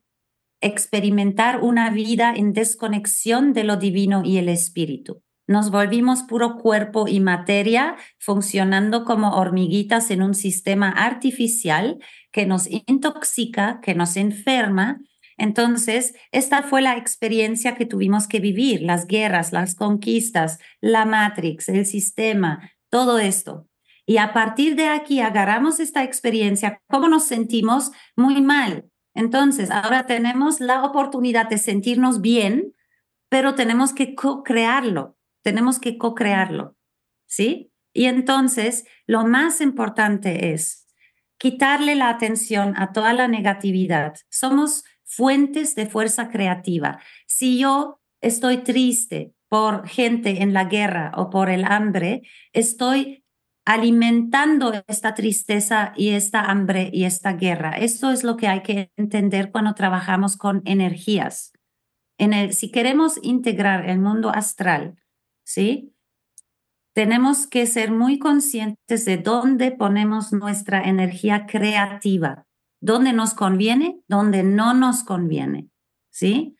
experimentar 0.61 1.61
una 1.63 1.89
vida 1.89 2.31
en 2.35 2.53
desconexión 2.53 3.51
de 3.51 3.63
lo 3.63 3.77
divino 3.77 4.21
y 4.23 4.37
el 4.37 4.49
espíritu. 4.49 5.23
Nos 5.47 5.71
volvimos 5.71 6.21
puro 6.21 6.57
cuerpo 6.57 7.07
y 7.07 7.19
materia 7.19 7.95
funcionando 8.19 9.05
como 9.05 9.37
hormiguitas 9.37 10.11
en 10.11 10.21
un 10.21 10.35
sistema 10.35 10.89
artificial 10.89 11.97
que 12.31 12.45
nos 12.45 12.69
intoxica, 12.69 13.79
que 13.81 13.95
nos 13.95 14.17
enferma. 14.17 15.01
Entonces, 15.37 16.13
esta 16.31 16.63
fue 16.63 16.81
la 16.81 16.97
experiencia 16.97 17.75
que 17.75 17.85
tuvimos 17.85 18.27
que 18.27 18.39
vivir, 18.39 18.81
las 18.81 19.07
guerras, 19.07 19.51
las 19.51 19.75
conquistas, 19.75 20.59
la 20.79 21.05
Matrix, 21.05 21.69
el 21.69 21.85
sistema, 21.85 22.71
todo 22.89 23.19
esto. 23.19 23.67
Y 24.05 24.17
a 24.17 24.33
partir 24.33 24.75
de 24.75 24.87
aquí 24.87 25.21
agarramos 25.21 25.79
esta 25.79 26.03
experiencia, 26.03 26.81
¿cómo 26.87 27.07
nos 27.07 27.23
sentimos? 27.25 27.91
Muy 28.15 28.41
mal. 28.41 28.89
Entonces, 29.13 29.71
ahora 29.71 30.05
tenemos 30.05 30.59
la 30.59 30.83
oportunidad 30.83 31.49
de 31.49 31.57
sentirnos 31.57 32.21
bien, 32.21 32.73
pero 33.29 33.55
tenemos 33.55 33.93
que 33.93 34.15
co-crearlo 34.15 35.17
tenemos 35.41 35.79
que 35.79 35.97
co-crearlo, 35.97 36.75
¿sí? 37.27 37.71
Y 37.93 38.05
entonces, 38.05 38.85
lo 39.05 39.25
más 39.25 39.61
importante 39.61 40.53
es 40.53 40.87
quitarle 41.37 41.95
la 41.95 42.09
atención 42.09 42.73
a 42.77 42.93
toda 42.93 43.13
la 43.13 43.27
negatividad. 43.27 44.15
Somos 44.29 44.83
fuentes 45.15 45.75
de 45.75 45.85
fuerza 45.85 46.29
creativa. 46.29 46.99
Si 47.27 47.59
yo 47.59 47.99
estoy 48.21 48.57
triste 48.57 49.33
por 49.49 49.87
gente 49.87 50.41
en 50.41 50.53
la 50.53 50.65
guerra 50.65 51.11
o 51.15 51.29
por 51.29 51.49
el 51.49 51.65
hambre, 51.65 52.21
estoy 52.53 53.23
alimentando 53.65 54.73
esta 54.87 55.13
tristeza 55.13 55.93
y 55.95 56.09
esta 56.09 56.45
hambre 56.45 56.89
y 56.93 57.03
esta 57.03 57.33
guerra. 57.33 57.71
Esto 57.71 58.11
es 58.11 58.23
lo 58.23 58.37
que 58.37 58.47
hay 58.47 58.61
que 58.61 58.91
entender 58.97 59.51
cuando 59.51 59.75
trabajamos 59.75 60.37
con 60.37 60.61
energías. 60.65 61.51
En 62.17 62.33
el, 62.33 62.53
si 62.53 62.71
queremos 62.71 63.19
integrar 63.21 63.89
el 63.89 63.99
mundo 63.99 64.29
astral 64.29 64.95
¿sí? 65.43 65.93
Tenemos 66.93 67.47
que 67.47 67.65
ser 67.65 67.91
muy 67.91 68.19
conscientes 68.19 69.05
de 69.05 69.17
dónde 69.17 69.71
ponemos 69.71 70.33
nuestra 70.33 70.81
energía 70.81 71.45
creativa, 71.45 72.45
dónde 72.81 73.13
nos 73.13 73.33
conviene, 73.33 74.01
dónde 74.07 74.43
no 74.43 74.73
nos 74.73 75.03
conviene, 75.03 75.69
¿sí? 76.09 76.57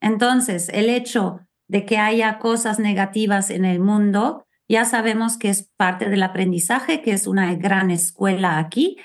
Entonces, 0.00 0.68
el 0.68 0.88
hecho 0.88 1.40
de 1.66 1.86
que 1.86 1.98
haya 1.98 2.38
cosas 2.38 2.78
negativas 2.78 3.50
en 3.50 3.64
el 3.64 3.80
mundo, 3.80 4.46
ya 4.68 4.84
sabemos 4.84 5.38
que 5.38 5.48
es 5.48 5.70
parte 5.76 6.08
del 6.08 6.22
aprendizaje, 6.22 7.02
que 7.02 7.12
es 7.12 7.26
una 7.26 7.54
gran 7.54 7.90
escuela 7.90 8.58
aquí 8.58 8.98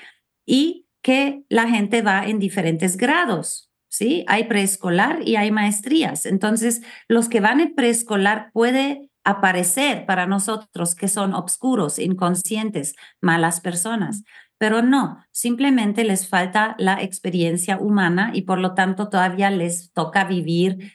y 0.46 0.86
que 1.02 1.42
la 1.48 1.68
gente 1.68 2.02
va 2.02 2.26
en 2.26 2.38
diferentes 2.38 2.96
grados, 2.96 3.70
¿sí? 3.88 4.24
Hay 4.28 4.44
preescolar 4.44 5.26
y 5.26 5.36
hay 5.36 5.50
maestrías. 5.50 6.26
Entonces, 6.26 6.82
los 7.08 7.28
que 7.28 7.40
van 7.40 7.60
en 7.60 7.74
preescolar 7.74 8.50
puede 8.52 9.08
aparecer 9.24 10.06
para 10.06 10.26
nosotros 10.26 10.94
que 10.94 11.08
son 11.08 11.34
obscuros, 11.34 11.98
inconscientes, 11.98 12.94
malas 13.20 13.60
personas. 13.60 14.22
Pero 14.58 14.82
no, 14.82 15.24
simplemente 15.30 16.04
les 16.04 16.28
falta 16.28 16.74
la 16.78 17.00
experiencia 17.02 17.78
humana 17.78 18.32
y 18.34 18.42
por 18.42 18.58
lo 18.58 18.74
tanto 18.74 19.08
todavía 19.08 19.50
les 19.50 19.92
toca 19.92 20.24
vivir 20.24 20.92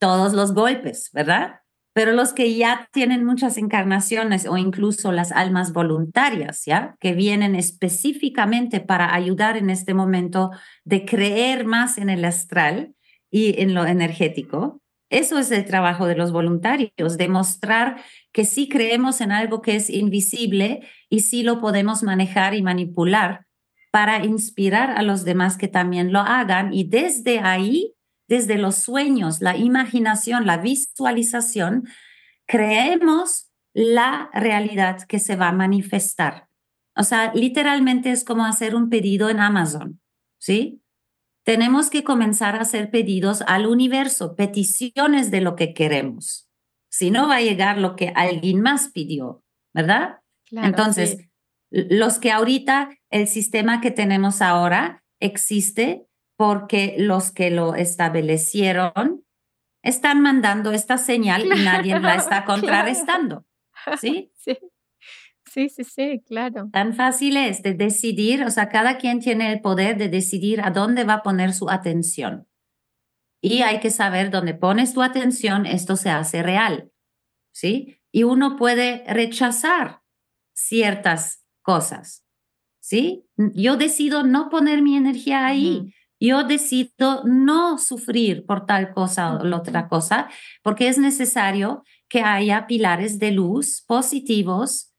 todos 0.00 0.32
los 0.32 0.54
golpes, 0.54 1.10
¿verdad? 1.12 1.60
Pero 1.92 2.12
los 2.12 2.32
que 2.32 2.56
ya 2.56 2.88
tienen 2.92 3.24
muchas 3.24 3.58
encarnaciones 3.58 4.46
o 4.46 4.56
incluso 4.56 5.12
las 5.12 5.32
almas 5.32 5.72
voluntarias, 5.72 6.64
¿ya? 6.64 6.96
Que 7.00 7.12
vienen 7.14 7.54
específicamente 7.54 8.80
para 8.80 9.14
ayudar 9.14 9.56
en 9.56 9.70
este 9.70 9.92
momento 9.92 10.50
de 10.84 11.04
creer 11.04 11.66
más 11.66 11.98
en 11.98 12.08
el 12.08 12.24
astral 12.24 12.94
y 13.30 13.60
en 13.60 13.74
lo 13.74 13.84
energético, 13.86 14.79
eso 15.10 15.38
es 15.38 15.50
el 15.50 15.64
trabajo 15.64 16.06
de 16.06 16.14
los 16.14 16.32
voluntarios, 16.32 17.18
demostrar 17.18 18.00
que 18.32 18.44
sí 18.44 18.68
creemos 18.68 19.20
en 19.20 19.32
algo 19.32 19.60
que 19.60 19.74
es 19.74 19.90
invisible 19.90 20.88
y 21.08 21.20
sí 21.20 21.42
lo 21.42 21.60
podemos 21.60 22.04
manejar 22.04 22.54
y 22.54 22.62
manipular 22.62 23.46
para 23.90 24.24
inspirar 24.24 24.92
a 24.92 25.02
los 25.02 25.24
demás 25.24 25.58
que 25.58 25.66
también 25.66 26.12
lo 26.12 26.20
hagan 26.20 26.72
y 26.72 26.84
desde 26.84 27.40
ahí, 27.40 27.94
desde 28.28 28.56
los 28.56 28.76
sueños, 28.76 29.40
la 29.40 29.56
imaginación, 29.56 30.46
la 30.46 30.58
visualización, 30.58 31.88
creemos 32.46 33.50
la 33.74 34.30
realidad 34.32 35.02
que 35.02 35.18
se 35.18 35.34
va 35.34 35.48
a 35.48 35.52
manifestar. 35.52 36.48
O 36.96 37.02
sea, 37.02 37.32
literalmente 37.34 38.12
es 38.12 38.24
como 38.24 38.44
hacer 38.44 38.76
un 38.76 38.90
pedido 38.90 39.28
en 39.28 39.40
Amazon, 39.40 40.00
¿sí? 40.38 40.80
Tenemos 41.50 41.90
que 41.90 42.04
comenzar 42.04 42.54
a 42.54 42.60
hacer 42.60 42.92
pedidos 42.92 43.42
al 43.44 43.66
universo, 43.66 44.36
peticiones 44.36 45.32
de 45.32 45.40
lo 45.40 45.56
que 45.56 45.74
queremos. 45.74 46.48
Si 46.92 47.10
no 47.10 47.26
va 47.26 47.36
a 47.36 47.40
llegar 47.40 47.76
lo 47.76 47.96
que 47.96 48.12
alguien 48.14 48.60
más 48.60 48.90
pidió, 48.90 49.42
¿verdad? 49.74 50.20
Entonces, 50.52 51.28
los 51.68 52.20
que 52.20 52.30
ahorita, 52.30 52.90
el 53.10 53.26
sistema 53.26 53.80
que 53.80 53.90
tenemos 53.90 54.42
ahora 54.42 55.02
existe 55.18 56.06
porque 56.36 56.94
los 56.98 57.32
que 57.32 57.50
lo 57.50 57.74
establecieron 57.74 59.24
están 59.82 60.20
mandando 60.20 60.70
esta 60.70 60.98
señal 60.98 61.46
y 61.46 61.64
nadie 61.64 61.98
la 61.98 62.14
está 62.14 62.44
contrarrestando. 62.44 63.44
¿Sí? 64.00 64.08
Sí. 64.08 64.29
Sí, 65.50 65.68
sí, 65.68 65.82
sí, 65.82 66.22
claro. 66.24 66.68
Tan 66.72 66.94
fácil 66.94 67.36
es 67.36 67.60
de 67.64 67.74
decidir, 67.74 68.44
o 68.44 68.50
sea, 68.50 68.68
cada 68.68 68.98
quien 68.98 69.18
tiene 69.18 69.52
el 69.52 69.60
poder 69.60 69.98
de 69.98 70.08
decidir 70.08 70.60
a 70.60 70.70
dónde 70.70 71.02
va 71.02 71.14
a 71.14 71.22
poner 71.24 71.52
su 71.54 71.68
atención. 71.68 72.46
Y 73.42 73.62
hay 73.62 73.80
que 73.80 73.90
saber 73.90 74.30
dónde 74.30 74.54
pones 74.54 74.94
tu 74.94 75.02
atención, 75.02 75.66
esto 75.66 75.96
se 75.96 76.10
hace 76.10 76.44
real. 76.44 76.92
¿Sí? 77.52 77.98
Y 78.12 78.22
uno 78.22 78.54
puede 78.56 79.02
rechazar 79.08 80.02
ciertas 80.54 81.44
cosas. 81.62 82.24
¿Sí? 82.78 83.26
Yo 83.36 83.76
decido 83.76 84.22
no 84.22 84.50
poner 84.50 84.82
mi 84.82 84.96
energía 84.96 85.46
ahí. 85.46 85.92
Yo 86.20 86.44
decido 86.44 87.24
no 87.24 87.76
sufrir 87.78 88.46
por 88.46 88.66
tal 88.66 88.92
cosa 88.92 89.34
o 89.34 89.44
la 89.44 89.56
otra 89.56 89.88
cosa, 89.88 90.28
porque 90.62 90.86
es 90.86 90.98
necesario 90.98 91.82
que 92.08 92.20
haya 92.20 92.68
pilares 92.68 93.18
de 93.18 93.32
luz 93.32 93.82
positivos 93.84 94.89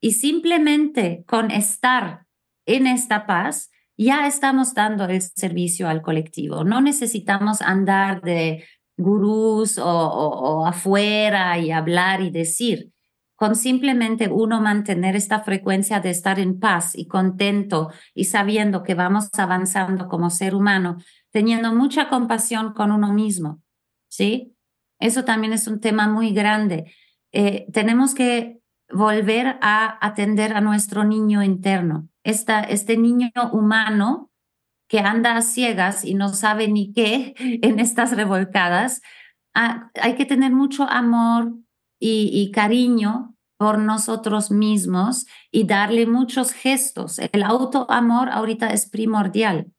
y 0.00 0.12
simplemente 0.12 1.24
con 1.26 1.50
estar 1.50 2.26
en 2.66 2.86
esta 2.86 3.26
paz 3.26 3.70
ya 3.96 4.26
estamos 4.26 4.72
dando 4.72 5.04
el 5.04 5.20
servicio 5.20 5.86
al 5.86 6.00
colectivo. 6.00 6.64
No 6.64 6.80
necesitamos 6.80 7.60
andar 7.60 8.22
de 8.22 8.64
gurús 8.96 9.78
o, 9.78 10.64
afuera 10.66 11.58
y 11.58 11.70
hablar 11.70 12.22
y 12.22 12.30
decir. 12.30 12.92
Con 13.36 13.56
simplemente 13.56 14.28
uno 14.28 14.60
mantener 14.60 15.16
esta 15.16 15.40
frecuencia 15.40 16.00
de 16.00 16.10
estar 16.10 16.38
en 16.38 16.58
paz 16.58 16.92
y 16.94 17.06
contento 17.08 17.90
y 18.14 18.24
sabiendo 18.24 18.82
que 18.82 18.94
vamos 18.94 19.28
avanzando 19.38 20.08
como 20.08 20.30
ser 20.30 20.54
humano, 20.54 20.96
teniendo 21.30 21.74
mucha 21.74 22.08
compasión 22.08 22.72
con 22.72 22.92
uno 22.92 23.12
mismo. 23.12 23.62
¿Sí? 24.08 24.54
Eso 24.98 25.24
también 25.24 25.52
es 25.52 25.66
un 25.66 25.80
tema 25.80 26.08
muy 26.08 26.32
grande. 26.32 26.92
Eh, 27.32 27.66
tenemos 27.72 28.14
que 28.14 28.59
volver 28.92 29.58
a 29.60 30.04
atender 30.06 30.54
a 30.54 30.60
nuestro 30.60 31.04
niño 31.04 31.42
interno, 31.42 32.08
Esta, 32.24 32.60
este 32.60 32.96
niño 32.96 33.30
humano 33.52 34.30
que 34.88 34.98
anda 34.98 35.36
a 35.36 35.42
ciegas 35.42 36.04
y 36.04 36.14
no 36.14 36.28
sabe 36.30 36.68
ni 36.68 36.92
qué 36.92 37.34
en 37.62 37.78
estas 37.78 38.16
revolcadas. 38.16 39.02
Ah, 39.54 39.90
hay 40.00 40.14
que 40.14 40.26
tener 40.26 40.52
mucho 40.52 40.84
amor 40.88 41.54
y, 41.98 42.30
y 42.32 42.50
cariño 42.50 43.36
por 43.56 43.78
nosotros 43.78 44.50
mismos 44.50 45.26
y 45.50 45.64
darle 45.64 46.06
muchos 46.06 46.52
gestos. 46.52 47.18
El 47.18 47.42
autoamor 47.42 48.30
ahorita 48.30 48.72
es 48.72 48.88
primordial, 48.88 49.70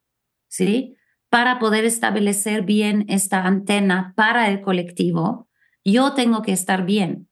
¿sí? 0.48 0.94
Para 1.28 1.58
poder 1.58 1.84
establecer 1.84 2.62
bien 2.62 3.04
esta 3.08 3.44
antena 3.44 4.12
para 4.14 4.48
el 4.50 4.60
colectivo, 4.60 5.48
yo 5.84 6.12
tengo 6.12 6.42
que 6.42 6.52
estar 6.52 6.84
bien. 6.84 7.28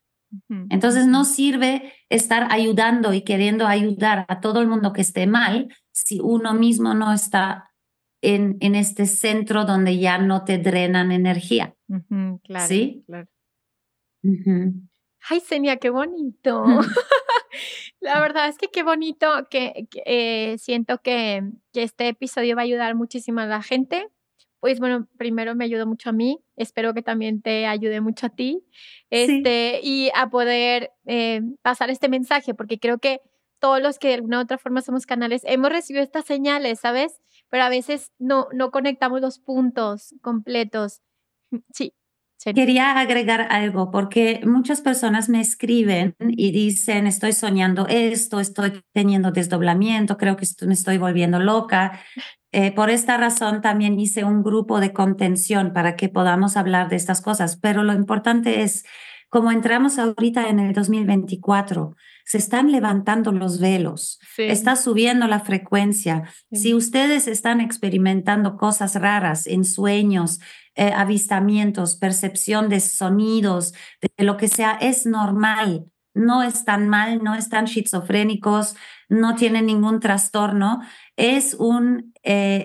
Entonces 0.69 1.07
no 1.07 1.25
sirve 1.25 1.93
estar 2.09 2.47
ayudando 2.51 3.13
y 3.13 3.23
queriendo 3.23 3.67
ayudar 3.67 4.25
a 4.29 4.41
todo 4.41 4.61
el 4.61 4.69
mundo 4.69 4.93
que 4.93 5.01
esté 5.01 5.27
mal 5.27 5.69
si 5.91 6.21
uno 6.21 6.55
mismo 6.55 6.95
no 6.95 7.13
está 7.13 7.71
en, 8.23 8.57
en 8.61 8.75
este 8.75 9.07
centro 9.07 9.65
donde 9.65 9.99
ya 9.99 10.19
no 10.19 10.45
te 10.45 10.59
drenan 10.59 11.13
energía. 11.13 11.75
claro, 12.45 12.67
¿Sí? 12.67 13.05
Claro. 13.07 13.29
Ay, 15.29 15.41
Senia, 15.41 15.77
qué 15.77 15.91
bonito. 15.91 16.65
La 18.01 18.21
verdad 18.21 18.49
es 18.49 18.57
que 18.57 18.69
qué 18.69 18.83
bonito 18.83 19.27
que, 19.51 19.89
eh, 20.07 20.57
siento 20.59 20.99
que, 21.03 21.43
que, 21.73 21.83
este 21.83 22.09
episodio 22.09 22.57
va 22.57 22.63
a 22.63 22.65
ayudar 22.65 22.95
muchísimo 22.95 23.41
a 23.41 23.47
la 23.47 23.63
gente 23.63 24.09
pues 24.61 24.79
bueno, 24.79 25.09
primero 25.17 25.55
me 25.55 25.65
ayudó 25.65 25.87
mucho 25.87 26.11
a 26.11 26.13
mí, 26.13 26.39
espero 26.57 26.95
que 26.95 27.03
también 27.03 27.43
te 27.43 27.67
ayude 27.67 28.01
mucho 28.01 28.27
a 28.27 28.31
ti, 28.31 28.63
este, 29.11 29.81
y 29.83 30.11
a 30.15 30.29
poder 30.31 30.93
eh, 31.07 31.41
pasar 31.63 31.91
este 31.91 32.09
mensaje, 32.09 32.55
porque 32.55 32.79
creo 32.79 32.99
que 32.99 33.21
todos 33.59 33.81
los 33.81 33.99
que 33.99 34.09
de 34.09 34.15
alguna 34.15 34.39
u 34.39 34.43
otra 34.43 34.59
forma 34.59 34.83
somos 34.83 35.07
canales 35.07 35.43
hemos 35.45 35.71
recibido 35.71 36.03
estas 36.03 36.25
señales, 36.25 36.81
¿sabes? 36.81 37.21
Pero 37.49 37.65
a 37.65 37.69
veces 37.69 38.13
no, 38.19 38.49
no 38.53 38.71
conectamos 38.71 39.21
los 39.21 39.39
puntos 39.39 40.15
completos. 40.23 41.03
Sí. 41.73 41.93
Quería 42.43 42.99
agregar 42.99 43.49
algo 43.51 43.91
porque 43.91 44.41
muchas 44.45 44.81
personas 44.81 45.29
me 45.29 45.41
escriben 45.41 46.15
y 46.19 46.53
dicen, 46.53 47.07
estoy 47.07 47.33
soñando 47.33 47.87
esto, 47.87 48.41
estoy 48.41 48.83
teniendo 48.93 49.31
desdoblamiento, 49.31 50.17
creo 50.17 50.37
que 50.37 50.47
me 50.67 50.73
estoy 50.73 50.97
volviendo 50.97 51.39
loca. 51.39 52.01
Eh, 52.53 52.73
por 52.73 52.89
esta 52.89 53.19
razón 53.19 53.61
también 53.61 54.01
hice 54.01 54.25
un 54.25 54.43
grupo 54.43 54.81
de 54.81 54.93
contención 54.93 55.73
para 55.75 55.97
que 55.97 56.09
podamos 56.09 56.57
hablar 56.57 56.89
de 56.89 56.97
estas 56.97 57.21
cosas, 57.21 57.59
pero 57.59 57.83
lo 57.85 57.93
importante 57.93 58.63
es, 58.63 58.85
como 59.29 59.53
entramos 59.53 59.99
ahorita 59.99 60.49
en 60.49 60.61
el 60.61 60.73
2024, 60.73 61.95
se 62.25 62.39
están 62.39 62.73
levantando 62.73 63.33
los 63.33 63.61
velos, 63.61 64.19
está 64.39 64.77
subiendo 64.77 65.27
la 65.27 65.41
frecuencia. 65.41 66.25
Si 66.53 66.75
ustedes 66.75 67.29
están 67.29 67.61
experimentando 67.61 68.57
cosas 68.57 68.95
raras 68.95 69.47
en 69.47 69.65
sueños, 69.65 70.41
eh, 70.75 70.93
avistamientos, 70.95 71.97
percepción 71.97 72.69
de 72.69 72.81
sonidos, 72.81 73.75
de 74.01 74.25
lo 74.25 74.37
que 74.37 74.49
sea, 74.49 74.73
es 74.81 75.07
normal. 75.07 75.87
No 76.15 76.43
están 76.43 76.89
mal, 76.89 77.23
no 77.23 77.35
están 77.35 77.65
esquizofrénicos, 77.65 78.77
no 79.09 79.35
tienen 79.35 79.67
ningún 79.67 80.01
trastorno. 80.01 80.81
Es 81.17 81.55
un, 81.55 82.13
eh, 82.23 82.65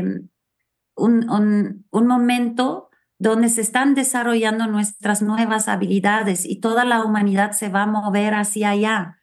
em, 0.00 0.28
un, 0.96 1.84
un 1.90 2.06
momento 2.06 2.90
donde 3.18 3.48
se 3.48 3.60
están 3.62 3.94
desarrollando 3.94 4.66
nuestras 4.66 5.22
nuevas 5.22 5.68
habilidades 5.68 6.44
y 6.46 6.60
toda 6.60 6.84
la 6.84 7.04
humanidad 7.04 7.52
se 7.52 7.68
va 7.68 7.82
a 7.82 7.86
mover 7.86 8.34
hacia 8.34 8.70
allá. 8.70 9.18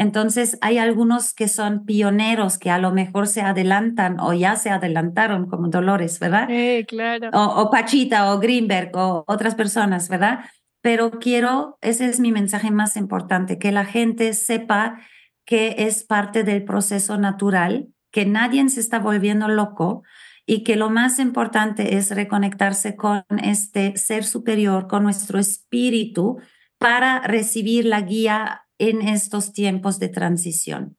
Entonces, 0.00 0.56
hay 0.62 0.78
algunos 0.78 1.34
que 1.34 1.46
son 1.46 1.84
pioneros 1.84 2.56
que 2.56 2.70
a 2.70 2.78
lo 2.78 2.90
mejor 2.90 3.26
se 3.26 3.42
adelantan 3.42 4.18
o 4.18 4.32
ya 4.32 4.56
se 4.56 4.70
adelantaron, 4.70 5.46
como 5.46 5.68
Dolores, 5.68 6.18
¿verdad? 6.18 6.48
Sí, 6.48 6.86
claro. 6.88 7.28
O, 7.34 7.60
o, 7.60 7.70
Pachita 7.70 8.32
o 8.32 8.38
Greenberg 8.38 8.96
o 8.96 9.24
otras 9.26 9.54
personas, 9.54 10.08
¿verdad? 10.08 10.40
Pero 10.80 11.10
quiero, 11.10 11.76
ese 11.82 12.06
es 12.06 12.18
mi 12.18 12.32
mensaje 12.32 12.70
más 12.70 12.96
importante, 12.96 13.58
que 13.58 13.72
la 13.72 13.84
gente 13.84 14.32
sepa 14.32 15.02
que 15.44 15.74
es 15.76 16.02
parte 16.02 16.44
del 16.44 16.64
proceso 16.64 17.18
natural, 17.18 17.88
que 18.10 18.24
nadie 18.24 18.66
se 18.70 18.80
está 18.80 19.00
volviendo 19.00 19.48
loco 19.48 20.02
y 20.46 20.64
que 20.64 20.76
lo 20.76 20.88
más 20.88 21.18
importante 21.18 21.98
es 21.98 22.10
reconectarse 22.10 22.96
con 22.96 23.22
este 23.42 23.98
ser 23.98 24.24
superior, 24.24 24.88
con 24.88 25.02
nuestro 25.02 25.38
espíritu, 25.38 26.38
para 26.78 27.20
recibir 27.20 27.84
la 27.84 28.00
guía 28.00 28.62
en 28.80 29.02
estos 29.02 29.52
tiempos 29.52 29.98
de 29.98 30.08
transición. 30.08 30.96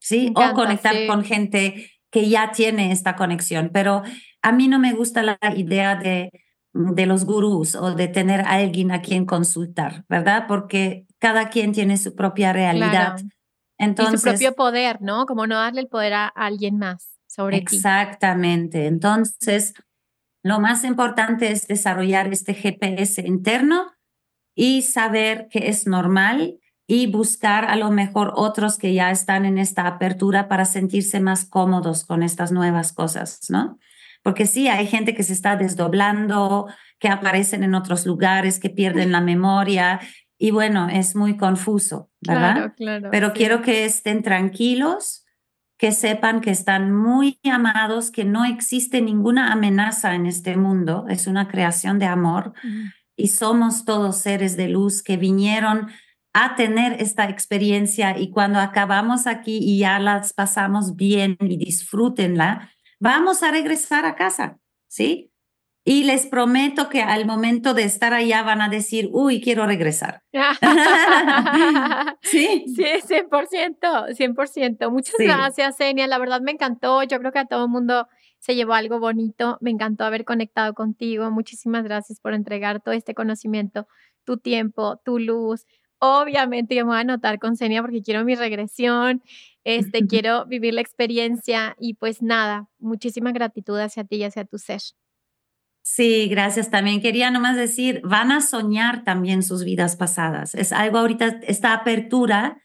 ¿Sí? 0.00 0.32
o 0.34 0.54
conectar 0.54 0.94
con 1.06 1.22
gente 1.22 1.92
que 2.10 2.28
ya 2.28 2.50
tiene 2.50 2.90
esta 2.90 3.14
conexión. 3.14 3.70
Pero 3.72 4.02
a 4.42 4.50
mí 4.50 4.66
no 4.66 4.80
me 4.80 4.92
gusta 4.92 5.22
la 5.22 5.38
idea 5.56 5.94
de, 5.94 6.30
de 6.72 7.06
los 7.06 7.24
gurús 7.24 7.76
o 7.76 7.94
de 7.94 8.08
tener 8.08 8.40
a 8.40 8.54
alguien 8.54 8.90
a 8.90 9.00
quien 9.00 9.26
consultar, 9.26 10.04
¿verdad? 10.08 10.46
Porque 10.48 11.06
cada 11.20 11.50
quien 11.50 11.72
tiene 11.72 11.96
su 11.98 12.16
propia 12.16 12.52
realidad. 12.52 13.16
Entonces, 13.78 14.14
y 14.14 14.18
su 14.18 14.24
propio 14.24 14.54
poder, 14.54 15.00
¿no? 15.00 15.24
Como 15.26 15.46
no 15.46 15.54
darle 15.54 15.80
el 15.80 15.88
poder 15.88 16.14
a 16.14 16.26
alguien 16.26 16.78
más 16.78 17.16
sobre 17.28 17.60
ti. 17.60 17.76
Exactamente. 17.76 18.86
Entonces, 18.86 19.72
lo 20.42 20.58
más 20.58 20.82
importante 20.84 21.52
es 21.52 21.68
desarrollar 21.68 22.32
este 22.32 22.54
GPS 22.54 23.26
interno 23.26 23.92
y 24.54 24.82
saber 24.82 25.46
que 25.48 25.68
es 25.68 25.86
normal 25.86 26.58
y 26.86 27.06
buscar 27.06 27.64
a 27.64 27.76
lo 27.76 27.90
mejor 27.90 28.32
otros 28.36 28.78
que 28.78 28.92
ya 28.94 29.10
están 29.10 29.44
en 29.44 29.58
esta 29.58 29.86
apertura 29.86 30.48
para 30.48 30.64
sentirse 30.64 31.20
más 31.20 31.44
cómodos 31.44 32.04
con 32.04 32.22
estas 32.22 32.52
nuevas 32.52 32.92
cosas, 32.92 33.40
¿no? 33.48 33.78
Porque 34.22 34.46
sí, 34.46 34.68
hay 34.68 34.86
gente 34.86 35.14
que 35.14 35.22
se 35.22 35.32
está 35.32 35.56
desdoblando, 35.56 36.68
que 36.98 37.08
aparecen 37.08 37.64
en 37.64 37.74
otros 37.74 38.06
lugares, 38.06 38.60
que 38.60 38.70
pierden 38.70 39.10
la 39.10 39.20
memoria 39.20 40.00
y 40.38 40.50
bueno, 40.50 40.88
es 40.88 41.14
muy 41.14 41.36
confuso, 41.36 42.10
¿verdad? 42.20 42.54
Claro, 42.54 42.74
claro, 42.76 43.08
Pero 43.12 43.32
quiero 43.32 43.62
que 43.62 43.84
estén 43.84 44.22
tranquilos, 44.22 45.24
que 45.78 45.92
sepan 45.92 46.40
que 46.40 46.50
están 46.50 46.92
muy 46.92 47.38
amados, 47.44 48.10
que 48.10 48.24
no 48.24 48.44
existe 48.44 49.00
ninguna 49.00 49.52
amenaza 49.52 50.14
en 50.14 50.26
este 50.26 50.56
mundo, 50.56 51.06
es 51.08 51.26
una 51.26 51.48
creación 51.48 51.98
de 51.98 52.06
amor 52.06 52.54
y 53.16 53.28
somos 53.28 53.84
todos 53.84 54.18
seres 54.18 54.56
de 54.56 54.68
luz 54.68 55.02
que 55.02 55.16
vinieron 55.16 55.88
a 56.32 56.54
tener 56.56 57.00
esta 57.00 57.28
experiencia 57.28 58.18
y 58.18 58.30
cuando 58.30 58.58
acabamos 58.58 59.26
aquí 59.26 59.58
y 59.62 59.78
ya 59.78 59.98
las 59.98 60.32
pasamos 60.32 60.96
bien 60.96 61.36
y 61.40 61.56
disfrútenla, 61.56 62.70
vamos 62.98 63.42
a 63.42 63.50
regresar 63.50 64.06
a 64.06 64.14
casa, 64.14 64.58
¿sí? 64.88 65.32
Y 65.84 66.04
les 66.04 66.26
prometo 66.26 66.88
que 66.88 67.02
al 67.02 67.26
momento 67.26 67.74
de 67.74 67.82
estar 67.82 68.14
allá 68.14 68.44
van 68.44 68.62
a 68.62 68.68
decir, 68.68 69.08
uy, 69.12 69.40
quiero 69.40 69.66
regresar. 69.66 70.22
sí. 72.22 72.64
Sí, 72.68 72.84
100%, 73.04 74.14
100%. 74.14 74.90
Muchas 74.92 75.16
gracias, 75.18 75.80
Enia. 75.80 76.06
La 76.06 76.18
verdad 76.18 76.40
me 76.40 76.52
encantó. 76.52 77.02
Yo 77.02 77.18
creo 77.18 77.32
que 77.32 77.40
a 77.40 77.46
todo 77.46 77.64
el 77.64 77.70
mundo 77.70 78.06
se 78.38 78.54
llevó 78.54 78.74
algo 78.74 79.00
bonito. 79.00 79.58
Me 79.60 79.70
encantó 79.70 80.04
haber 80.04 80.24
conectado 80.24 80.72
contigo. 80.72 81.32
Muchísimas 81.32 81.82
gracias 81.82 82.20
por 82.20 82.32
entregar 82.32 82.80
todo 82.80 82.94
este 82.94 83.12
conocimiento, 83.12 83.88
tu 84.24 84.36
tiempo, 84.36 85.00
tu 85.04 85.18
luz. 85.18 85.66
Obviamente 86.04 86.74
yo 86.74 86.84
me 86.84 86.90
voy 86.90 86.96
a 86.96 87.02
anotar 87.02 87.38
con 87.38 87.56
Senia 87.56 87.80
porque 87.80 88.02
quiero 88.02 88.24
mi 88.24 88.34
regresión, 88.34 89.22
este, 89.62 90.04
quiero 90.08 90.46
vivir 90.46 90.74
la 90.74 90.80
experiencia 90.80 91.76
y 91.78 91.94
pues 91.94 92.22
nada, 92.22 92.68
muchísima 92.80 93.30
gratitud 93.30 93.78
hacia 93.78 94.02
ti 94.02 94.16
y 94.16 94.24
hacia 94.24 94.44
tu 94.44 94.58
ser. 94.58 94.80
Sí, 95.84 96.26
gracias. 96.28 96.70
También 96.70 97.00
quería 97.00 97.30
nomás 97.30 97.56
decir, 97.56 98.00
van 98.02 98.32
a 98.32 98.40
soñar 98.40 99.04
también 99.04 99.44
sus 99.44 99.62
vidas 99.62 99.94
pasadas. 99.94 100.56
Es 100.56 100.72
algo 100.72 100.98
ahorita, 100.98 101.40
esta 101.46 101.72
apertura 101.72 102.60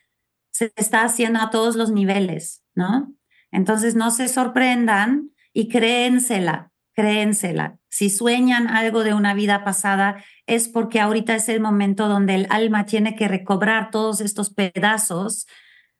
se 0.51 0.71
está 0.75 1.03
haciendo 1.03 1.39
a 1.39 1.51
todos 1.51 1.75
los 1.75 1.91
niveles, 1.91 2.63
¿no? 2.73 3.13
Entonces 3.51 3.93
no 3.93 4.09
se 4.09 4.29
sorprendan 4.29 5.29
y 5.53 5.67
créensela, 5.67 6.71
créensela. 6.95 7.77
Si 7.97 8.11
sueñan 8.11 8.67
algo 8.67 9.03
de 9.03 9.15
una 9.15 9.33
vida 9.33 9.63
pasada, 9.63 10.23
es 10.45 10.69
porque 10.69 10.99
ahorita 10.99 11.33
es 11.33 11.49
el 11.49 11.59
momento 11.59 12.07
donde 12.07 12.35
el 12.35 12.47
alma 12.51 12.85
tiene 12.85 13.15
que 13.15 13.27
recobrar 13.27 13.89
todos 13.89 14.21
estos 14.21 14.53
pedazos, 14.53 15.47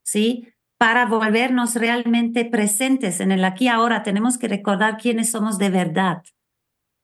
¿sí? 0.04 0.48
Para 0.78 1.08
volvernos 1.08 1.74
realmente 1.74 2.46
presentes 2.46 3.20
en 3.20 3.32
el 3.32 3.44
aquí 3.44 3.66
y 3.66 3.70
ahora. 3.70 4.04
Tenemos 4.04 4.38
que 4.38 4.48
recordar 4.48 4.98
quiénes 4.98 5.32
somos 5.32 5.58
de 5.58 5.72
verdad, 5.72 6.22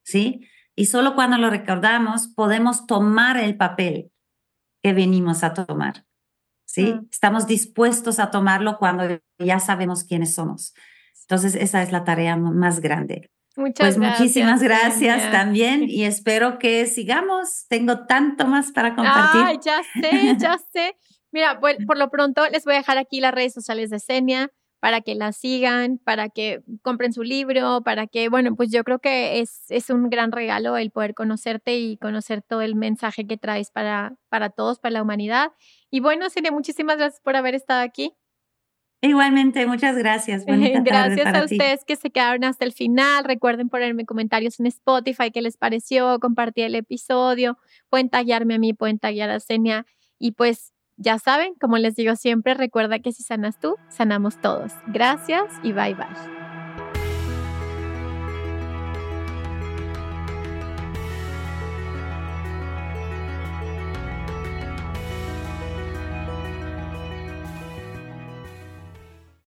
¿sí? 0.04 0.48
Y 0.76 0.86
solo 0.86 1.16
cuando 1.16 1.40
lo 1.40 1.50
recordamos 1.50 2.28
podemos 2.28 2.86
tomar 2.86 3.38
el 3.38 3.58
papel 3.58 4.12
que 4.84 4.94
venimos 4.94 5.44
a 5.44 5.56
tomar, 5.56 6.06
¿sí? 6.66 6.94
Mm. 6.94 7.08
Estamos 7.12 7.48
dispuestos 7.48 8.20
a 8.20 8.30
tomarlo 8.30 8.78
cuando 8.78 9.06
ya 9.40 9.58
sabemos 9.58 10.04
quiénes 10.04 10.36
somos. 10.36 10.76
Entonces, 11.22 11.56
esa 11.56 11.82
es 11.82 11.92
la 11.92 12.04
tarea 12.04 12.38
más 12.38 12.80
grande. 12.80 13.32
Muchas 13.56 13.96
pues 13.96 13.98
muchísimas 13.98 14.64
gracias 14.64 15.32
también 15.32 15.84
y 15.88 16.04
espero 16.04 16.58
que 16.60 16.86
sigamos. 16.88 17.66
Tengo 17.70 18.06
tanto 18.06 18.46
más 18.46 18.72
para 18.72 18.96
compartir. 18.96 19.42
Ay, 19.46 19.60
ya 19.64 19.82
sé, 20.02 20.36
ya 20.38 20.58
sé. 20.74 20.96
Mira, 21.32 21.60
por, 21.60 21.74
por 21.86 21.98
lo 21.98 22.10
pronto 22.10 22.48
les 22.50 22.66
voy 22.66 22.76
a 22.76 22.78
dejar 22.78 22.98
aquí 22.98 23.20
las 23.20 23.34
redes 23.34 23.54
sociales 23.54 23.90
de 23.90 24.00
Senia 24.00 24.52
para 24.84 25.00
que 25.00 25.16
la 25.16 25.32
sigan, 25.32 25.98
para 25.98 26.28
que 26.28 26.62
compren 26.82 27.14
su 27.14 27.24
libro, 27.24 27.84
para 27.86 28.06
que, 28.06 28.28
bueno, 28.28 28.54
pues 28.58 28.70
yo 28.70 28.84
creo 28.84 29.00
que 29.00 29.40
es, 29.40 29.64
es 29.70 29.90
un 29.90 30.10
gran 30.10 30.34
regalo 30.34 30.76
el 30.76 30.92
poder 30.92 31.14
conocerte 31.14 31.78
y 31.78 31.96
conocer 31.96 32.42
todo 32.42 32.62
el 32.62 32.76
mensaje 32.76 33.26
que 33.26 33.38
traes 33.38 33.72
para, 33.72 34.18
para 34.28 34.50
todos, 34.50 34.80
para 34.80 34.96
la 34.96 35.02
humanidad. 35.02 35.54
Y 35.90 36.02
bueno, 36.02 36.30
Senia, 36.30 36.52
muchísimas 36.52 36.98
gracias 36.98 37.22
por 37.22 37.38
haber 37.38 37.56
estado 37.56 37.82
aquí. 37.82 38.14
Igualmente, 39.04 39.68
muchas 39.68 39.98
gracias. 39.98 40.46
gracias 40.46 41.36
a 41.36 41.44
ustedes 41.44 41.84
que 41.84 41.98
se 41.98 42.10
quedaron 42.10 42.46
hasta 42.46 42.64
el 42.64 42.72
final. 42.72 43.26
Recuerden 43.26 43.68
ponerme 43.68 44.06
comentarios 44.06 44.62
en 44.62 44.66
Spotify 44.68 45.30
qué 45.30 45.42
les 45.42 45.58
pareció, 45.58 46.20
compartir 46.22 46.64
el 46.64 46.76
episodio. 46.76 47.58
Pueden 47.90 48.10
taguearme 48.10 48.56
a 48.56 48.60
mí, 48.60 48.74
pueden 48.74 49.00
taguear 49.00 49.30
a 49.30 49.42
Senia. 49.42 49.86
Y 50.20 50.32
pues 50.32 50.72
ya 50.96 51.20
saben, 51.20 51.54
como 51.60 51.78
les 51.78 51.96
digo 51.96 52.16
siempre, 52.16 52.54
recuerda 52.54 53.00
que 53.00 53.12
si 53.12 53.24
sanas 53.24 53.60
tú, 53.60 53.76
sanamos 53.90 54.40
todos. 54.40 54.72
Gracias 54.88 55.52
y 55.64 55.74
bye 55.74 55.96
bye. 55.96 56.43